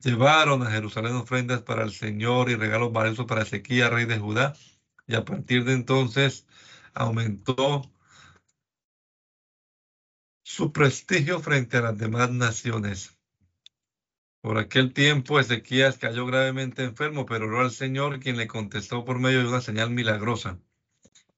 Llevaron 0.01 0.63
a 0.63 0.71
Jerusalén 0.71 1.17
ofrendas 1.17 1.63
para 1.63 1.83
el 1.83 1.93
Señor 1.93 2.51
y 2.51 2.55
regalos 2.55 2.93
valiosos 2.93 3.27
para 3.27 3.43
Ezequiel, 3.43 3.91
rey 3.91 4.05
de 4.05 4.19
Judá, 4.19 4.55
y 5.09 5.17
a 5.17 5.25
partir 5.25 5.65
de 5.65 5.73
entonces 5.73 6.47
aumentó 6.95 7.83
su 10.45 10.73
prestigio 10.73 11.41
frente 11.41 11.79
a 11.79 11.83
las 11.83 11.99
demás 11.99 12.31
naciones. 12.31 13.19
Por 14.41 14.59
aquel 14.59 14.93
tiempo 14.93 15.41
Ezequías 15.41 15.99
cayó 15.99 16.27
gravemente 16.27 16.85
enfermo, 16.85 17.27
pero 17.27 17.47
oró 17.47 17.61
al 17.61 17.73
Señor, 17.73 18.21
quien 18.21 18.37
le 18.37 18.47
contestó 18.47 19.05
por 19.05 19.19
medio 19.19 19.41
de 19.41 19.49
una 19.49 19.61
señal 19.61 19.91
milagrosa. 19.91 20.61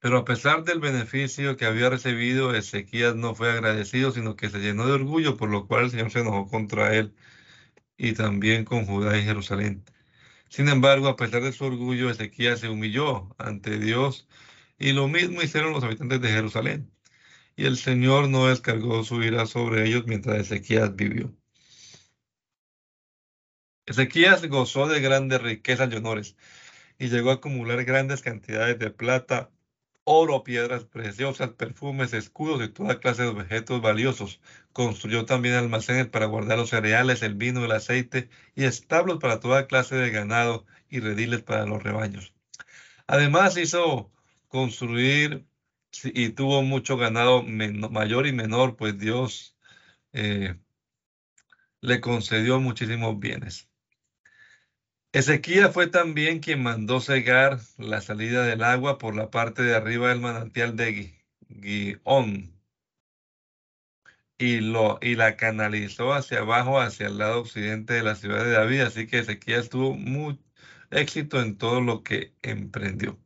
Pero 0.00 0.18
a 0.18 0.24
pesar 0.26 0.64
del 0.64 0.80
beneficio 0.80 1.56
que 1.56 1.64
había 1.64 1.88
recibido, 1.88 2.54
Ezequías 2.54 3.16
no 3.16 3.34
fue 3.34 3.50
agradecido, 3.50 4.12
sino 4.12 4.36
que 4.36 4.50
se 4.50 4.58
llenó 4.58 4.86
de 4.86 4.92
orgullo, 4.92 5.38
por 5.38 5.48
lo 5.48 5.66
cual 5.66 5.84
el 5.84 5.90
Señor 5.90 6.10
se 6.10 6.20
enojó 6.20 6.46
contra 6.46 6.94
él 6.94 7.14
y 8.00 8.14
también 8.14 8.64
con 8.64 8.86
Judá 8.86 9.18
y 9.18 9.24
Jerusalén. 9.24 9.84
Sin 10.48 10.68
embargo, 10.68 11.08
a 11.08 11.16
pesar 11.16 11.42
de 11.42 11.52
su 11.52 11.66
orgullo, 11.66 12.08
Ezequías 12.10 12.60
se 12.60 12.70
humilló 12.70 13.34
ante 13.38 13.78
Dios 13.78 14.26
y 14.78 14.92
lo 14.92 15.06
mismo 15.06 15.42
hicieron 15.42 15.72
los 15.74 15.84
habitantes 15.84 16.20
de 16.22 16.30
Jerusalén. 16.30 16.90
Y 17.56 17.66
el 17.66 17.76
Señor 17.76 18.28
no 18.30 18.46
descargó 18.48 19.04
su 19.04 19.22
ira 19.22 19.44
sobre 19.44 19.86
ellos 19.86 20.04
mientras 20.06 20.38
Ezequías 20.38 20.96
vivió. 20.96 21.36
Ezequías 23.84 24.46
gozó 24.46 24.88
de 24.88 25.00
grandes 25.00 25.42
riquezas 25.42 25.92
y 25.92 25.96
honores 25.96 26.36
y 26.98 27.08
llegó 27.08 27.30
a 27.30 27.34
acumular 27.34 27.84
grandes 27.84 28.22
cantidades 28.22 28.78
de 28.78 28.90
plata, 28.90 29.50
oro, 30.12 30.42
piedras 30.42 30.84
preciosas, 30.84 31.50
perfumes, 31.50 32.12
escudos 32.14 32.62
y 32.64 32.68
toda 32.68 32.98
clase 33.00 33.22
de 33.22 33.28
objetos 33.28 33.80
valiosos. 33.80 34.40
Construyó 34.72 35.24
también 35.24 35.54
almacenes 35.54 36.08
para 36.08 36.26
guardar 36.26 36.58
los 36.58 36.70
cereales, 36.70 37.22
el 37.22 37.34
vino, 37.34 37.64
el 37.64 37.72
aceite 37.72 38.28
y 38.56 38.64
establos 38.64 39.18
para 39.20 39.38
toda 39.40 39.68
clase 39.68 39.94
de 39.96 40.10
ganado 40.10 40.66
y 40.88 40.98
rediles 41.00 41.42
para 41.42 41.64
los 41.66 41.82
rebaños. 41.82 42.34
Además 43.06 43.56
hizo 43.56 44.12
construir 44.48 45.46
y 46.04 46.30
tuvo 46.30 46.62
mucho 46.62 46.96
ganado 46.96 47.42
mayor 47.44 48.26
y 48.26 48.32
menor, 48.32 48.76
pues 48.76 48.98
Dios 48.98 49.56
eh, 50.12 50.56
le 51.80 52.00
concedió 52.00 52.60
muchísimos 52.60 53.18
bienes. 53.18 53.69
Ezequiel 55.12 55.70
fue 55.70 55.88
también 55.88 56.38
quien 56.40 56.62
mandó 56.62 57.00
cegar 57.00 57.58
la 57.78 58.00
salida 58.00 58.44
del 58.44 58.62
agua 58.62 58.98
por 58.98 59.16
la 59.16 59.30
parte 59.30 59.62
de 59.62 59.74
arriba 59.74 60.08
del 60.08 60.20
manantial 60.20 60.76
de 60.76 61.14
Guión 61.48 62.60
y, 64.38 64.60
la 65.16 65.36
canalizó 65.36 66.12
hacia 66.14 66.38
abajo, 66.40 66.80
hacia 66.80 67.08
el 67.08 67.18
lado 67.18 67.40
occidente 67.40 67.94
de 67.94 68.02
la 68.02 68.14
ciudad 68.14 68.44
de 68.44 68.52
David. 68.52 68.80
Así 68.82 69.06
que 69.06 69.18
Ezequiel 69.20 69.68
tuvo 69.68 69.94
mucho 69.94 70.42
éxito 70.90 71.40
en 71.42 71.56
todo 71.58 71.80
lo 71.80 72.02
que 72.02 72.34
emprendió. 72.42 73.18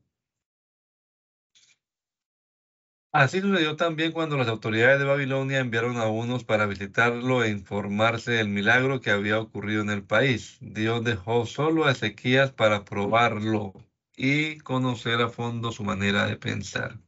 Así 3.15 3.41
sucedió 3.41 3.77
también 3.77 4.11
cuando 4.11 4.37
las 4.37 4.49
autoridades 4.49 4.99
de 4.99 5.05
Babilonia 5.05 5.61
enviaron 5.61 5.99
a 5.99 6.09
unos 6.09 6.43
para 6.43 6.67
visitarlo 6.67 7.45
e 7.45 7.49
informarse 7.51 8.33
del 8.33 8.49
milagro 8.49 9.01
que 9.01 9.13
había 9.13 9.39
ocurrido 9.39 9.83
en 9.83 9.91
el 9.91 10.03
país. 10.03 10.59
Dios 10.61 11.05
dejó 11.05 11.47
solo 11.47 11.85
a 11.85 11.93
Ezequías 11.93 12.51
para 12.51 12.85
probarlo 12.85 13.73
y 14.17 14.59
conocer 14.59 15.21
a 15.23 15.29
fondo 15.29 15.71
su 15.71 15.85
manera 15.85 16.27
de 16.27 16.37
pensar. 16.37 16.99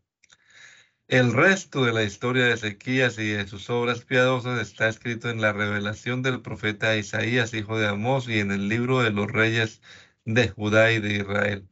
El 1.08 1.32
resto 1.32 1.84
de 1.84 1.92
la 1.92 2.04
historia 2.04 2.44
de 2.44 2.52
Ezequías 2.54 3.18
y 3.18 3.30
de 3.30 3.48
sus 3.48 3.68
obras 3.68 4.04
piadosas 4.04 4.60
está 4.60 4.88
escrito 4.88 5.28
en 5.28 5.40
la 5.40 5.52
revelación 5.52 6.22
del 6.22 6.40
profeta 6.40 6.96
Isaías, 6.96 7.52
hijo 7.52 7.80
de 7.80 7.88
Amós, 7.88 8.28
y 8.28 8.38
en 8.38 8.52
el 8.52 8.68
libro 8.68 9.00
de 9.00 9.10
los 9.10 9.26
reyes 9.32 9.82
de 10.24 10.50
Judá 10.50 10.92
y 10.92 11.00
de 11.00 11.16
Israel. 11.16 11.68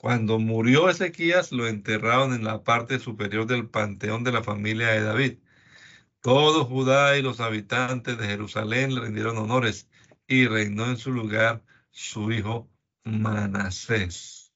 Cuando 0.00 0.38
murió 0.38 0.88
Ezequías, 0.88 1.52
lo 1.52 1.68
enterraron 1.68 2.32
en 2.32 2.42
la 2.42 2.64
parte 2.64 2.98
superior 2.98 3.46
del 3.46 3.68
panteón 3.68 4.24
de 4.24 4.32
la 4.32 4.42
familia 4.42 4.88
de 4.88 5.02
David. 5.02 5.38
Todo 6.22 6.64
Judá 6.64 7.18
y 7.18 7.22
los 7.22 7.38
habitantes 7.40 8.16
de 8.16 8.26
Jerusalén 8.26 8.94
le 8.94 9.02
rindieron 9.02 9.36
honores 9.36 9.88
y 10.26 10.46
reinó 10.46 10.86
en 10.86 10.96
su 10.96 11.12
lugar 11.12 11.62
su 11.90 12.32
hijo 12.32 12.66
Manasés. 13.04 14.54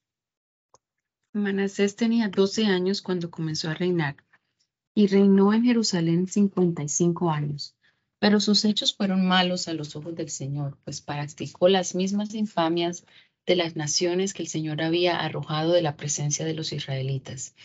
Manasés 1.31 1.95
tenía 1.95 2.29
12 2.29 2.65
años 2.65 3.03
cuando 3.03 3.29
comenzó 3.29 3.69
a 3.69 3.75
reinar 3.75 4.15
y 4.95 5.05
reinó 5.05 5.53
en 5.53 5.63
Jerusalén 5.63 6.25
55 6.27 7.29
años. 7.29 7.75
Pero 8.17 8.39
sus 8.39 8.65
hechos 8.65 8.95
fueron 8.95 9.27
malos 9.27 9.67
a 9.67 9.75
los 9.75 9.95
ojos 9.95 10.15
del 10.15 10.31
Señor, 10.31 10.79
pues 10.83 11.01
practicó 11.01 11.67
las 11.67 11.93
mismas 11.93 12.33
infamias 12.33 13.05
de 13.45 13.55
las 13.55 13.75
naciones 13.75 14.33
que 14.33 14.41
el 14.43 14.47
Señor 14.47 14.81
había 14.81 15.19
arrojado 15.19 15.73
de 15.73 15.81
la 15.81 15.95
presencia 15.95 16.45
de 16.45 16.53
los 16.53 16.73
israelitas. 16.73 17.55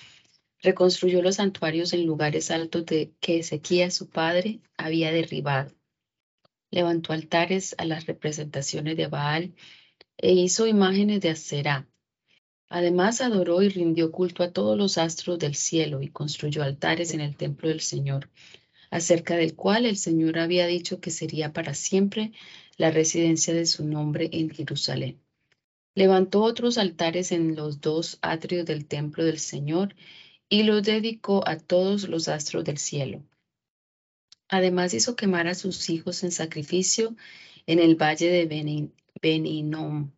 Reconstruyó 0.62 1.22
los 1.22 1.36
santuarios 1.36 1.92
en 1.94 2.04
lugares 2.04 2.50
altos 2.50 2.84
de 2.84 3.12
que 3.20 3.38
Ezequías, 3.38 3.94
su 3.94 4.10
padre, 4.10 4.60
había 4.76 5.10
derribado. 5.10 5.72
Levantó 6.70 7.12
altares 7.14 7.74
a 7.78 7.86
las 7.86 8.06
representaciones 8.06 8.96
de 8.96 9.06
Baal 9.06 9.54
e 10.18 10.32
hizo 10.32 10.66
imágenes 10.66 11.20
de 11.22 11.30
Aserá. 11.30 11.88
Además 12.68 13.20
adoró 13.20 13.62
y 13.62 13.70
rindió 13.70 14.12
culto 14.12 14.42
a 14.44 14.52
todos 14.52 14.76
los 14.76 14.98
astros 14.98 15.38
del 15.38 15.54
cielo 15.54 16.02
y 16.02 16.08
construyó 16.08 16.62
altares 16.62 17.14
en 17.14 17.20
el 17.20 17.36
templo 17.36 17.68
del 17.68 17.80
Señor, 17.80 18.30
acerca 18.90 19.36
del 19.36 19.56
cual 19.56 19.86
el 19.86 19.96
Señor 19.96 20.38
había 20.38 20.66
dicho 20.66 21.00
que 21.00 21.10
sería 21.10 21.52
para 21.52 21.74
siempre 21.74 22.32
la 22.76 22.90
residencia 22.90 23.54
de 23.54 23.66
su 23.66 23.84
nombre 23.84 24.28
en 24.32 24.50
Jerusalén. 24.50 25.20
Levantó 25.94 26.42
otros 26.42 26.78
altares 26.78 27.32
en 27.32 27.56
los 27.56 27.80
dos 27.80 28.18
atrios 28.22 28.64
del 28.64 28.86
templo 28.86 29.24
del 29.24 29.38
Señor 29.38 29.94
y 30.48 30.62
los 30.62 30.82
dedicó 30.82 31.46
a 31.46 31.58
todos 31.58 32.08
los 32.08 32.28
astros 32.28 32.64
del 32.64 32.78
cielo. 32.78 33.24
Además 34.48 34.94
hizo 34.94 35.14
quemar 35.14 35.46
a 35.46 35.54
sus 35.54 35.90
hijos 35.90 36.24
en 36.24 36.32
sacrificio 36.32 37.16
en 37.66 37.78
el 37.78 37.94
valle 37.94 38.28
de 38.30 38.90
Beninom. 39.22 40.10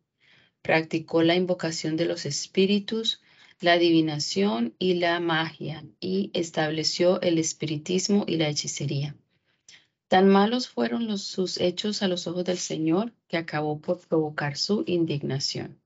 Practicó 0.62 1.23
la 1.23 1.37
invocación 1.37 1.97
de 1.97 2.07
los 2.07 2.25
espíritus, 2.25 3.20
la 3.61 3.75
adivinación 3.75 4.75
y 4.79 4.95
la 4.95 5.20
magia, 5.20 5.85
y 6.01 6.31
estableció 6.33 7.20
el 7.20 7.39
espiritismo 7.39 8.25
y 8.27 8.37
la 8.37 8.49
hechicería. 8.49 9.16
Tan 10.12 10.28
malos 10.28 10.68
fueron 10.68 11.06
los, 11.06 11.22
sus 11.22 11.58
hechos 11.58 12.02
a 12.02 12.06
los 12.06 12.26
ojos 12.26 12.44
del 12.44 12.58
Señor 12.58 13.14
que 13.28 13.38
acabó 13.38 13.80
por 13.80 13.98
provocar 13.98 14.58
su 14.58 14.84
indignación. 14.86 15.80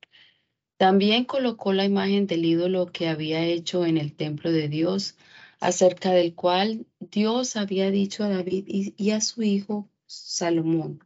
También 0.77 1.25
colocó 1.25 1.73
la 1.73 1.85
imagen 1.85 2.27
del 2.27 2.45
ídolo 2.45 2.87
que 2.87 3.07
había 3.07 3.45
hecho 3.45 3.87
en 3.87 3.97
el 3.97 4.17
templo 4.17 4.51
de 4.51 4.69
Dios, 4.69 5.17
acerca 5.61 6.11
del 6.11 6.35
cual 6.35 6.89
Dios 6.99 7.55
había 7.55 7.93
dicho 7.93 8.25
a 8.25 8.29
David 8.29 8.65
y, 8.97 9.11
a 9.13 9.21
su 9.21 9.45
hijo 9.45 9.89
Salomón. 10.07 11.05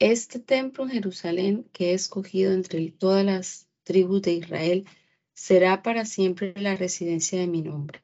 Este 0.00 0.40
templo 0.40 0.86
en 0.86 0.90
Jerusalén, 0.90 1.68
que 1.72 1.92
he 1.92 1.94
escogido 1.94 2.50
entre 2.50 2.90
todas 2.90 3.24
las 3.24 3.68
tribus 3.84 4.22
de 4.22 4.32
Israel, 4.32 4.86
será 5.34 5.84
para 5.84 6.04
siempre 6.04 6.52
la 6.56 6.74
residencia 6.74 7.38
de 7.38 7.46
mi 7.46 7.62
nombre. 7.62 8.02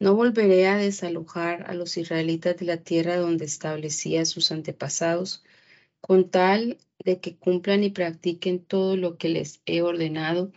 No 0.00 0.14
volveré 0.14 0.66
a 0.66 0.78
desalojar 0.78 1.64
a 1.68 1.74
los 1.74 1.98
israelitas 1.98 2.56
de 2.56 2.64
la 2.64 2.78
tierra 2.78 3.18
donde 3.18 3.44
establecía 3.44 4.22
a 4.22 4.24
sus 4.24 4.50
antepasados, 4.50 5.44
con 6.00 6.30
tal 6.30 6.78
de 7.04 7.20
que 7.20 7.36
cumplan 7.36 7.84
y 7.84 7.90
practiquen 7.90 8.64
todo 8.64 8.96
lo 8.96 9.18
que 9.18 9.28
les 9.28 9.60
he 9.66 9.82
ordenado 9.82 10.52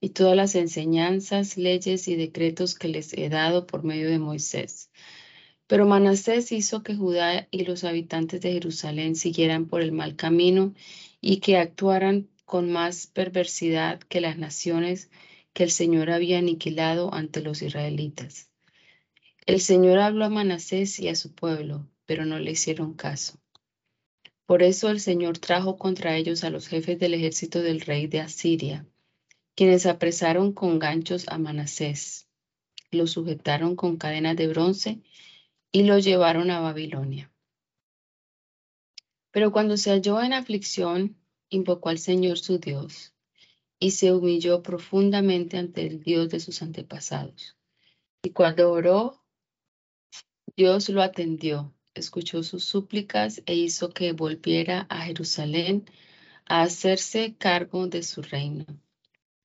y 0.00 0.08
todas 0.10 0.36
las 0.36 0.56
enseñanzas, 0.56 1.56
leyes 1.56 2.08
y 2.08 2.16
decretos 2.16 2.74
que 2.74 2.88
les 2.88 3.12
he 3.12 3.28
dado 3.28 3.64
por 3.64 3.84
medio 3.84 4.10
de 4.10 4.18
Moisés. 4.18 4.90
Pero 5.68 5.86
Manasés 5.86 6.50
hizo 6.50 6.82
que 6.82 6.96
Judá 6.96 7.46
y 7.52 7.64
los 7.66 7.84
habitantes 7.84 8.40
de 8.40 8.54
Jerusalén 8.54 9.14
siguieran 9.14 9.66
por 9.66 9.82
el 9.82 9.92
mal 9.92 10.16
camino 10.16 10.74
y 11.20 11.36
que 11.38 11.58
actuaran 11.58 12.28
con 12.44 12.72
más 12.72 13.06
perversidad 13.06 14.00
que 14.00 14.20
las 14.20 14.36
naciones 14.36 15.10
que 15.52 15.62
el 15.62 15.70
Señor 15.70 16.10
había 16.10 16.38
aniquilado 16.38 17.14
ante 17.14 17.40
los 17.40 17.62
israelitas. 17.62 18.49
El 19.46 19.60
Señor 19.60 19.98
habló 19.98 20.24
a 20.24 20.28
Manasés 20.28 20.98
y 20.98 21.08
a 21.08 21.14
su 21.14 21.34
pueblo, 21.34 21.88
pero 22.06 22.24
no 22.24 22.38
le 22.38 22.52
hicieron 22.52 22.94
caso. 22.94 23.38
Por 24.46 24.62
eso 24.62 24.90
el 24.90 25.00
Señor 25.00 25.38
trajo 25.38 25.76
contra 25.76 26.16
ellos 26.16 26.44
a 26.44 26.50
los 26.50 26.66
jefes 26.68 26.98
del 26.98 27.14
ejército 27.14 27.62
del 27.62 27.80
rey 27.80 28.06
de 28.06 28.20
Asiria, 28.20 28.86
quienes 29.54 29.86
apresaron 29.86 30.52
con 30.52 30.78
ganchos 30.78 31.28
a 31.28 31.38
Manasés, 31.38 32.28
lo 32.90 33.06
sujetaron 33.06 33.76
con 33.76 33.96
cadenas 33.96 34.36
de 34.36 34.48
bronce 34.48 35.00
y 35.72 35.84
lo 35.84 35.98
llevaron 35.98 36.50
a 36.50 36.60
Babilonia. 36.60 37.30
Pero 39.30 39.52
cuando 39.52 39.76
se 39.76 39.90
halló 39.90 40.20
en 40.22 40.32
aflicción, 40.32 41.16
invocó 41.48 41.88
al 41.88 41.98
Señor 41.98 42.38
su 42.38 42.58
Dios 42.58 43.14
y 43.78 43.92
se 43.92 44.12
humilló 44.12 44.62
profundamente 44.62 45.56
ante 45.56 45.86
el 45.86 46.02
Dios 46.02 46.28
de 46.28 46.40
sus 46.40 46.62
antepasados. 46.62 47.56
Y 48.22 48.30
cuando 48.30 48.70
oró, 48.72 49.19
Dios 50.56 50.88
lo 50.88 51.02
atendió, 51.02 51.74
escuchó 51.94 52.42
sus 52.42 52.64
súplicas 52.64 53.42
e 53.46 53.54
hizo 53.54 53.90
que 53.90 54.12
volviera 54.12 54.86
a 54.88 55.02
Jerusalén 55.02 55.84
a 56.46 56.62
hacerse 56.62 57.36
cargo 57.36 57.86
de 57.86 58.02
su 58.02 58.22
reino. 58.22 58.66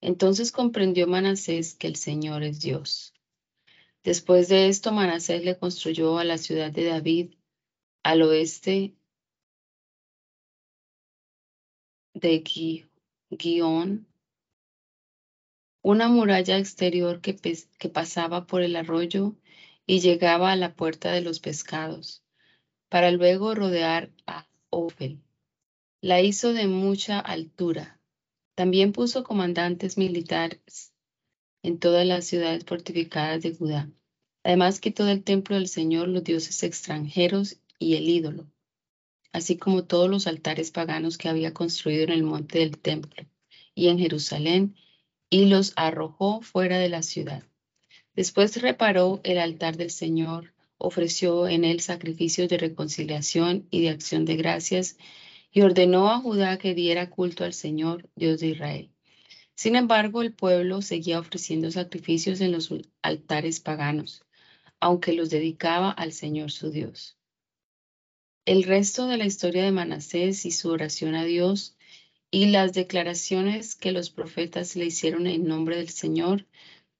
Entonces 0.01 0.51
comprendió 0.51 1.08
Manasés 1.08 1.76
que 1.76 1.88
el 1.88 1.95
Señor 1.95 2.43
es 2.43 2.60
Dios. 2.62 3.14
Después 4.03 4.49
de 4.49 4.68
esto, 4.68 4.91
Manasés 4.91 5.43
le 5.43 5.58
construyó 5.58 6.20
a 6.20 6.24
la 6.24 6.38
ciudad 6.38 6.72
de 6.72 6.86
David 6.86 7.34
al 8.03 8.22
oeste 8.22 8.95
de 12.14 12.43
Guión, 13.30 14.08
una 15.82 16.08
muralla 16.08 16.58
exterior 16.58 17.20
que, 17.22 17.36
que 17.36 17.89
pasaba 17.89 18.47
por 18.47 18.62
el 18.62 18.76
arroyo 18.76 19.36
y 19.88 20.00
llegaba 20.00 20.52
a 20.52 20.56
la 20.56 20.74
puerta 20.74 21.12
de 21.12 21.22
los 21.22 21.40
pescados, 21.40 22.24
para 22.90 23.12
luego 23.12 23.56
rodear 23.56 24.12
a 24.26 24.48
Ophel. 24.70 25.22
La 26.02 26.22
hizo 26.22 26.54
de 26.54 26.68
mucha 26.68 27.20
altura. 27.20 28.00
También 28.56 28.92
puso 28.92 29.24
comandantes 29.24 29.98
militares 29.98 30.94
en 31.62 31.80
todas 31.80 32.06
las 32.06 32.26
ciudades 32.26 32.64
fortificadas 32.66 33.42
de 33.42 33.56
Judá. 33.56 33.90
Además 34.44 34.80
quitó 34.80 35.06
del 35.06 35.24
templo 35.24 35.56
del 35.56 35.68
Señor 35.68 36.08
los 36.08 36.24
dioses 36.24 36.62
extranjeros 36.64 37.58
y 37.80 37.96
el 37.96 38.08
ídolo, 38.08 38.48
así 39.32 39.58
como 39.58 39.84
todos 39.84 40.10
los 40.10 40.28
altares 40.28 40.72
paganos 40.72 41.18
que 41.18 41.30
había 41.30 41.54
construido 41.54 42.04
en 42.04 42.12
el 42.12 42.24
monte 42.24 42.60
del 42.60 42.78
templo 42.78 43.26
y 43.74 43.88
en 43.88 44.00
Jerusalén, 44.00 44.76
y 45.30 45.46
los 45.46 45.74
arrojó 45.76 46.42
fuera 46.42 46.78
de 46.78 46.90
la 46.90 47.02
ciudad. 47.02 47.44
Después 48.16 48.61
reparó 48.61 49.20
el 49.24 49.38
altar 49.38 49.76
del 49.76 49.91
Señor, 49.91 50.53
ofreció 50.78 51.47
en 51.47 51.66
él 51.66 51.82
sacrificios 51.82 52.47
de 52.47 52.57
reconciliación 52.57 53.68
y 53.72 53.82
de 53.82 53.89
acción 53.89 54.24
de 54.24 54.38
gracias, 54.38 54.97
y 55.51 55.61
ordenó 55.61 56.09
a 56.09 56.20
Judá 56.20 56.57
que 56.57 56.74
diera 56.74 57.09
culto 57.09 57.43
al 57.43 57.53
Señor, 57.53 58.09
Dios 58.16 58.39
de 58.39 58.47
Israel. 58.47 58.89
Sin 59.53 59.76
embargo, 59.76 60.22
el 60.22 60.34
pueblo 60.34 60.82
seguía 60.82 61.20
ofreciendo 61.20 61.72
sacrificios 61.72 62.41
en 62.41 62.51
los 62.51 62.74
altares 63.01 63.59
paganos, 63.59 64.24
aunque 64.80 65.13
los 65.13 65.30
dedicaba 65.30 65.91
al 65.91 66.11
Señor 66.11 66.51
su 66.51 66.72
Dios. 66.72 67.18
El 68.45 68.63
resto 68.63 69.07
de 69.07 69.18
la 69.18 69.26
historia 69.26 69.63
de 69.63 69.72
Manasés 69.72 70.45
y 70.45 70.51
su 70.51 70.70
oración 70.70 71.16
a 71.16 71.24
Dios 71.24 71.76
y 72.32 72.47
las 72.47 72.74
declaraciones 72.74 73.76
que 73.76 73.91
los 73.91 74.09
profetas 74.09 74.76
le 74.76 74.86
hicieron 74.86 75.26
en 75.26 75.47
nombre 75.47 75.78
del 75.78 75.89
Señor, 75.89 76.45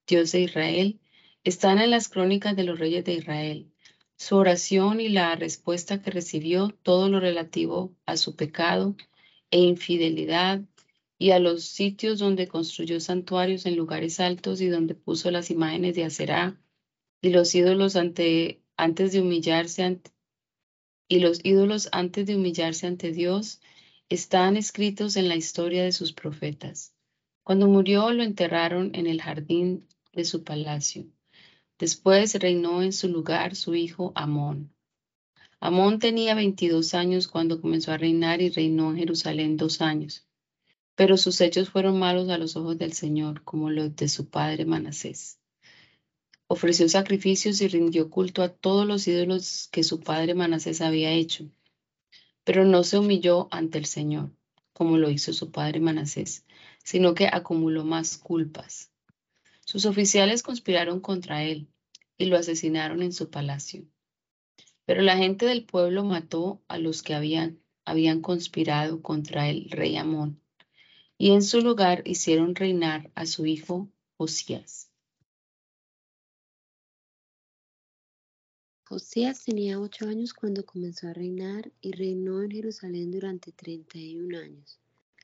Dios 0.08 0.32
de 0.32 0.42
Israel, 0.42 1.00
están 1.46 1.78
en 1.78 1.92
las 1.92 2.10
crónicas 2.10 2.56
de 2.56 2.64
los 2.64 2.80
reyes 2.80 3.06
de 3.06 3.14
Israel. 3.14 3.72
Su 4.18 4.36
oración 4.36 5.00
y 5.00 5.10
la 5.10 5.36
respuesta 5.36 6.02
que 6.02 6.10
recibió, 6.10 6.70
todo 6.82 7.08
lo 7.08 7.20
relativo 7.20 7.96
a 8.08 8.18
su 8.18 8.36
pecado 8.36 8.96
e 9.52 9.60
infidelidad 9.60 10.64
y 11.20 11.32
a 11.32 11.40
los 11.40 11.64
sitios 11.64 12.18
donde 12.18 12.48
construyó 12.48 13.00
santuarios 13.00 13.68
en 13.68 13.76
lugares 13.76 14.20
altos 14.20 14.60
y 14.60 14.70
donde 14.70 14.96
puso 14.96 15.30
las 15.30 15.52
imágenes 15.52 15.96
de 15.96 16.06
Aserá 16.06 16.60
y 17.22 17.30
los 17.30 17.54
ídolos 17.54 17.96
ante, 17.96 18.64
antes 18.76 19.12
de 19.12 19.22
humillarse 19.22 19.84
ante, 19.84 20.12
y 21.08 21.20
los 21.20 21.46
ídolos 21.46 21.90
antes 21.92 22.26
de 22.26 22.36
humillarse 22.38 22.88
ante 22.88 23.12
Dios 23.12 23.62
están 24.10 24.58
escritos 24.58 25.16
en 25.16 25.30
la 25.30 25.36
historia 25.36 25.84
de 25.84 25.92
sus 25.92 26.12
profetas. 26.12 26.96
Cuando 27.44 27.68
murió 27.68 28.10
lo 28.12 28.24
enterraron 28.24 28.96
en 28.96 29.06
el 29.06 29.22
jardín 29.22 29.88
de 30.12 30.26
su 30.26 30.44
palacio. 30.44 31.06
Después 31.78 32.34
reinó 32.36 32.82
en 32.82 32.94
su 32.94 33.10
lugar 33.10 33.56
su 33.56 33.76
hijo 33.76 34.14
Amón. 34.16 34.74
Amón 35.60 36.00
tenía 36.00 36.34
22 36.34 36.94
años 36.94 37.28
cuando 37.28 37.60
comenzó 37.60 37.92
a 37.92 37.98
reinar 37.98 38.42
y 38.42 38.50
reinó 38.50 38.92
en 38.92 38.98
Jerusalén 38.98 39.58
dos 39.58 39.82
años. 39.82 40.26
Pero 40.96 41.18
sus 41.18 41.42
hechos 41.42 41.70
fueron 41.70 42.00
malos 42.00 42.30
a 42.30 42.38
los 42.38 42.56
ojos 42.56 42.78
del 42.78 42.94
Señor, 42.94 43.44
como 43.44 43.70
los 43.70 43.94
de 43.96 44.08
su 44.08 44.30
padre 44.30 44.64
Manasés. 44.64 45.40
Ofreció 46.48 46.88
sacrificios 46.88 47.60
y 47.60 47.68
rindió 47.68 48.10
culto 48.10 48.42
a 48.42 48.50
todos 48.50 48.88
los 48.88 49.06
ídolos 49.08 49.68
que 49.72 49.84
su 49.84 50.00
padre 50.00 50.34
Manasés 50.34 50.80
había 50.80 51.12
hecho, 51.12 51.50
pero 52.46 52.64
no 52.64 52.84
se 52.84 53.00
humilló 53.00 53.50
ante 53.52 53.80
el 53.80 53.86
Señor, 53.86 54.32
como 54.72 54.98
lo 54.98 55.10
hizo 55.10 55.34
su 55.34 55.52
padre 55.52 55.82
Manasés, 55.82 56.46
sino 56.84 57.16
que 57.16 57.28
acumuló 57.28 57.84
más 57.84 58.18
culpas. 58.18 58.92
Sus 59.66 59.86
oficiales 59.86 60.44
conspiraron 60.44 61.02
contra 61.02 61.44
él 61.44 61.68
y 62.18 62.26
lo 62.26 62.38
asesinaron 62.38 63.02
en 63.02 63.12
su 63.12 63.30
palacio. 63.30 63.86
Pero 64.86 65.02
la 65.02 65.18
gente 65.18 65.48
del 65.48 65.66
pueblo 65.66 66.04
mató 66.04 66.62
a 66.68 66.78
los 66.78 67.02
que 67.02 67.16
habían, 67.16 67.60
habían 67.84 68.22
conspirado 68.22 69.02
contra 69.02 69.50
el 69.50 69.70
rey 69.72 69.98
Amón 69.98 70.40
y 71.18 71.32
en 71.32 71.42
su 71.42 71.62
lugar 71.62 72.04
hicieron 72.06 72.56
reinar 72.56 73.12
a 73.16 73.26
su 73.26 73.46
hijo 73.46 73.90
Josías. 74.18 74.92
Josías 78.88 79.44
tenía 79.44 79.80
ocho 79.80 80.08
años 80.08 80.34
cuando 80.34 80.64
comenzó 80.64 81.08
a 81.08 81.14
reinar 81.14 81.72
y 81.82 81.92
reinó 81.94 82.44
en 82.44 82.52
Jerusalén 82.52 83.12
durante 83.12 83.52
treinta 83.52 83.98
y 83.98 84.18
un 84.20 84.36
años. 84.36 84.80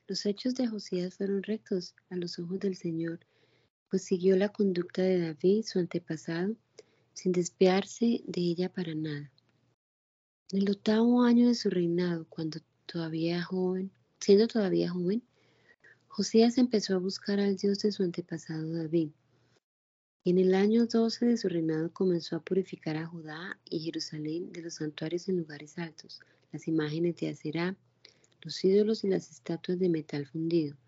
Los 0.08 0.26
hechos 0.26 0.56
de 0.56 0.66
Josías 0.66 1.14
fueron 1.14 1.44
rectos 1.44 1.94
a 2.10 2.16
los 2.16 2.40
ojos 2.40 2.58
del 2.58 2.74
Señor, 2.74 3.20
pues 3.92 4.04
siguió 4.04 4.36
la 4.38 4.48
conducta 4.48 5.02
de 5.02 5.20
David, 5.20 5.64
su 5.66 5.78
antepasado, 5.78 6.56
sin 7.12 7.30
desviarse 7.30 8.22
de 8.26 8.40
ella 8.40 8.70
para 8.70 8.94
nada. 8.94 9.30
En 10.50 10.62
el 10.62 10.70
octavo 10.70 11.22
año 11.22 11.48
de 11.48 11.54
su 11.54 11.68
reinado, 11.68 12.24
cuando 12.30 12.60
todavía 12.86 13.42
joven, 13.42 13.90
siendo 14.18 14.48
todavía 14.48 14.88
joven, 14.88 15.22
Josías 16.08 16.56
empezó 16.56 16.94
a 16.94 17.00
buscar 17.00 17.38
al 17.38 17.56
Dios 17.56 17.80
de 17.80 17.92
su 17.92 18.02
antepasado 18.02 18.72
David. 18.72 19.10
Y 20.24 20.30
en 20.30 20.38
el 20.38 20.54
año 20.54 20.86
12 20.86 21.26
de 21.26 21.36
su 21.36 21.50
reinado 21.50 21.92
comenzó 21.92 22.36
a 22.36 22.42
purificar 22.42 22.96
a 22.96 23.06
Judá 23.06 23.60
y 23.68 23.80
Jerusalén 23.80 24.54
de 24.54 24.62
los 24.62 24.76
santuarios 24.76 25.28
en 25.28 25.36
lugares 25.36 25.76
altos, 25.76 26.18
las 26.50 26.66
imágenes 26.66 27.16
de 27.16 27.28
Aserá, 27.28 27.76
los 28.40 28.64
ídolos 28.64 29.04
y 29.04 29.08
las 29.08 29.30
estatuas 29.30 29.78
de 29.78 29.90
metal 29.90 30.24
fundido, 30.24 30.78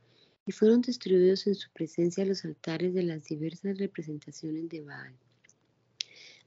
y 0.47 0.53
fueron 0.53 0.81
destruidos 0.81 1.47
en 1.47 1.55
su 1.55 1.71
presencia 1.71 2.25
los 2.25 2.45
altares 2.45 2.95
de 2.95 3.03
las 3.03 3.25
diversas 3.25 3.79
representaciones 3.79 4.69
de 4.69 4.83
Baal. 4.83 5.15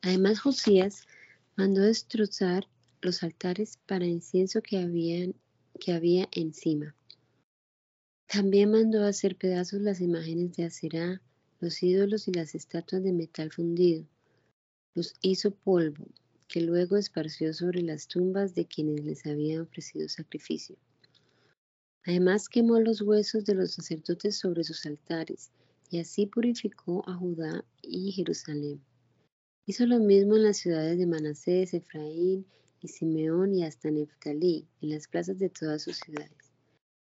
Además, 0.02 0.40
Josías 0.40 1.08
mandó 1.56 1.82
destrozar 1.82 2.68
los 3.02 3.24
altares 3.24 3.80
para 3.86 4.06
incienso 4.06 4.62
que, 4.62 4.78
había 4.78 6.30
encima 6.32 6.96
también 8.28 8.72
mandó 8.72 9.06
hacer 9.06 9.38
pedazos 9.38 9.82
las 9.82 10.02
imágenes 10.02 10.58
de 10.58 10.66
Aserá, 10.66 11.22
los 11.62 11.82
ídolos 11.82 12.28
y 12.28 12.34
las 12.34 12.56
estatuas 12.56 13.02
de 13.02 13.14
metal 13.14 13.54
fundido. 13.54 14.06
Los 14.96 15.16
hizo 15.22 15.52
polvo, 15.52 16.06
que 16.50 16.60
luego 16.60 16.98
esparció 16.98 17.54
sobre 17.54 17.82
las 17.82 18.08
tumbas 18.08 18.54
de 18.54 18.66
quienes 18.66 19.06
les 19.06 19.26
habían 19.26 19.62
ofrecido 19.62 20.10
sacrificio. 20.10 20.76
Además 22.08 22.48
quemó 22.48 22.80
los 22.80 23.02
huesos 23.02 23.44
de 23.44 23.54
los 23.54 23.72
sacerdotes 23.72 24.38
sobre 24.38 24.64
sus 24.64 24.86
altares, 24.86 25.52
y 25.90 26.00
así 26.00 26.26
purificó 26.26 27.04
a 27.06 27.14
Judá 27.14 27.66
y 27.82 28.14
Jerusalén. 28.14 28.82
Hizo 29.66 29.86
lo 29.86 30.00
mismo 30.00 30.38
en 30.38 30.44
las 30.44 30.56
ciudades 30.56 30.98
de 30.98 31.06
Manasés, 31.06 31.74
Efraín 31.74 32.46
y 32.82 32.88
Simeón 32.88 33.54
y 33.54 33.66
hasta 33.66 33.92
Neftalí, 33.92 34.66
en 34.82 34.92
las 34.92 35.10
plazas 35.10 35.38
de 35.38 35.50
todas 35.50 35.82
sus 35.82 35.98
ciudades. 35.98 36.54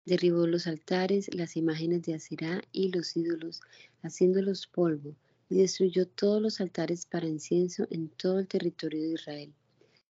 Derribó 0.06 0.46
los 0.46 0.68
altares, 0.68 1.34
las 1.34 1.56
imágenes 1.56 2.02
de 2.02 2.16
Aserá 2.16 2.62
y 2.74 2.90
los 2.92 3.16
ídolos, 3.16 3.62
haciéndolos 4.02 4.68
polvo, 4.68 5.16
y 5.50 5.56
destruyó 5.56 6.06
todos 6.06 6.42
los 6.42 6.60
altares 6.60 7.06
para 7.06 7.28
incienso 7.30 7.88
en 7.92 8.10
todo 8.10 8.40
el 8.40 8.48
territorio 8.50 9.04
de 9.04 9.14
Israel. 9.14 9.54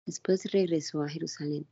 Después 0.05 0.51
regresó 0.51 1.01
a 1.01 1.09
Jerusalén. 1.09 1.65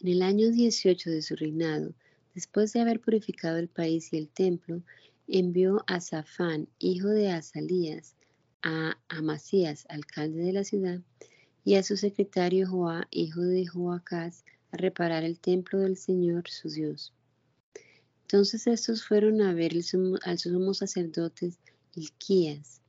En 0.00 0.08
el 0.08 0.22
año 0.22 0.50
18 0.50 1.10
de 1.10 1.22
su 1.22 1.36
reinado, 1.36 1.94
después 2.34 2.72
de 2.72 2.80
haber 2.80 3.00
purificado 3.00 3.58
el 3.58 3.68
país 3.68 4.12
y 4.12 4.18
el 4.18 4.28
templo, 4.28 4.82
envió 5.28 5.84
a 5.86 6.00
Safán, 6.00 6.68
hijo 6.78 7.08
de 7.08 7.30
Azalías, 7.30 8.16
a 8.62 8.98
Amasías, 9.08 9.86
alcalde 9.88 10.42
de 10.42 10.52
la 10.52 10.64
ciudad, 10.64 11.00
y 11.64 11.76
a 11.76 11.82
su 11.82 11.96
secretario 11.96 12.68
Joá, 12.68 13.06
hijo 13.10 13.40
de 13.40 13.66
Joacás, 13.66 14.44
reparar 14.72 15.22
el 15.22 15.38
templo 15.38 15.78
del 15.78 15.96
Señor 15.96 16.48
su 16.48 16.68
Dios. 16.68 17.12
Entonces 18.22 18.66
estos 18.66 19.06
fueron 19.06 19.42
a 19.42 19.54
ver 19.54 19.72
al 20.24 20.38
sumo 20.38 20.74
sacerdote 20.74 21.52
Ilquías 21.94 22.80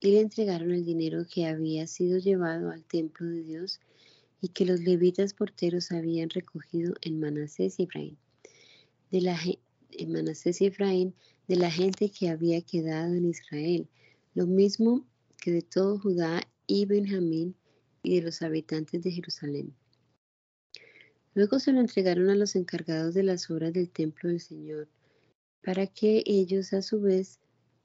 y 0.00 0.10
le 0.10 0.20
entregaron 0.20 0.72
el 0.72 0.84
dinero 0.84 1.24
que 1.32 1.46
había 1.46 1.86
sido 1.86 2.18
llevado 2.18 2.70
al 2.70 2.84
templo 2.84 3.26
de 3.28 3.42
Dios 3.42 3.80
y 4.40 4.48
que 4.48 4.64
los 4.64 4.80
levitas 4.80 5.34
porteros 5.34 5.90
habían 5.92 6.30
recogido 6.30 6.94
en 7.02 7.20
Manasés 7.20 7.78
y 7.78 7.84
Efraín. 7.84 8.18
De 9.10 9.20
la, 9.20 9.38
en 9.90 10.12
Manasés 10.12 10.60
y 10.60 10.66
Efraín, 10.66 11.14
de 11.48 11.56
la 11.56 11.70
gente 11.70 12.10
que 12.10 12.28
había 12.28 12.60
quedado 12.60 13.14
en 13.14 13.24
Israel, 13.24 13.88
lo 14.34 14.46
mismo 14.46 15.06
que 15.38 15.50
de 15.50 15.62
todo 15.62 15.98
Judá 15.98 16.42
y 16.66 16.84
Benjamín 16.84 17.56
y 18.02 18.16
de 18.16 18.22
los 18.22 18.42
habitantes 18.42 19.02
de 19.02 19.10
Jerusalén. 19.10 19.74
Luego 21.34 21.58
se 21.58 21.72
lo 21.72 21.80
entregaron 21.80 22.30
a 22.30 22.34
los 22.34 22.56
encargados 22.56 23.14
de 23.14 23.22
las 23.22 23.50
obras 23.50 23.72
del 23.72 23.90
templo 23.90 24.28
del 24.28 24.40
Señor, 24.40 24.88
para 25.62 25.86
que 25.86 26.22
ellos 26.26 26.72
a 26.72 26.82
su 26.82 27.00
vez 27.00 27.40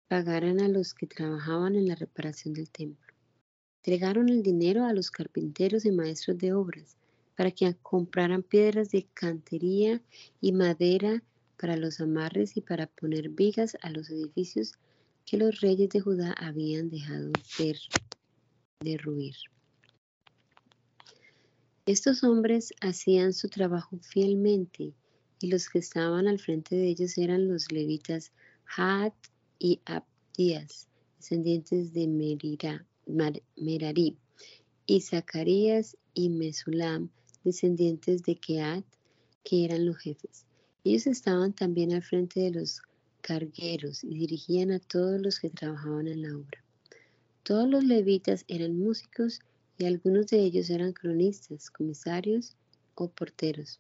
pagaran 0.08 0.62
a 0.62 0.68
los 0.68 0.94
que 0.94 1.08
trabajaban 1.08 1.76
en 1.76 1.88
la 1.88 1.96
reparación 1.96 2.54
del 2.54 2.70
templo. 2.70 3.03
Entregaron 3.86 4.30
el 4.30 4.44
dinero 4.44 4.86
a 4.86 4.94
los 4.94 5.12
carpinteros 5.12 5.84
y 5.84 5.92
maestros 5.92 6.38
de 6.38 6.54
obras, 6.54 6.96
para 7.36 7.52
que 7.52 7.76
compraran 7.82 8.42
piedras 8.42 8.92
de 8.92 9.06
cantería 9.14 10.02
y 10.40 10.54
madera 10.54 11.22
para 11.58 11.76
los 11.76 12.00
amarres 12.00 12.56
y 12.56 12.62
para 12.62 12.88
poner 12.88 13.28
vigas 13.28 13.76
a 13.82 13.90
los 13.90 14.10
edificios 14.10 14.72
que 15.26 15.36
los 15.36 15.60
reyes 15.60 15.90
de 15.90 16.00
Judá 16.00 16.32
habían 16.32 16.90
dejado 16.90 17.34
de 17.58 17.78
derruir. 18.80 19.36
Estos 21.86 22.24
hombres 22.24 22.74
hacían 22.80 23.34
su 23.34 23.50
trabajo 23.50 24.00
fielmente 24.00 24.94
y 25.42 25.48
los 25.48 25.68
que 25.68 25.80
estaban 25.80 26.30
al 26.30 26.40
frente 26.40 26.78
de 26.78 26.88
ellos 26.88 27.18
eran 27.18 27.50
los 27.50 27.70
levitas 27.70 28.32
Hat 28.78 29.14
y 29.60 29.82
Abdías, 29.84 30.88
descendientes 31.18 31.92
de 31.92 32.08
Merari, 33.06 34.18
y 34.86 35.02
Zacarías 35.02 35.98
y 36.14 36.30
Mesulam, 36.30 37.10
descendientes 37.44 38.24
de 38.24 38.36
Keat, 38.36 38.86
que 39.44 39.66
eran 39.66 39.86
los 39.86 39.98
jefes. 39.98 40.46
Ellos 40.84 41.08
estaban 41.08 41.54
también 41.54 41.94
al 41.94 42.04
frente 42.04 42.40
de 42.42 42.52
los 42.52 42.82
cargueros 43.22 44.04
y 44.04 44.16
dirigían 44.16 44.72
a 44.72 44.80
todos 44.80 45.22
los 45.22 45.40
que 45.40 45.50
trabajaban 45.50 46.08
en 46.08 46.22
la 46.22 46.38
obra. 46.38 46.64
Todos 47.44 47.70
los 47.70 47.84
levitas 47.84 48.46
eran 48.48 48.78
músicos 48.78 49.40
y 49.78 49.86
algunos 49.86 50.28
de 50.28 50.40
ellos 50.40 50.70
eran 50.70 50.94
cronistas, 50.94 51.70
comisarios 51.70 52.56
o 52.96 53.10
porteros. 53.10 53.80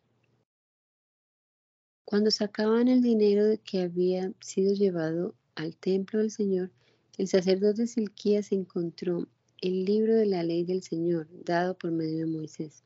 Cuando 2.05 2.32
sacaban 2.32 2.88
el 2.88 3.01
dinero 3.01 3.57
que 3.63 3.82
había 3.82 4.32
sido 4.41 4.74
llevado 4.74 5.36
al 5.55 5.76
templo 5.76 6.19
del 6.19 6.32
Señor, 6.32 6.71
el 7.18 7.28
sacerdote 7.28 7.86
Silquías 7.86 8.51
encontró 8.51 9.28
el 9.61 9.86
libro 9.86 10.16
de 10.16 10.26
la 10.26 10.43
ley 10.43 10.64
del 10.64 10.82
Señor 10.82 11.28
dado 11.45 11.78
por 11.78 11.91
medio 11.91 12.20
de 12.20 12.26
Moisés. 12.26 12.84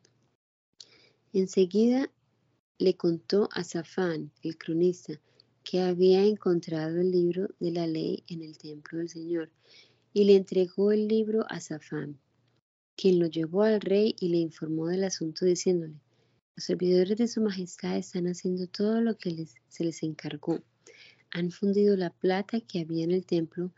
Enseguida 1.34 2.12
le 2.78 2.96
contó 2.96 3.48
a 3.54 3.64
Safán, 3.64 4.32
el 4.44 4.58
cronista, 4.58 5.20
que 5.64 5.82
había 5.82 6.24
encontrado 6.24 7.00
el 7.00 7.12
libro 7.12 7.50
de 7.60 7.72
la 7.72 7.88
ley 7.88 8.24
en 8.28 8.44
el 8.44 8.58
templo 8.58 9.00
del 9.00 9.10
Señor, 9.10 9.50
y 10.14 10.26
le 10.26 10.36
entregó 10.36 10.92
el 10.92 11.08
libro 11.08 11.46
a 11.50 11.60
Safán, 11.60 12.20
quien 12.96 13.20
lo 13.20 13.28
llevó 13.28 13.64
al 13.64 13.80
rey 13.80 14.16
y 14.20 14.30
le 14.30 14.38
informó 14.38 14.88
del 14.88 15.04
asunto 15.04 15.46
diciéndole, 15.46 15.96
los 16.56 16.66
servidores 16.66 17.18
de 17.18 17.28
su 17.28 17.40
majestad 17.42 17.98
están 17.98 18.26
haciendo 18.26 18.68
todo 18.68 19.00
lo 19.00 19.18
que 19.18 19.48
se 19.68 19.84
les 19.84 20.04
encargó. 20.04 20.60
Han 21.32 21.52
fundido 21.52 21.96
la 21.96 22.10
plata 22.10 22.62
que 22.62 22.80
había 22.80 23.04
en 23.04 23.12
el 23.12 23.26
templo 23.26 23.72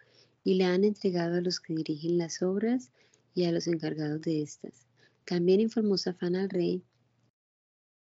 y 0.44 0.56
la 0.56 0.74
han 0.74 0.84
entregado 0.84 1.38
a 1.38 1.42
los 1.42 1.60
que 1.60 1.74
dirigen 1.74 2.18
las 2.18 2.42
obras 2.42 2.92
y 3.34 3.46
a 3.46 3.52
los 3.52 3.68
encargados 3.68 4.22
de 4.22 4.42
estas. 4.42 4.88
También 5.26 5.60
informó 5.60 5.98
Safán 5.98 6.36
al 6.36 6.50
rey 6.50 6.84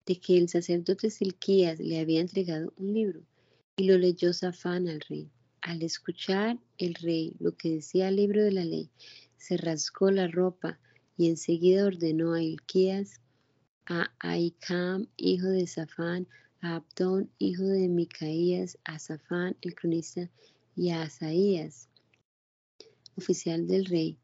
de 0.05 0.19
que 0.19 0.38
el 0.38 0.49
sacerdote 0.49 1.09
Silquías 1.09 1.80
le 1.80 1.99
había 1.99 2.21
entregado 2.21 2.73
un 2.78 2.93
libro 2.93 3.21
y 3.78 3.86
lo 3.86 3.97
leyó 3.97 4.34
Safán 4.34 4.88
al 4.88 5.01
rey. 5.01 5.30
Al 5.61 5.82
escuchar 5.82 6.59
el 6.78 6.93
rey 6.95 7.36
lo 7.39 7.55
que 7.55 7.76
decía 7.76 8.09
el 8.09 8.17
libro 8.17 8.43
de 8.43 8.51
la 8.51 8.65
ley, 8.65 8.89
se 9.38 9.57
rasgó 9.57 10.11
la 10.11 10.28
ropa 10.28 10.80
y 11.17 11.30
enseguida 11.30 11.86
ordenó 11.86 12.34
a 12.34 12.41
Ilquías, 12.43 13.21
a 13.86 14.11
Aicam, 14.19 15.07
hijo 15.17 15.47
de 15.47 15.65
Safán, 15.67 16.28
a 16.61 16.76
Abdón, 16.76 17.30
hijo 17.39 17.63
de 17.63 17.88
Micaías, 17.88 18.78
a 18.84 18.99
Safán, 18.99 19.55
el 19.61 19.76
cronista, 19.76 20.30
y 20.76 20.89
a 20.89 21.03
Asaías, 21.03 21.88
oficial 23.18 23.68
del 23.68 23.86
rey, 23.86 24.18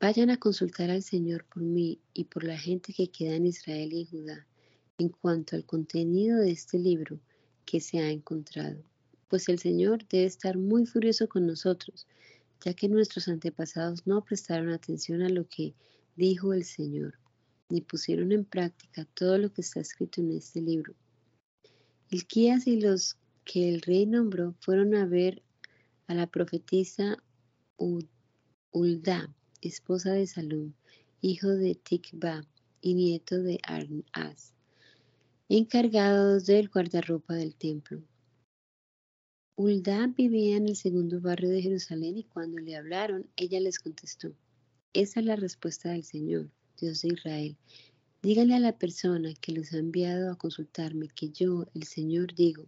vayan 0.00 0.30
a 0.30 0.36
consultar 0.38 0.90
al 0.90 1.02
Señor 1.02 1.44
por 1.44 1.62
mí 1.62 2.00
y 2.14 2.24
por 2.24 2.44
la 2.44 2.58
gente 2.58 2.92
que 2.92 3.08
queda 3.08 3.34
en 3.34 3.46
Israel 3.46 3.92
y 3.92 4.04
Judá 4.04 4.46
en 4.98 5.10
cuanto 5.10 5.56
al 5.56 5.64
contenido 5.64 6.38
de 6.38 6.50
este 6.50 6.78
libro 6.78 7.20
que 7.64 7.80
se 7.80 7.98
ha 7.98 8.10
encontrado, 8.10 8.82
pues 9.28 9.48
el 9.48 9.58
Señor 9.58 10.06
debe 10.08 10.24
estar 10.24 10.56
muy 10.56 10.86
furioso 10.86 11.28
con 11.28 11.46
nosotros, 11.46 12.06
ya 12.64 12.72
que 12.74 12.88
nuestros 12.88 13.28
antepasados 13.28 14.06
no 14.06 14.24
prestaron 14.24 14.70
atención 14.70 15.22
a 15.22 15.28
lo 15.28 15.46
que 15.48 15.74
dijo 16.14 16.52
el 16.52 16.64
Señor, 16.64 17.18
ni 17.68 17.80
pusieron 17.80 18.32
en 18.32 18.44
práctica 18.44 19.04
todo 19.14 19.36
lo 19.38 19.52
que 19.52 19.60
está 19.60 19.80
escrito 19.80 20.20
en 20.20 20.32
este 20.32 20.60
libro. 20.60 20.94
Ilquías 22.10 22.66
y 22.66 22.80
los 22.80 23.16
que 23.44 23.68
el 23.68 23.82
rey 23.82 24.06
nombró 24.06 24.54
fueron 24.60 24.94
a 24.94 25.06
ver 25.06 25.42
a 26.06 26.14
la 26.14 26.26
profetisa 26.26 27.18
Ulda, 28.78 29.34
esposa 29.62 30.12
de 30.12 30.26
Salum, 30.26 30.74
hijo 31.22 31.48
de 31.48 31.76
Tikba 31.76 32.46
y 32.82 32.92
nieto 32.92 33.42
de 33.42 33.58
Arnaz 33.62 34.52
encargados 35.48 36.44
del 36.44 36.68
guardarropa 36.68 37.32
del 37.32 37.54
templo. 37.54 38.02
Hulda 39.54 40.08
vivía 40.08 40.58
en 40.58 40.68
el 40.68 40.76
segundo 40.76 41.22
barrio 41.22 41.48
de 41.48 41.62
Jerusalén 41.62 42.18
y 42.18 42.24
cuando 42.24 42.58
le 42.58 42.76
hablaron, 42.76 43.26
ella 43.36 43.60
les 43.60 43.78
contestó, 43.78 44.34
esa 44.92 45.20
es 45.20 45.26
la 45.26 45.36
respuesta 45.36 45.92
del 45.92 46.04
Señor, 46.04 46.50
Dios 46.78 47.00
de 47.00 47.08
Israel. 47.14 47.56
Díganle 48.20 48.56
a 48.56 48.60
la 48.60 48.76
persona 48.76 49.32
que 49.40 49.52
los 49.52 49.72
ha 49.72 49.78
enviado 49.78 50.30
a 50.30 50.36
consultarme 50.36 51.08
que 51.08 51.30
yo, 51.30 51.66
el 51.72 51.84
Señor, 51.84 52.34
digo, 52.34 52.66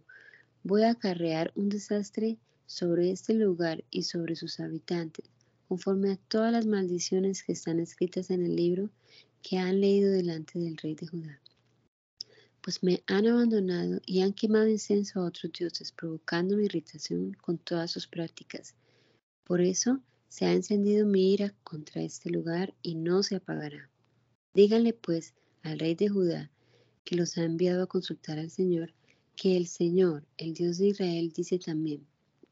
voy 0.63 0.81
a 0.81 0.89
acarrear 0.89 1.51
un 1.53 1.69
desastre 1.69 2.39
sobre 2.65 3.11
este 3.11 3.35
lugar 3.35 3.83
y 3.91 4.01
sobre 4.01 4.35
sus 4.35 4.59
habitantes, 4.59 5.29
conforme 5.69 6.11
a 6.11 6.17
todas 6.17 6.51
las 6.51 6.65
maldiciones 6.65 7.43
que 7.43 7.53
están 7.53 7.79
escritas 7.79 8.29
en 8.29 8.43
el 8.45 8.57
libro 8.57 8.89
que 9.41 9.57
han 9.57 9.79
leído 9.79 10.11
delante 10.11 10.59
del 10.59 10.75
rey 10.75 10.95
de 10.95 11.07
Judá 11.07 11.39
pues 12.61 12.83
me 12.83 13.03
han 13.07 13.25
abandonado 13.25 13.99
y 14.05 14.21
han 14.21 14.33
quemado 14.33 14.67
incenso 14.67 15.19
a 15.19 15.25
otros 15.25 15.51
dioses, 15.53 15.91
provocando 15.91 16.57
mi 16.57 16.65
irritación 16.65 17.35
con 17.41 17.57
todas 17.57 17.91
sus 17.91 18.07
prácticas. 18.07 18.75
Por 19.43 19.61
eso 19.61 20.01
se 20.27 20.45
ha 20.45 20.53
encendido 20.53 21.07
mi 21.07 21.33
ira 21.33 21.53
contra 21.63 22.01
este 22.01 22.29
lugar 22.29 22.73
y 22.81 22.95
no 22.95 23.23
se 23.23 23.37
apagará. 23.37 23.89
Díganle 24.53 24.93
pues 24.93 25.33
al 25.63 25.79
rey 25.79 25.95
de 25.95 26.09
Judá, 26.09 26.51
que 27.05 27.15
los 27.15 27.37
ha 27.37 27.43
enviado 27.43 27.83
a 27.83 27.87
consultar 27.87 28.37
al 28.39 28.51
Señor, 28.51 28.93
que 29.35 29.55
el 29.55 29.67
Señor, 29.67 30.25
el 30.37 30.53
Dios 30.53 30.77
de 30.77 30.87
Israel, 30.89 31.31
dice 31.35 31.59
también, 31.59 32.05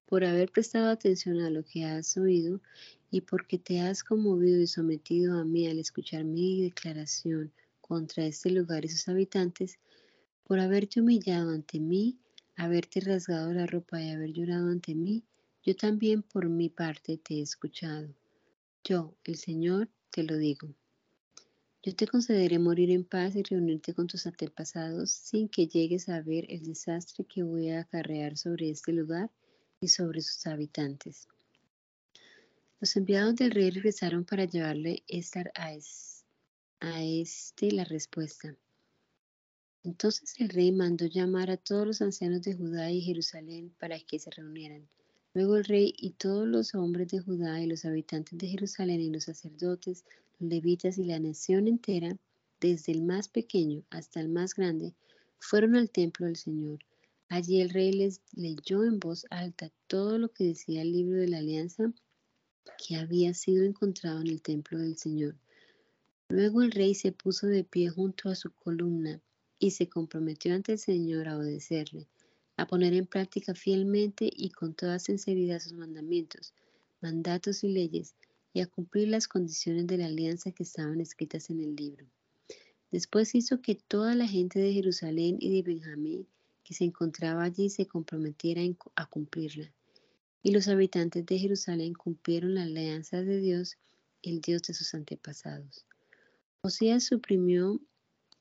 por 0.05 0.23
haber 0.23 0.51
prestado 0.51 0.89
atención 0.89 1.41
a 1.41 1.49
lo 1.49 1.63
que 1.63 1.83
has 1.83 2.15
oído 2.17 2.61
y 3.09 3.21
porque 3.21 3.57
te 3.57 3.79
has 3.79 4.03
conmovido 4.03 4.61
y 4.61 4.67
sometido 4.67 5.39
a 5.39 5.45
mí 5.45 5.67
al 5.67 5.79
escuchar 5.79 6.23
mi 6.23 6.63
declaración 6.63 7.51
contra 7.81 8.25
este 8.25 8.49
lugar 8.49 8.85
y 8.85 8.89
sus 8.89 9.07
habitantes, 9.07 9.79
por 10.43 10.59
haberte 10.59 11.01
humillado 11.01 11.51
ante 11.51 11.79
mí, 11.79 12.19
haberte 12.55 12.99
rasgado 12.99 13.53
la 13.53 13.65
ropa 13.65 14.01
y 14.01 14.09
haber 14.09 14.33
llorado 14.33 14.69
ante 14.69 14.95
mí, 14.95 15.23
yo 15.63 15.75
también 15.75 16.21
por 16.21 16.49
mi 16.49 16.69
parte 16.69 17.17
te 17.17 17.35
he 17.35 17.41
escuchado. 17.41 18.07
Yo, 18.83 19.13
el 19.23 19.35
Señor, 19.35 19.89
te 20.11 20.23
lo 20.23 20.37
digo. 20.37 20.73
Yo 21.83 21.95
te 21.95 22.07
concederé 22.07 22.59
morir 22.59 22.91
en 22.91 23.05
paz 23.05 23.35
y 23.35 23.43
reunirte 23.43 23.93
con 23.93 24.07
tus 24.07 24.27
antepasados 24.27 25.11
sin 25.11 25.47
que 25.47 25.67
llegues 25.67 26.09
a 26.09 26.21
ver 26.21 26.45
el 26.49 26.63
desastre 26.63 27.25
que 27.25 27.43
voy 27.43 27.69
a 27.69 27.81
acarrear 27.81 28.37
sobre 28.37 28.69
este 28.69 28.91
lugar 28.91 29.31
y 29.79 29.87
sobre 29.89 30.21
sus 30.21 30.45
habitantes. 30.47 31.27
Los 32.79 32.95
enviados 32.95 33.35
del 33.35 33.49
rey 33.49 33.71
regresaron 33.71 34.23
para 34.23 34.45
llevarle 34.45 35.03
a, 35.55 35.77
a 36.79 37.03
este 37.03 37.71
la 37.71 37.83
respuesta. 37.83 38.55
Entonces 39.83 40.35
el 40.37 40.49
rey 40.49 40.71
mandó 40.71 41.07
llamar 41.07 41.49
a 41.49 41.57
todos 41.57 41.87
los 41.87 42.03
ancianos 42.03 42.43
de 42.43 42.53
Judá 42.53 42.91
y 42.91 43.01
Jerusalén 43.01 43.73
para 43.79 43.99
que 43.99 44.19
se 44.19 44.29
reunieran. 44.29 44.87
Luego 45.33 45.57
el 45.57 45.63
rey 45.63 45.91
y 45.97 46.11
todos 46.11 46.47
los 46.47 46.75
hombres 46.75 47.07
de 47.07 47.19
Judá 47.19 47.59
y 47.59 47.65
los 47.65 47.83
habitantes 47.83 48.37
de 48.37 48.47
Jerusalén 48.47 49.01
y 49.01 49.09
los 49.09 49.23
sacerdotes, 49.23 50.05
los 50.37 50.47
levitas 50.47 50.99
y 50.99 51.03
la 51.03 51.19
nación 51.19 51.67
entera, 51.67 52.15
desde 52.61 52.91
el 52.91 53.01
más 53.01 53.27
pequeño 53.27 53.81
hasta 53.89 54.19
el 54.19 54.29
más 54.29 54.53
grande, 54.53 54.93
fueron 55.39 55.75
al 55.75 55.89
templo 55.89 56.27
del 56.27 56.35
Señor. 56.35 56.77
Allí 57.27 57.59
el 57.59 57.71
rey 57.71 57.91
les 57.91 58.21
leyó 58.33 58.83
en 58.83 58.99
voz 58.99 59.25
alta 59.31 59.71
todo 59.87 60.19
lo 60.19 60.31
que 60.31 60.43
decía 60.43 60.83
el 60.83 60.91
libro 60.91 61.17
de 61.17 61.27
la 61.27 61.39
alianza 61.39 61.91
que 62.77 62.95
había 62.95 63.33
sido 63.33 63.63
encontrado 63.63 64.21
en 64.21 64.27
el 64.27 64.41
templo 64.41 64.79
del 64.79 64.97
Señor. 64.97 65.35
Luego 66.29 66.61
el 66.61 66.71
rey 66.71 66.93
se 66.95 67.11
puso 67.11 67.47
de 67.47 67.63
pie 67.63 67.89
junto 67.89 68.29
a 68.29 68.35
su 68.35 68.51
columna 68.51 69.21
y 69.59 69.71
se 69.71 69.87
comprometió 69.87 70.53
ante 70.53 70.73
el 70.73 70.79
Señor 70.79 71.27
a 71.27 71.37
obedecerle, 71.37 72.07
a 72.57 72.67
poner 72.67 72.93
en 72.93 73.05
práctica 73.05 73.55
fielmente 73.55 74.29
y 74.31 74.49
con 74.49 74.73
toda 74.73 74.99
sinceridad 74.99 75.59
sus 75.59 75.73
mandamientos, 75.73 76.53
mandatos 77.01 77.63
y 77.63 77.69
leyes, 77.69 78.15
y 78.53 78.61
a 78.61 78.67
cumplir 78.67 79.07
las 79.07 79.27
condiciones 79.27 79.85
de 79.87 79.97
la 79.97 80.07
alianza 80.07 80.51
que 80.51 80.63
estaban 80.63 80.99
escritas 80.99 81.49
en 81.49 81.61
el 81.61 81.75
libro. 81.75 82.05
Después 82.91 83.35
hizo 83.35 83.61
que 83.61 83.75
toda 83.75 84.15
la 84.15 84.27
gente 84.27 84.59
de 84.59 84.73
Jerusalén 84.73 85.37
y 85.39 85.55
de 85.55 85.61
Benjamín 85.61 86.27
que 86.63 86.73
se 86.73 86.83
encontraba 86.83 87.43
allí 87.43 87.69
se 87.69 87.85
comprometiera 87.85 88.61
a 88.95 89.05
cumplirla. 89.05 89.71
Y 90.43 90.51
los 90.51 90.67
habitantes 90.67 91.25
de 91.25 91.39
Jerusalén 91.39 91.93
cumplieron 91.93 92.55
la 92.55 92.63
alianza 92.63 93.21
de 93.21 93.39
Dios, 93.39 93.77
el 94.21 94.41
Dios 94.41 94.63
de 94.63 94.73
sus 94.73 94.93
antepasados. 94.93 95.85
Osías 96.61 97.03
suprimió 97.03 97.79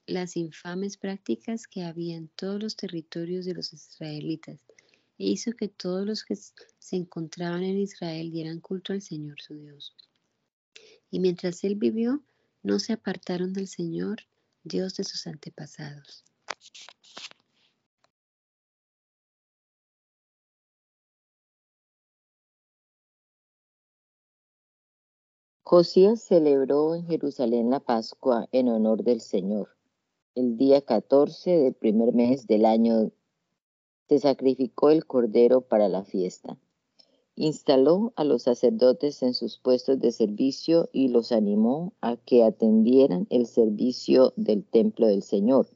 las 0.07 0.37
infames 0.37 0.97
prácticas 0.97 1.67
que 1.67 1.83
había 1.83 2.17
en 2.17 2.29
todos 2.29 2.63
los 2.63 2.77
territorios 2.77 3.45
de 3.45 3.55
los 3.55 3.73
israelitas 3.73 4.61
e 5.19 5.27
hizo 5.27 5.53
que 5.53 5.69
todos 5.69 6.07
los 6.07 6.25
que 6.25 6.37
se 6.37 6.97
encontraban 6.97 7.63
en 7.65 7.79
Israel 7.79 8.31
dieran 8.31 8.61
culto 8.61 8.93
al 8.93 9.03
Señor 9.03 9.41
su 9.41 9.55
Dios. 9.55 9.95
Y 11.11 11.21
mientras 11.21 11.65
él 11.65 11.77
vivió, 11.77 12.23
no 12.63 12.79
se 12.79 12.93
apartaron 12.93 13.53
del 13.53 13.69
Señor, 13.69 14.23
Dios 14.63 14.97
de 14.97 15.05
sus 15.05 15.27
antepasados. 15.27 16.25
Josías 25.69 26.23
celebró 26.23 26.95
en 26.95 27.09
Jerusalén 27.09 27.71
la 27.71 27.81
Pascua 27.81 28.49
en 28.53 28.69
honor 28.69 29.03
del 29.03 29.21
Señor. 29.21 29.71
El 30.37 30.57
día 30.57 30.81
14 30.81 31.59
del 31.59 31.75
primer 31.75 32.15
mes 32.15 32.47
del 32.47 32.65
año 32.65 33.11
se 34.09 34.21
sacrificó 34.21 34.91
el 34.91 35.07
cordero 35.07 35.63
para 35.63 35.89
la 35.89 36.05
fiesta. 36.05 36.57
Instaló 37.35 38.13
a 38.15 38.23
los 38.23 38.45
sacerdotes 38.45 39.25
en 39.25 39.35
sus 39.35 39.59
puestos 39.59 39.99
de 39.99 40.13
servicio 40.13 40.89
y 40.93 41.09
los 41.09 41.33
animó 41.33 41.95
a 42.01 42.17
que 42.17 42.45
atendieran 42.45 43.27
el 43.31 43.47
servicio 43.47 44.35
del 44.37 44.65
templo 44.65 45.09
del 45.09 45.25
Señor. 45.25 45.67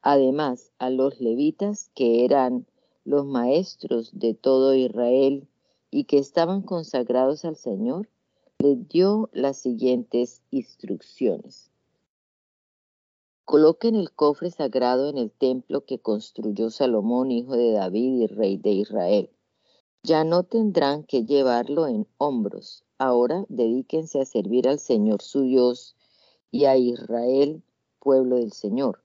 Además, 0.00 0.70
a 0.78 0.90
los 0.90 1.20
levitas, 1.20 1.90
que 1.96 2.24
eran 2.24 2.68
los 3.02 3.26
maestros 3.26 4.16
de 4.16 4.34
todo 4.34 4.76
Israel 4.76 5.48
y 5.90 6.04
que 6.04 6.18
estaban 6.18 6.62
consagrados 6.62 7.44
al 7.44 7.56
Señor, 7.56 8.08
les 8.60 8.88
dio 8.88 9.30
las 9.32 9.58
siguientes 9.58 10.42
instrucciones. 10.50 11.70
Coloquen 13.44 13.94
el 13.94 14.10
cofre 14.10 14.50
sagrado 14.50 15.08
en 15.08 15.16
el 15.16 15.30
templo 15.30 15.84
que 15.84 16.00
construyó 16.00 16.68
Salomón, 16.70 17.30
hijo 17.30 17.56
de 17.56 17.70
David 17.70 18.22
y 18.22 18.26
rey 18.26 18.56
de 18.56 18.70
Israel. 18.70 19.30
Ya 20.02 20.24
no 20.24 20.42
tendrán 20.42 21.04
que 21.04 21.24
llevarlo 21.24 21.86
en 21.86 22.08
hombros. 22.18 22.82
Ahora 22.98 23.46
dedíquense 23.48 24.20
a 24.20 24.24
servir 24.24 24.66
al 24.66 24.80
Señor 24.80 25.22
su 25.22 25.42
Dios 25.42 25.94
y 26.50 26.64
a 26.64 26.76
Israel, 26.76 27.62
pueblo 28.00 28.38
del 28.38 28.52
Señor. 28.52 29.04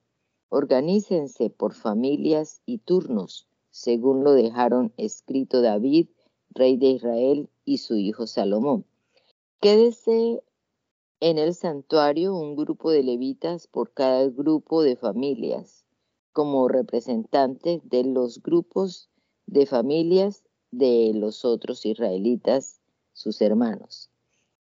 Organícense 0.49 1.51
por 1.51 1.75
familias 1.75 2.59
y 2.65 2.79
turnos, 2.79 3.47
según 3.69 4.23
lo 4.23 4.31
dejaron 4.31 4.93
escrito 4.97 5.61
David, 5.61 6.07
rey 6.49 6.75
de 6.75 6.87
Israel, 6.87 7.49
y 7.65 7.77
su 7.77 7.95
hijo 7.97 8.25
Salomón. 8.25 8.85
Quédese 9.63 10.43
en 11.21 11.37
el 11.37 11.53
santuario 11.53 12.35
un 12.35 12.57
grupo 12.57 12.91
de 12.91 13.01
levitas 13.01 13.65
por 13.65 13.93
cada 13.93 14.27
grupo 14.27 14.83
de 14.83 14.97
familias, 14.97 15.85
como 16.33 16.67
representantes 16.67 17.79
de 17.87 18.03
los 18.03 18.43
grupos 18.43 19.07
de 19.45 19.65
familias 19.65 20.43
de 20.71 21.13
los 21.15 21.45
otros 21.45 21.85
israelitas, 21.85 22.81
sus 23.13 23.41
hermanos. 23.41 24.09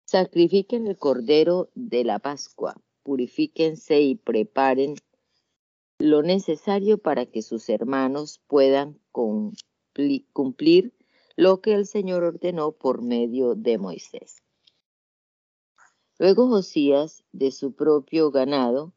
Sacrifiquen 0.06 0.88
el 0.88 0.98
cordero 0.98 1.68
de 1.76 2.02
la 2.02 2.18
Pascua, 2.18 2.74
purifíquense 3.04 4.00
y 4.00 4.16
preparen 4.16 4.96
lo 6.00 6.24
necesario 6.24 6.98
para 6.98 7.26
que 7.26 7.42
sus 7.42 7.68
hermanos 7.68 8.40
puedan 8.48 8.98
cumplir 9.12 10.92
lo 11.36 11.60
que 11.60 11.74
el 11.74 11.86
Señor 11.86 12.24
ordenó 12.24 12.72
por 12.72 13.02
medio 13.02 13.54
de 13.54 13.78
Moisés. 13.78 14.39
Luego 16.20 16.48
Josías, 16.48 17.24
de 17.32 17.50
su 17.50 17.72
propio 17.72 18.30
ganado, 18.30 18.92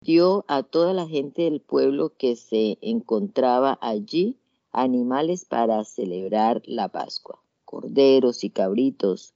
dio 0.00 0.46
a 0.48 0.62
toda 0.62 0.94
la 0.94 1.06
gente 1.06 1.42
del 1.42 1.60
pueblo 1.60 2.16
que 2.16 2.34
se 2.34 2.78
encontraba 2.80 3.78
allí 3.82 4.38
animales 4.70 5.44
para 5.44 5.84
celebrar 5.84 6.62
la 6.64 6.88
Pascua, 6.88 7.42
corderos 7.66 8.42
y 8.42 8.48
cabritos, 8.48 9.34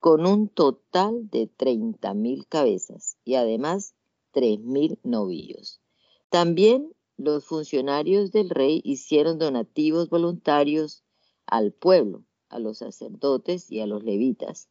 con 0.00 0.26
un 0.26 0.50
total 0.50 1.30
de 1.30 1.46
treinta 1.46 2.12
mil 2.12 2.46
cabezas 2.46 3.16
y 3.24 3.36
además 3.36 3.94
tres 4.30 4.60
mil 4.60 4.98
novillos. 5.02 5.80
También 6.28 6.92
los 7.16 7.46
funcionarios 7.46 8.32
del 8.32 8.50
rey 8.50 8.82
hicieron 8.84 9.38
donativos 9.38 10.10
voluntarios 10.10 11.04
al 11.46 11.72
pueblo, 11.72 12.26
a 12.50 12.58
los 12.58 12.76
sacerdotes 12.76 13.72
y 13.72 13.80
a 13.80 13.86
los 13.86 14.04
levitas. 14.04 14.68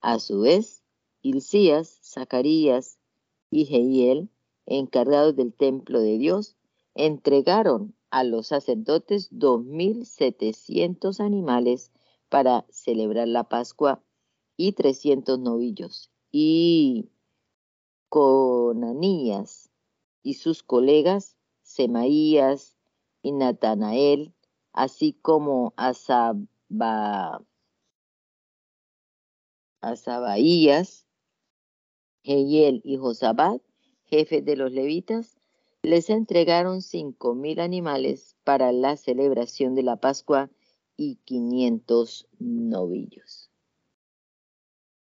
A 0.00 0.20
su 0.20 0.42
vez, 0.42 0.84
Hilcías, 1.22 2.00
Zacarías 2.02 2.98
y 3.50 3.66
Jehiel, 3.66 4.30
encargados 4.66 5.34
del 5.36 5.52
templo 5.52 6.00
de 6.00 6.18
Dios, 6.18 6.56
entregaron 6.94 7.94
a 8.10 8.24
los 8.24 8.48
sacerdotes 8.48 9.30
2.700 9.32 11.20
animales 11.20 11.92
para 12.28 12.66
celebrar 12.70 13.28
la 13.28 13.44
Pascua 13.44 14.02
y 14.56 14.72
300 14.72 15.38
novillos. 15.38 16.10
Y 16.30 17.08
Conanías 18.08 19.70
y 20.22 20.34
sus 20.34 20.62
colegas, 20.62 21.36
Semaías 21.62 22.76
y 23.22 23.32
Natanael, 23.32 24.34
así 24.72 25.12
como 25.12 25.74
Asabaías, 29.80 31.07
Jehiel 32.28 32.82
y 32.84 32.98
Josabad, 32.98 33.62
jefes 34.04 34.44
de 34.44 34.54
los 34.54 34.70
levitas, 34.70 35.38
les 35.82 36.10
entregaron 36.10 36.82
cinco 36.82 37.34
mil 37.34 37.58
animales 37.58 38.36
para 38.44 38.70
la 38.70 38.98
celebración 38.98 39.74
de 39.74 39.82
la 39.82 39.96
Pascua 39.96 40.50
y 40.94 41.14
quinientos 41.24 42.28
novillos. 42.38 43.48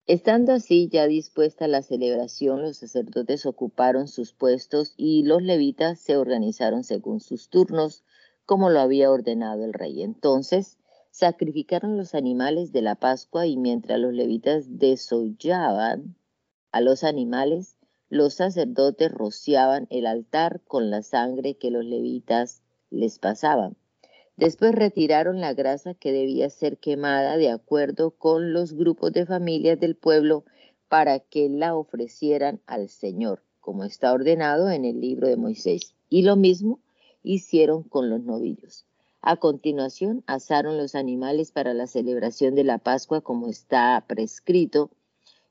Estando 0.05 0.53
así 0.53 0.87
ya 0.87 1.05
dispuesta 1.05 1.67
la 1.67 1.81
celebración, 1.81 2.61
los 2.61 2.77
sacerdotes 2.77 3.45
ocuparon 3.45 4.07
sus 4.07 4.31
puestos 4.31 4.93
y 4.95 5.23
los 5.23 5.41
levitas 5.41 5.99
se 5.99 6.15
organizaron 6.15 6.85
según 6.85 7.19
sus 7.19 7.49
turnos, 7.49 8.05
como 8.45 8.69
lo 8.69 8.79
había 8.79 9.11
ordenado 9.11 9.65
el 9.65 9.73
rey. 9.73 10.01
Entonces 10.01 10.77
sacrificaron 11.11 11.97
los 11.97 12.15
animales 12.15 12.71
de 12.71 12.83
la 12.83 12.95
Pascua 12.95 13.47
y 13.47 13.57
mientras 13.57 13.99
los 13.99 14.13
levitas 14.13 14.79
desollaban 14.79 16.15
a 16.77 16.81
los 16.81 17.03
animales, 17.03 17.75
los 18.07 18.35
sacerdotes 18.35 19.11
rociaban 19.11 19.87
el 19.89 20.05
altar 20.05 20.61
con 20.67 20.91
la 20.91 21.01
sangre 21.01 21.55
que 21.55 21.71
los 21.71 21.83
levitas 21.83 22.61
les 22.91 23.17
pasaban. 23.17 23.75
Después 24.35 24.75
retiraron 24.75 25.41
la 25.41 25.55
grasa 25.55 25.95
que 25.95 26.11
debía 26.11 26.51
ser 26.51 26.77
quemada 26.77 27.35
de 27.37 27.49
acuerdo 27.49 28.11
con 28.11 28.53
los 28.53 28.73
grupos 28.73 29.11
de 29.11 29.25
familias 29.25 29.79
del 29.79 29.95
pueblo 29.95 30.45
para 30.87 31.19
que 31.19 31.49
la 31.49 31.75
ofrecieran 31.75 32.61
al 32.67 32.89
Señor, 32.89 33.41
como 33.59 33.83
está 33.83 34.13
ordenado 34.13 34.69
en 34.69 34.85
el 34.85 35.01
libro 35.01 35.27
de 35.27 35.35
Moisés. 35.35 35.95
Y 36.09 36.21
lo 36.21 36.35
mismo 36.35 36.79
hicieron 37.23 37.81
con 37.81 38.11
los 38.11 38.21
novillos. 38.21 38.85
A 39.23 39.37
continuación, 39.37 40.23
asaron 40.27 40.77
los 40.77 40.93
animales 40.93 41.51
para 41.51 41.73
la 41.73 41.87
celebración 41.87 42.53
de 42.53 42.65
la 42.65 42.77
Pascua 42.77 43.21
como 43.21 43.47
está 43.47 44.05
prescrito 44.07 44.91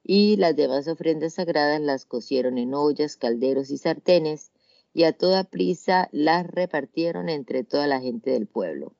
y 0.08 0.36
las 0.36 0.54
demás 0.54 0.86
ofrendas 0.86 1.34
sagradas 1.34 1.80
las 1.80 2.04
cocieron 2.04 2.58
en 2.58 2.74
ollas, 2.74 3.16
calderos 3.16 3.70
y 3.70 3.78
sartenes, 3.78 4.52
y 4.94 5.02
a 5.02 5.12
toda 5.12 5.42
prisa 5.42 6.08
las 6.12 6.46
repartieron 6.46 7.28
entre 7.28 7.64
toda 7.64 7.88
la 7.88 8.00
gente 8.00 8.30
del 8.30 8.46
pueblo. 8.46 8.94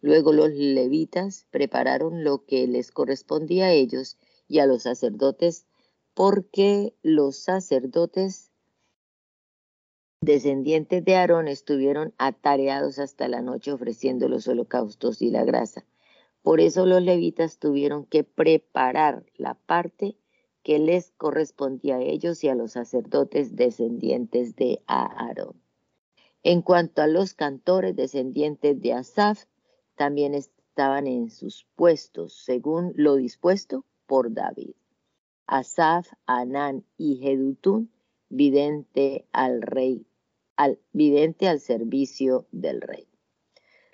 Luego 0.00 0.32
los 0.32 0.50
levitas 0.50 1.46
prepararon 1.50 2.24
lo 2.24 2.46
que 2.46 2.66
les 2.66 2.90
correspondía 2.90 3.66
a 3.66 3.72
ellos 3.72 4.16
y 4.48 4.60
a 4.60 4.66
los 4.66 4.84
sacerdotes, 4.84 5.66
porque 6.14 6.94
los 7.02 7.36
sacerdotes 7.36 8.50
descendientes 10.22 11.04
de 11.04 11.16
Aarón 11.16 11.48
estuvieron 11.48 12.14
atareados 12.16 12.98
hasta 12.98 13.28
la 13.28 13.42
noche 13.42 13.72
ofreciendo 13.72 14.26
los 14.30 14.48
holocaustos 14.48 15.20
y 15.20 15.30
la 15.30 15.44
grasa. 15.44 15.84
Por 16.40 16.60
eso 16.60 16.86
los 16.86 17.02
levitas 17.02 17.58
tuvieron 17.58 18.06
que 18.06 18.24
preparar 18.24 19.26
la 19.36 19.54
parte 19.54 20.16
que 20.66 20.80
les 20.80 21.12
correspondía 21.12 21.94
a 21.94 22.02
ellos 22.02 22.42
y 22.42 22.48
a 22.48 22.56
los 22.56 22.72
sacerdotes 22.72 23.54
descendientes 23.54 24.56
de 24.56 24.82
Aarón. 24.88 25.62
En 26.42 26.60
cuanto 26.60 27.02
a 27.02 27.06
los 27.06 27.34
cantores 27.34 27.94
descendientes 27.94 28.80
de 28.80 28.92
Asaf, 28.92 29.44
también 29.94 30.34
estaban 30.34 31.06
en 31.06 31.30
sus 31.30 31.68
puestos, 31.76 32.32
según 32.44 32.92
lo 32.96 33.14
dispuesto 33.14 33.84
por 34.08 34.34
David. 34.34 34.72
Asaf, 35.46 36.08
Anán 36.26 36.84
y 36.98 37.18
Jedutún, 37.18 37.92
vidente 38.28 39.24
al 39.30 39.62
rey, 39.62 40.04
vidente 40.92 41.46
al 41.46 41.60
servicio 41.60 42.48
del 42.50 42.80
rey. 42.80 43.06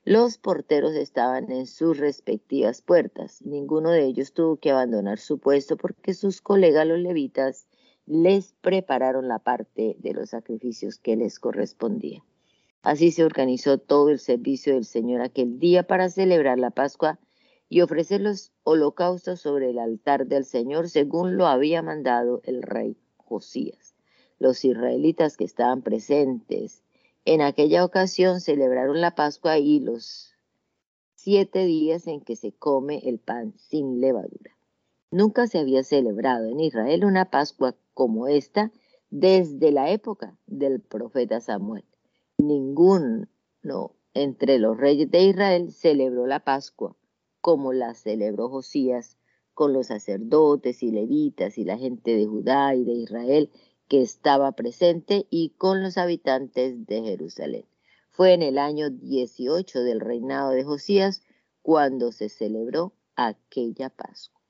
Los 0.05 0.37
porteros 0.37 0.95
estaban 0.95 1.53
en 1.53 1.69
sus 1.69 1.97
respectivas 1.97 2.83
puertas. 2.83 3.41
Ninguno 3.43 3.91
de 3.91 4.05
ellos 4.05 4.33
tuvo 4.33 4.57
que 4.57 4.73
abandonar 4.73 5.21
su 5.21 5.39
puesto 5.39 5.77
porque 5.77 6.13
sus 6.13 6.41
colegas 6.41 6.89
los 6.89 6.99
levitas 6.99 7.69
les 8.07 8.53
prepararon 8.61 9.29
la 9.29 9.39
parte 9.39 9.95
de 10.01 10.13
los 10.13 10.31
sacrificios 10.31 10.99
que 10.99 11.15
les 11.15 11.39
correspondía. 11.39 12.25
Así 12.83 13.13
se 13.13 13.23
organizó 13.23 13.79
todo 13.79 14.09
el 14.09 14.19
servicio 14.19 14.75
del 14.75 14.87
Señor 14.87 15.21
aquel 15.21 15.61
día 15.61 15.85
para 15.85 16.11
celebrar 16.11 16.59
la 16.59 16.71
Pascua 16.71 17.21
y 17.69 17.83
ofrecer 17.83 18.21
los 18.21 18.51
holocaustos 18.65 19.41
sobre 19.41 19.71
el 19.71 19.79
altar 19.79 20.27
del 20.27 20.45
Señor 20.45 20.89
según 20.89 21.37
lo 21.37 21.47
había 21.47 21.81
mandado 21.81 22.41
el 22.43 22.63
rey 22.63 22.97
Josías. 23.19 23.95
Los 24.41 24.65
israelitas 24.65 25.37
que 25.37 25.45
estaban 25.45 25.83
presentes 25.83 26.83
en 27.25 27.41
aquella 27.41 27.85
ocasión 27.85 28.41
celebraron 28.41 29.01
la 29.01 29.15
Pascua 29.15 29.59
y 29.59 29.81
los 29.81 30.35
siete 31.15 31.65
días 31.65 32.07
en 32.07 32.21
que 32.21 32.37
se 32.37 32.53
come 32.53 33.01
el 33.05 33.19
pan 33.19 33.55
sin 33.59 34.01
levadura. 34.01 34.57
Nunca 35.11 35.47
se 35.47 35.59
había 35.59 35.85
celebrado 35.85 36.47
en 36.47 36.61
Israel 36.61 37.05
una 37.05 37.31
Pascua 37.31 37.77
como 37.95 38.29
esta 38.29 38.73
desde 39.11 39.71
la 39.71 39.91
época 39.91 40.37
del 40.47 40.81
profeta 40.81 41.41
Samuel. 41.41 41.85
Ninguno 42.39 43.29
entre 44.15 44.59
los 44.59 44.77
reyes 44.77 45.11
de 45.11 45.23
Israel 45.23 45.71
celebró 45.71 46.27
la 46.27 46.41
Pascua 46.41 46.97
como 47.41 47.73
la 47.73 47.95
celebró 47.95 48.49
Josías 48.49 49.19
con 49.53 49.73
los 49.73 49.89
sacerdotes 49.89 50.83
y 50.83 50.91
levitas 50.91 51.59
y 51.59 51.65
la 51.65 51.77
gente 51.77 52.17
de 52.17 52.27
Judá 52.27 52.75
y 52.75 52.85
de 52.85 52.93
Israel 52.93 53.51
que 53.93 54.01
estaba 54.01 54.53
presente 54.53 55.27
y 55.29 55.51
con 55.51 55.83
los 55.83 55.99
habitantes 55.99 56.87
de 56.87 57.03
Jerusalén. 57.03 57.67
Fue 58.09 58.33
en 58.33 58.41
el 58.41 58.57
año 58.57 58.89
18 58.89 59.83
del 59.83 60.01
reinado 60.01 60.53
de 60.53 60.65
Josías 60.65 61.21
cuando 61.61 62.11
se 62.11 62.31
celebró 62.31 62.95
aquella 63.17 63.91
Pascua. 63.91 64.41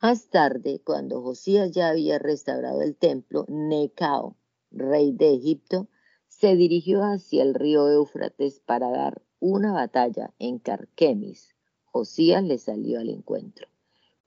Más 0.00 0.30
tarde, 0.30 0.80
cuando 0.82 1.20
Josías 1.20 1.70
ya 1.72 1.90
había 1.90 2.18
restaurado 2.18 2.80
el 2.80 2.96
templo, 2.96 3.44
Necao, 3.46 4.38
rey 4.70 5.12
de 5.12 5.34
Egipto, 5.34 5.88
se 6.28 6.56
dirigió 6.56 7.02
hacia 7.02 7.42
el 7.42 7.52
río 7.52 7.90
Éufrates 7.90 8.60
para 8.60 8.88
dar 8.88 9.20
una 9.38 9.74
batalla 9.74 10.32
en 10.38 10.58
Carquemis. 10.58 11.54
Josías 11.84 12.42
le 12.42 12.56
salió 12.56 13.00
al 13.00 13.10
encuentro. 13.10 13.68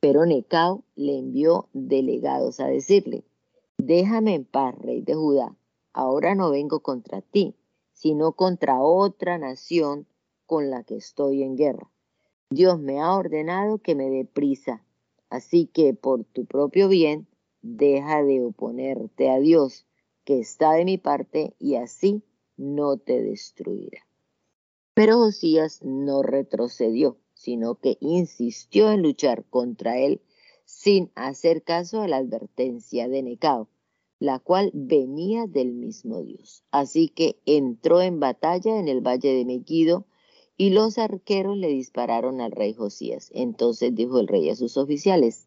Pero 0.07 0.27
Necao 0.27 0.83
le 0.95 1.17
envió 1.17 1.67
delegados 1.73 2.59
a 2.59 2.67
decirle, 2.67 3.23
déjame 3.79 4.35
en 4.35 4.45
paz, 4.45 4.77
rey 4.77 5.01
de 5.01 5.15
Judá, 5.15 5.57
ahora 5.93 6.35
no 6.35 6.51
vengo 6.51 6.81
contra 6.81 7.21
ti, 7.21 7.55
sino 7.91 8.33
contra 8.33 8.83
otra 8.83 9.39
nación 9.39 10.05
con 10.45 10.69
la 10.69 10.83
que 10.83 10.95
estoy 10.95 11.41
en 11.41 11.55
guerra. 11.55 11.89
Dios 12.51 12.79
me 12.79 13.01
ha 13.01 13.15
ordenado 13.15 13.79
que 13.79 13.95
me 13.95 14.11
dé 14.11 14.25
prisa 14.25 14.85
Así 15.31 15.65
que 15.65 15.95
por 15.95 16.23
tu 16.23 16.45
propio 16.45 16.87
bien, 16.87 17.27
deja 17.63 18.21
de 18.21 18.43
oponerte 18.43 19.31
a 19.31 19.39
Dios, 19.39 19.87
que 20.23 20.39
está 20.39 20.73
de 20.73 20.85
mi 20.85 20.99
parte, 20.99 21.55
y 21.57 21.77
así 21.77 22.21
no 22.57 22.97
te 22.97 23.23
destruirá. 23.23 24.05
Pero 24.93 25.17
Josías 25.17 25.81
no 25.83 26.21
retrocedió, 26.21 27.17
sino 27.45 27.75
que 27.75 27.97
insistió 27.99 28.91
en 28.91 29.03
luchar 29.03 29.45
contra 29.51 29.99
él 29.99 30.19
sin 30.65 31.11
hacer 31.13 31.61
caso 31.61 32.01
a 32.01 32.07
la 32.07 32.17
advertencia 32.17 33.07
de 33.07 33.21
Necao, 33.21 33.69
la 34.17 34.39
cual 34.39 34.71
venía 34.73 35.45
del 35.45 35.71
mismo 35.73 36.23
Dios. 36.23 36.63
Así 36.71 37.07
que 37.07 37.39
entró 37.45 38.01
en 38.01 38.19
batalla 38.19 38.79
en 38.79 38.87
el 38.87 39.01
valle 39.01 39.31
de 39.31 39.45
Mequido 39.45 40.07
y 40.57 40.71
los 40.71 40.97
arqueros 40.97 41.55
le 41.55 41.67
dispararon 41.67 42.41
al 42.41 42.51
rey 42.51 42.73
Josías. 42.73 43.29
Entonces 43.35 43.93
dijo 43.93 44.19
el 44.19 44.27
rey 44.27 44.49
a 44.49 44.55
sus 44.55 44.75
oficiales, 44.75 45.45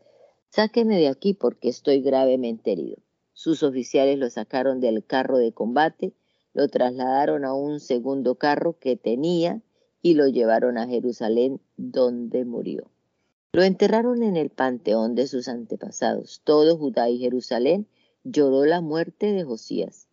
sáqueme 0.50 0.98
de 0.98 1.08
aquí 1.08 1.34
porque 1.34 1.68
estoy 1.68 2.00
gravemente 2.00 2.70
herido. 2.70 2.98
Sus 3.32 3.64
oficiales 3.64 4.18
lo 4.18 4.30
sacaron 4.30 4.78
del 4.78 5.04
carro 5.04 5.36
de 5.36 5.52
combate, 5.52 6.12
lo 6.52 6.68
trasladaron 6.68 7.44
a 7.44 7.54
un 7.54 7.80
segundo 7.80 8.36
carro 8.36 8.78
que 8.78 8.94
tenía 8.94 9.62
y 10.02 10.14
lo 10.14 10.28
llevaron 10.28 10.78
a 10.78 10.86
Jerusalén 10.86 11.60
donde 11.76 12.44
murió. 12.44 12.90
Lo 13.52 13.62
enterraron 13.62 14.22
en 14.22 14.36
el 14.36 14.50
panteón 14.50 15.14
de 15.14 15.26
sus 15.26 15.48
antepasados. 15.48 16.42
Todo 16.44 16.76
Judá 16.76 17.08
y 17.08 17.18
Jerusalén 17.18 17.88
lloró 18.24 18.64
la 18.64 18.80
muerte 18.80 19.32
de 19.32 19.44
Josías. 19.44 20.08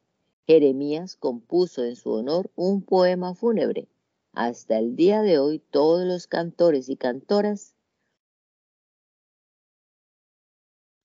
Jeremías 0.48 1.16
compuso 1.16 1.84
en 1.84 1.96
su 1.96 2.12
honor 2.12 2.52
un 2.56 2.82
poema 2.82 3.36
fúnebre 3.36 3.88
hasta 4.36 4.78
el 4.78 4.98
día 4.98 5.22
de 5.22 5.40
hoy, 5.40 5.60
todos 5.60 6.06
los 6.06 6.28
cantores 6.28 6.90
y 6.90 6.98
cantoras 6.98 7.74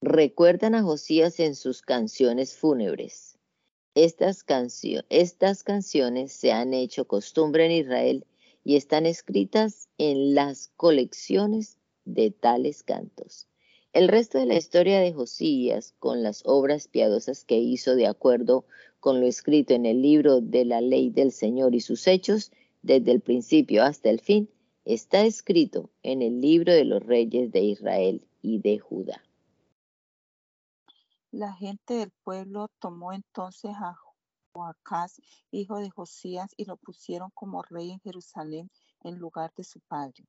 recuerdan 0.02 0.74
a 0.74 0.82
Josías 0.82 1.38
en 1.38 1.54
sus 1.54 1.80
canciones 1.80 2.56
fúnebres. 2.56 3.38
Estas, 3.94 4.44
estas 5.10 5.62
canciones 5.62 6.32
se 6.32 6.50
han 6.50 6.74
hecho 6.74 7.06
costumbre 7.06 7.66
en 7.66 7.72
Israel 7.72 8.26
y 8.64 8.76
están 8.76 9.06
escritas 9.06 9.88
en 9.98 10.34
las 10.34 10.72
colecciones 10.76 11.78
de 12.04 12.30
tales 12.30 12.82
cantos. 12.82 13.46
El 13.92 14.08
resto 14.08 14.38
de 14.38 14.46
la 14.46 14.56
historia 14.56 15.00
de 15.00 15.12
Josías, 15.12 15.94
con 15.98 16.22
las 16.22 16.42
obras 16.44 16.86
piadosas 16.86 17.44
que 17.44 17.58
hizo 17.58 17.96
de 17.96 18.06
acuerdo 18.06 18.64
con 19.00 19.20
lo 19.20 19.26
escrito 19.26 19.74
en 19.74 19.86
el 19.86 20.02
libro 20.02 20.40
de 20.40 20.64
la 20.64 20.80
ley 20.80 21.10
del 21.10 21.32
Señor 21.32 21.74
y 21.74 21.80
sus 21.80 22.06
hechos, 22.06 22.52
desde 22.82 23.10
el 23.10 23.20
principio 23.20 23.82
hasta 23.82 24.10
el 24.10 24.20
fin, 24.20 24.48
está 24.84 25.24
escrito 25.24 25.90
en 26.02 26.22
el 26.22 26.40
libro 26.40 26.72
de 26.72 26.84
los 26.84 27.04
reyes 27.04 27.50
de 27.50 27.60
Israel 27.60 28.26
y 28.42 28.58
de 28.58 28.78
Judá. 28.78 29.22
La 31.32 31.52
gente 31.52 31.94
del 31.94 32.10
pueblo 32.24 32.68
tomó 32.80 33.12
entonces 33.12 33.72
a 33.74 33.94
Joacás, 34.52 35.20
hijo 35.50 35.78
de 35.78 35.90
Josías, 35.90 36.50
y 36.56 36.64
lo 36.64 36.76
pusieron 36.76 37.30
como 37.30 37.62
rey 37.62 37.90
en 37.92 38.00
Jerusalén 38.00 38.70
en 39.02 39.18
lugar 39.18 39.52
de 39.56 39.64
su 39.64 39.80
padre. 39.80 40.24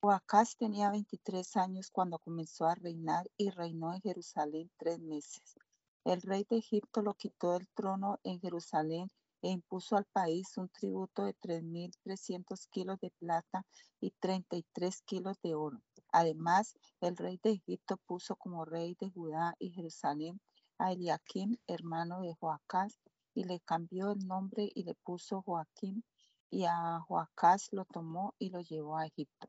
Joacás 0.00 0.56
tenía 0.56 0.90
23 0.90 1.56
años 1.56 1.90
cuando 1.90 2.18
comenzó 2.18 2.66
a 2.66 2.74
reinar 2.74 3.30
y 3.36 3.50
reinó 3.50 3.94
en 3.94 4.02
Jerusalén 4.02 4.70
tres 4.76 5.00
meses. 5.00 5.56
El 6.04 6.22
rey 6.22 6.46
de 6.48 6.58
Egipto 6.58 7.02
lo 7.02 7.14
quitó 7.14 7.52
del 7.54 7.66
trono 7.74 8.20
en 8.22 8.38
Jerusalén 8.40 9.10
e 9.42 9.48
impuso 9.48 9.96
al 9.96 10.04
país 10.04 10.56
un 10.56 10.68
tributo 10.68 11.24
de 11.24 11.34
3.300 11.34 12.68
kilos 12.68 13.00
de 13.00 13.10
plata 13.10 13.64
y 14.00 14.12
33 14.20 15.02
kilos 15.02 15.36
de 15.42 15.54
oro. 15.54 15.80
Además, 16.12 16.76
el 17.00 17.16
rey 17.16 17.40
de 17.42 17.52
Egipto 17.52 17.96
puso 18.06 18.36
como 18.36 18.64
rey 18.64 18.96
de 19.00 19.10
Judá 19.10 19.54
y 19.58 19.70
Jerusalén 19.70 20.40
a 20.78 20.92
Eliakim, 20.92 21.56
hermano 21.66 22.20
de 22.20 22.34
Joacás, 22.34 22.98
y 23.36 23.44
le 23.44 23.60
cambió 23.60 24.12
el 24.12 24.26
nombre 24.26 24.72
y 24.74 24.82
le 24.82 24.94
puso 24.94 25.42
Joaquín, 25.42 26.02
y 26.48 26.64
a 26.64 27.00
Joacás 27.06 27.68
lo 27.70 27.84
tomó 27.84 28.34
y 28.38 28.48
lo 28.48 28.62
llevó 28.62 28.96
a 28.96 29.04
Egipto. 29.04 29.48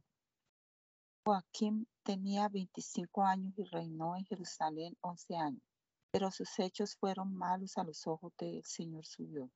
Joaquín 1.23 1.88
tenía 2.03 2.49
25 2.49 3.23
años 3.23 3.53
y 3.57 3.63
reinó 3.63 4.17
en 4.17 4.25
Jerusalén 4.25 4.97
11 4.99 5.38
años, 5.38 5.63
pero 6.11 6.31
sus 6.31 6.59
hechos 6.59 6.97
fueron 6.97 7.33
malos 7.33 7.77
a 7.77 7.85
los 7.85 8.05
ojos 8.07 8.33
del 8.38 8.61
Señor 8.65 9.05
su 9.05 9.25
Dios. 9.25 9.49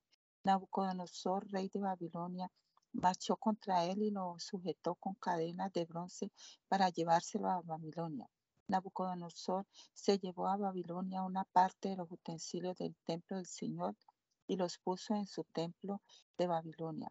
Nabucodonosor, 0.44 1.46
rey 1.50 1.68
de 1.68 1.80
Babilonia, 1.80 2.50
marchó 2.92 3.36
contra 3.36 3.84
él 3.84 4.02
y 4.02 4.10
lo 4.10 4.36
sujetó 4.38 4.94
con 4.94 5.14
cadenas 5.16 5.70
de 5.74 5.84
bronce 5.84 6.32
para 6.68 6.88
llevárselo 6.88 7.50
a 7.50 7.60
Babilonia. 7.60 8.30
Nabucodonosor 8.68 9.66
se 9.92 10.18
llevó 10.18 10.48
a 10.48 10.56
Babilonia 10.56 11.22
una 11.22 11.44
parte 11.44 11.90
de 11.90 11.96
los 11.96 12.10
utensilios 12.10 12.78
del 12.78 12.96
templo 13.04 13.36
del 13.36 13.46
Señor 13.46 13.94
y 14.52 14.56
los 14.56 14.76
puso 14.76 15.14
en 15.14 15.26
su 15.26 15.44
templo 15.44 16.02
de 16.36 16.46
Babilonia. 16.46 17.10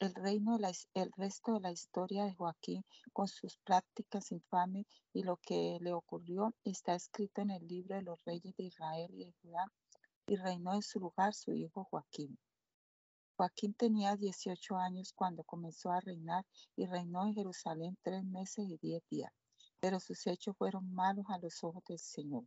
El, 0.00 0.12
reino, 0.16 0.58
el 0.94 1.12
resto 1.16 1.52
de 1.52 1.60
la 1.60 1.70
historia 1.70 2.24
de 2.24 2.34
Joaquín 2.34 2.84
con 3.12 3.28
sus 3.28 3.56
prácticas 3.58 4.32
infames 4.32 4.86
y 5.12 5.22
lo 5.22 5.36
que 5.36 5.78
le 5.80 5.92
ocurrió 5.92 6.52
está 6.64 6.96
escrito 6.96 7.40
en 7.40 7.50
el 7.50 7.68
libro 7.68 7.94
de 7.94 8.02
los 8.02 8.18
reyes 8.24 8.56
de 8.56 8.64
Israel 8.64 9.08
y 9.14 9.26
de 9.26 9.32
Judá 9.40 9.64
y 10.26 10.34
reinó 10.34 10.74
en 10.74 10.82
su 10.82 10.98
lugar 10.98 11.34
su 11.34 11.52
hijo 11.52 11.84
Joaquín. 11.84 12.36
Joaquín 13.36 13.74
tenía 13.74 14.16
18 14.16 14.76
años 14.76 15.12
cuando 15.12 15.44
comenzó 15.44 15.92
a 15.92 16.00
reinar 16.00 16.44
y 16.74 16.86
reinó 16.86 17.28
en 17.28 17.34
Jerusalén 17.34 17.96
tres 18.02 18.24
meses 18.24 18.68
y 18.68 18.76
diez 18.78 19.04
días, 19.08 19.30
pero 19.78 20.00
sus 20.00 20.26
hechos 20.26 20.56
fueron 20.56 20.92
malos 20.92 21.26
a 21.28 21.38
los 21.38 21.62
ojos 21.62 21.84
del 21.84 22.00
Señor. 22.00 22.44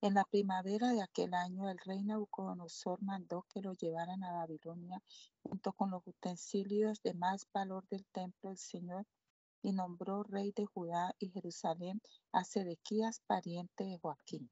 En 0.00 0.14
la 0.14 0.24
primavera 0.24 0.92
de 0.92 1.02
aquel 1.02 1.34
año, 1.34 1.68
el 1.68 1.78
rey 1.78 2.04
Nabucodonosor 2.04 3.02
mandó 3.02 3.44
que 3.48 3.60
lo 3.60 3.72
llevaran 3.72 4.22
a 4.22 4.32
Babilonia 4.32 5.02
junto 5.42 5.72
con 5.72 5.90
los 5.90 6.06
utensilios 6.06 7.02
de 7.02 7.14
más 7.14 7.48
valor 7.52 7.84
del 7.88 8.06
templo 8.12 8.50
del 8.50 8.58
Señor 8.58 9.06
y 9.60 9.72
nombró 9.72 10.22
rey 10.22 10.52
de 10.52 10.66
Judá 10.66 11.16
y 11.18 11.30
Jerusalén 11.30 12.00
a 12.30 12.44
Sedequías, 12.44 13.22
pariente 13.26 13.82
de 13.82 13.98
Joaquín. 13.98 14.48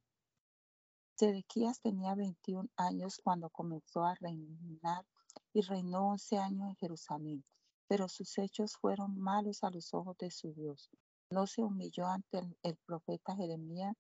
Sedequías 1.15 1.81
tenía 1.81 2.17
21 2.17 2.69
años 2.77 3.21
cuando 3.23 3.49
comenzó 3.49 4.05
a 4.05 4.17
reinar 4.17 5.07
y 5.53 5.61
reinó 5.61 6.09
11 6.09 6.39
años 6.39 6.71
en 6.71 6.77
Jerusalén, 6.77 7.45
pero 7.87 8.09
sus 8.09 8.37
hechos 8.39 8.77
fueron 8.77 9.17
malos 9.17 9.63
a 9.63 9.71
los 9.71 9.95
ojos 9.95 10.17
de 10.19 10.33
su 10.33 10.53
Dios. 10.55 10.91
no 11.31 11.47
se 11.47 11.63
humilló 11.63 12.07
ante 12.09 12.41
el, 12.65 12.77
profeta 12.85 13.37
Jeremías 13.37 13.97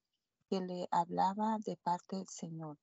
que 0.48 0.60
le 0.60 0.88
hablaba 0.90 1.58
de 1.64 1.76
parte 1.76 2.16
del 2.16 2.28
Señor. 2.28 2.78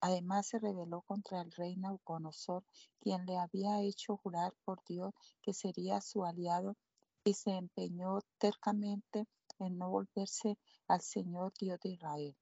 Además 0.00 0.48
se 0.48 0.58
rebeló 0.58 1.02
contra 1.02 1.40
el 1.40 1.50
rey 1.52 1.76
Nauconosor, 1.76 2.64
quien 3.00 3.24
le 3.26 3.38
había 3.38 3.80
hecho 3.80 4.16
jurar 4.18 4.52
por 4.64 4.84
Dios 4.84 5.12
que 5.42 5.52
sería 5.52 6.00
su 6.00 6.24
aliado 6.24 6.76
y 7.24 7.34
se 7.34 7.50
empeñó 7.50 8.20
tercamente 8.38 9.26
en 9.58 9.78
no 9.78 9.90
volverse 9.90 10.58
al 10.86 11.00
Señor 11.00 11.52
Dios 11.58 11.80
de 11.80 11.90
Israel. 11.90 12.36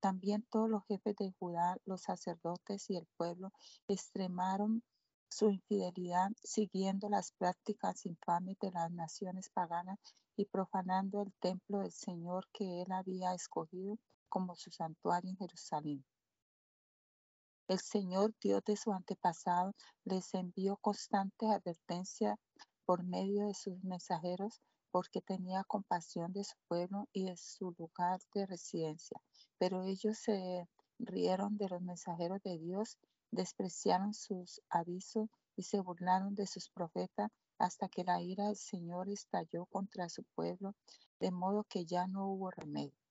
También 0.00 0.46
todos 0.50 0.68
los 0.68 0.84
jefes 0.86 1.14
de 1.16 1.32
Judá, 1.38 1.76
los 1.84 2.02
sacerdotes 2.02 2.90
y 2.90 2.96
el 2.96 3.06
pueblo 3.16 3.52
extremaron 3.88 4.82
su 5.30 5.50
infidelidad 5.50 6.30
siguiendo 6.42 7.08
las 7.08 7.32
prácticas 7.32 8.06
infames 8.06 8.58
de 8.60 8.70
las 8.70 8.90
naciones 8.90 9.50
paganas 9.50 9.98
y 10.36 10.46
profanando 10.46 11.22
el 11.22 11.32
templo 11.40 11.80
del 11.80 11.92
Señor 11.92 12.46
que 12.52 12.82
él 12.82 12.92
había 12.92 13.34
escogido 13.34 13.98
como 14.34 14.56
su 14.56 14.72
santuario 14.72 15.30
en 15.30 15.36
Jerusalén. 15.36 16.04
El 17.68 17.78
Señor 17.78 18.34
Dios 18.42 18.64
de 18.66 18.76
su 18.76 18.92
antepasado 18.92 19.76
les 20.02 20.34
envió 20.34 20.76
constante 20.78 21.46
advertencia 21.46 22.36
por 22.84 23.04
medio 23.04 23.46
de 23.46 23.54
sus 23.54 23.84
mensajeros 23.84 24.60
porque 24.90 25.20
tenía 25.20 25.62
compasión 25.62 26.32
de 26.32 26.42
su 26.42 26.56
pueblo 26.66 27.08
y 27.12 27.26
de 27.26 27.36
su 27.36 27.76
lugar 27.78 28.18
de 28.34 28.44
residencia. 28.46 29.20
Pero 29.56 29.84
ellos 29.84 30.18
se 30.18 30.68
rieron 30.98 31.56
de 31.56 31.68
los 31.68 31.80
mensajeros 31.80 32.42
de 32.42 32.58
Dios, 32.58 32.98
despreciaron 33.30 34.14
sus 34.14 34.60
avisos 34.68 35.28
y 35.54 35.62
se 35.62 35.78
burlaron 35.78 36.34
de 36.34 36.48
sus 36.48 36.68
profetas 36.70 37.30
hasta 37.60 37.88
que 37.88 38.02
la 38.02 38.20
ira 38.20 38.46
del 38.46 38.56
Señor 38.56 39.08
estalló 39.08 39.66
contra 39.66 40.08
su 40.08 40.24
pueblo, 40.34 40.74
de 41.20 41.30
modo 41.30 41.62
que 41.68 41.84
ya 41.84 42.08
no 42.08 42.26
hubo 42.26 42.50
remedio. 42.50 43.03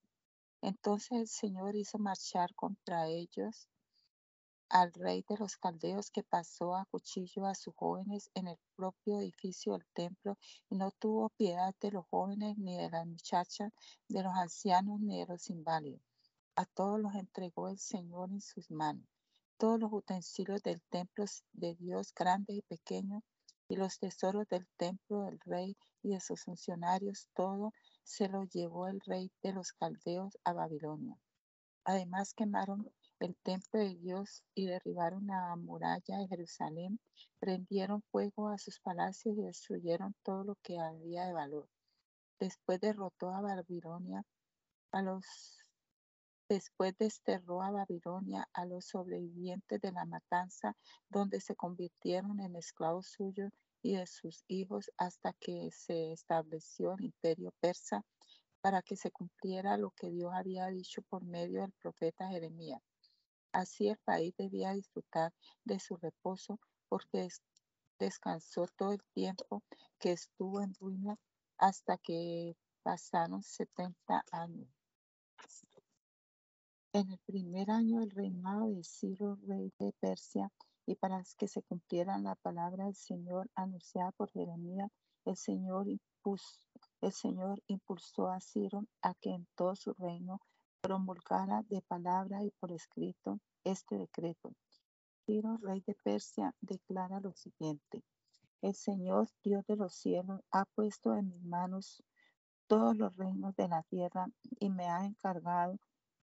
Entonces 0.66 1.12
el 1.12 1.28
Señor 1.28 1.76
hizo 1.76 1.98
marchar 1.98 2.56
contra 2.56 3.10
ellos 3.10 3.68
al 4.70 4.94
rey 4.94 5.26
de 5.28 5.36
los 5.36 5.58
caldeos 5.58 6.10
que 6.10 6.24
pasó 6.24 6.74
a 6.74 6.86
cuchillo 6.86 7.46
a 7.46 7.54
sus 7.54 7.76
jóvenes 7.76 8.32
en 8.34 8.48
el 8.48 8.58
propio 8.78 9.20
edificio 9.20 9.74
del 9.74 9.86
templo 9.92 10.38
y 10.70 10.76
no 10.76 10.92
tuvo 10.92 11.32
piedad 11.32 11.76
de 11.82 11.92
los 11.92 12.06
jóvenes 12.06 12.58
ni 12.58 12.78
de 12.78 12.90
las 12.90 13.06
muchachas, 13.06 13.74
de 14.08 14.24
los 14.24 14.34
ancianos 14.36 15.02
ni 15.02 15.20
de 15.20 15.26
los 15.26 15.50
inválidos. 15.50 16.02
A 16.56 16.66
todos 16.66 16.98
los 16.98 17.14
entregó 17.16 17.68
el 17.68 17.78
Señor 17.78 18.32
en 18.32 18.40
sus 18.40 18.72
manos. 18.72 19.06
Todos 19.58 19.82
los 19.82 19.92
utensilios 19.92 20.64
del 20.64 20.82
templo 20.84 21.26
de 21.52 21.76
Dios, 21.76 22.14
grandes 22.16 22.56
y 22.56 22.62
pequeños, 22.62 23.22
y 23.68 23.76
los 23.76 24.00
tesoros 24.00 24.48
del 24.48 24.66
templo 24.78 25.24
del 25.24 25.42
rey 25.42 25.76
y 26.04 26.12
de 26.12 26.22
sus 26.22 26.42
funcionarios, 26.42 27.28
todo 27.34 27.74
se 28.04 28.28
lo 28.28 28.44
llevó 28.44 28.88
el 28.88 29.00
rey 29.02 29.32
de 29.42 29.54
los 29.54 29.72
caldeos 29.74 30.38
a 30.44 30.54
Babilonia. 30.54 31.18
Además 31.86 32.34
quemaron 32.34 32.92
el 33.20 33.36
templo 33.38 33.80
de 33.80 33.96
Dios 33.96 34.44
y 34.54 34.68
derribaron 34.68 35.28
la 35.28 35.56
muralla 35.56 36.18
de 36.18 36.28
Jerusalén, 36.28 37.00
prendieron 37.40 38.02
fuego 38.12 38.50
a 38.50 38.58
sus 38.58 38.80
palacios 38.80 39.38
y 39.38 39.42
destruyeron 39.42 40.16
todo 40.24 40.44
lo 40.44 40.56
que 40.62 40.80
había 40.80 41.26
de 41.26 41.34
valor. 41.34 41.68
Después 42.40 42.80
derrotó 42.80 43.32
a 43.32 43.42
Babilonia, 43.42 44.24
a 44.92 45.02
los 45.02 45.60
después 46.50 46.96
desterró 46.98 47.64
a 47.64 47.72
Babilonia 47.72 48.48
a 48.54 48.66
los 48.66 48.86
sobrevivientes 48.86 49.82
de 49.82 49.92
la 49.92 50.06
matanza, 50.06 50.76
donde 51.10 51.40
se 51.40 51.56
convirtieron 51.56 52.40
en 52.40 52.56
esclavos 52.56 53.08
suyos 53.08 53.52
y 53.84 53.98
de 53.98 54.08
sus 54.08 54.44
hijos 54.48 54.90
hasta 54.98 55.34
que 55.34 55.70
se 55.72 56.14
estableció 56.14 56.94
el 56.94 57.06
imperio 57.06 57.54
persa 57.60 58.04
para 58.62 58.82
que 58.82 58.96
se 58.96 59.12
cumpliera 59.12 59.78
lo 59.78 59.92
que 59.92 60.10
Dios 60.10 60.32
había 60.34 60.68
dicho 60.68 61.02
por 61.04 61.24
medio 61.24 61.62
del 61.62 61.74
profeta 61.74 62.30
Jeremías. 62.30 62.82
Así 63.52 63.90
el 63.90 63.98
país 63.98 64.34
debía 64.38 64.74
disfrutar 64.74 65.34
de 65.66 65.80
su 65.80 65.98
reposo 65.98 66.60
porque 66.88 67.28
descansó 68.00 68.66
todo 68.78 68.94
el 68.94 69.04
tiempo 69.14 69.64
que 70.00 70.14
estuvo 70.14 70.62
en 70.62 70.74
ruina 70.76 71.18
hasta 71.58 71.98
que 71.98 72.56
pasaron 72.84 73.44
70 73.44 74.24
años. 74.32 74.70
En 76.94 77.12
el 77.12 77.20
primer 77.26 77.70
año 77.70 78.00
del 78.00 78.12
reinado 78.12 78.68
de 78.70 78.84
Ciro, 78.84 79.38
rey 79.46 79.74
de 79.80 79.92
Persia, 80.00 80.52
y 80.86 80.96
para 80.96 81.24
que 81.38 81.48
se 81.48 81.62
cumpliera 81.64 82.18
la 82.18 82.36
palabra 82.36 82.86
del 82.86 82.96
Señor 82.96 83.50
anunciada 83.56 84.12
por 84.12 84.30
Jeremías, 84.32 84.92
el 85.26 85.38
Señor, 85.38 85.88
el 87.02 87.12
Señor 87.12 87.62
impulsó 87.68 88.30
a 88.30 88.40
Ciro 88.40 88.84
a 89.02 89.14
que 89.16 89.32
en 89.32 89.48
todo 89.56 89.76
su 89.76 89.94
reino 89.94 90.40
promulgara 90.82 91.64
de 91.70 91.82
palabra 91.82 92.44
y 92.44 92.52
por 92.60 92.72
escrito 92.72 93.40
este 93.64 93.98
decreto. 93.98 94.54
Ciro, 95.26 95.58
rey 95.62 95.82
de 95.88 95.96
Persia, 96.04 96.54
declara 96.60 97.22
lo 97.22 97.32
siguiente. 97.34 98.04
El 98.62 98.76
Señor, 98.76 99.30
Dios 99.44 99.66
de 99.66 99.78
los 99.78 99.94
cielos, 99.96 100.42
ha 100.52 100.66
puesto 100.66 101.16
en 101.16 101.30
mis 101.30 101.44
manos 101.44 102.04
todos 102.68 102.98
los 102.98 103.16
reinos 103.16 103.56
de 103.56 103.68
la 103.70 103.84
tierra 103.84 104.28
y 104.60 104.70
me 104.70 104.86
ha 104.88 105.06
encargado 105.06 105.80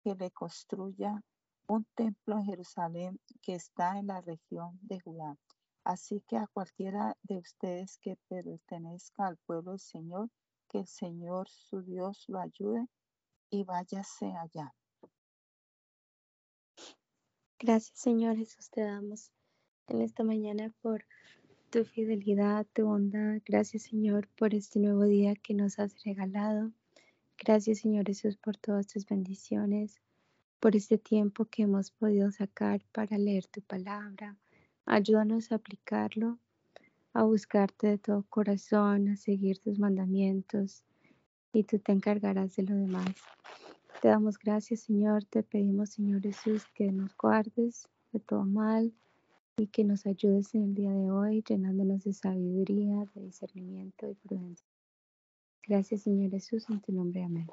que 0.03 0.15
le 0.15 0.31
construya 0.31 1.23
un 1.69 1.85
templo 1.95 2.39
en 2.39 2.45
Jerusalén 2.45 3.21
que 3.43 3.55
está 3.55 3.99
en 3.99 4.09
la 4.09 4.21
región 4.21 4.79
de 4.83 5.01
Judá. 5.01 5.37
Así 5.85 6.23
que 6.27 6.37
a 6.37 6.47
cualquiera 6.49 7.17
de 7.23 7.39
ustedes 7.39 7.99
que 7.99 8.17
pertenezca 8.29 9.27
al 9.27 9.37
pueblo 9.47 9.73
del 9.73 9.81
Señor, 9.81 10.31
que 10.69 10.79
el 10.81 10.87
Señor 10.87 11.49
su 11.49 11.83
Dios 11.83 12.25
lo 12.29 12.41
ayude 12.41 12.87
y 13.51 13.65
váyase 13.65 14.33
allá. 14.33 14.75
Gracias, 17.59 17.99
Señor 17.99 18.37
Jesús, 18.37 18.69
te 18.71 18.83
damos 18.83 19.31
en 19.87 20.03
esta 20.03 20.25
mañana 20.25 20.75
por 20.83 21.05
tu 21.71 21.85
fidelidad, 21.85 22.67
tu 22.73 22.87
bondad. 22.87 23.41
Gracias, 23.45 23.85
Señor, 23.85 24.29
por 24.37 24.55
este 24.55 24.79
nuevo 24.79 25.05
día 25.05 25.35
que 25.37 25.55
nos 25.55 25.79
has 25.79 26.03
regalado. 26.05 26.73
Gracias, 27.39 27.79
Señor 27.79 28.07
Jesús, 28.07 28.37
por 28.37 28.57
todas 28.57 28.87
tus 28.87 29.07
bendiciones, 29.07 30.01
por 30.61 30.77
este 30.77 30.99
tiempo 30.99 31.45
que 31.45 31.63
hemos 31.63 31.91
podido 31.91 32.31
sacar 32.33 32.83
para 32.93 33.19
leer 33.19 33.47
tu 33.47 33.61
palabra. 33.63 34.37
Ayúdanos 34.85 35.53
a 35.53 35.57
aplicarlo, 35.57 36.39
a 37.13 37.23
buscarte 37.23 37.89
de 37.89 37.99
todo 37.99 38.25
corazón, 38.29 39.09
a 39.09 39.17
seguir 39.17 39.59
tus 39.59 39.79
mandamientos 39.79 40.85
y 41.53 41.65
tú 41.65 41.79
te 41.79 41.93
encargarás 41.93 42.57
de 42.57 42.65
lo 42.65 42.75
demás. 42.75 43.15
Te 44.01 44.09
damos 44.09 44.39
gracias, 44.39 44.81
Señor. 44.81 45.25
Te 45.25 45.43
pedimos, 45.43 45.91
Señor 45.91 46.21
Jesús, 46.23 46.67
que 46.75 46.93
nos 46.93 47.17
guardes 47.17 47.89
de 48.13 48.21
todo 48.21 48.45
mal 48.45 48.93
y 49.57 49.69
que 49.69 49.85
nos 49.85 50.05
ayudes 50.07 50.55
en 50.55 50.65
el 50.65 50.75
día 50.75 50.93
de 50.93 51.11
hoy, 51.11 51.43
llenándonos 51.49 52.05
de 52.05 52.13
sabiduría, 52.13 53.07
de 53.15 53.23
discernimiento 53.23 54.09
y 54.11 54.15
prudencia. 54.15 54.69
Gracias, 55.67 56.03
Señor 56.03 56.31
Jesús, 56.31 56.69
en 56.69 56.81
tu 56.81 56.93
nombre. 56.93 57.25
Amén. 57.25 57.47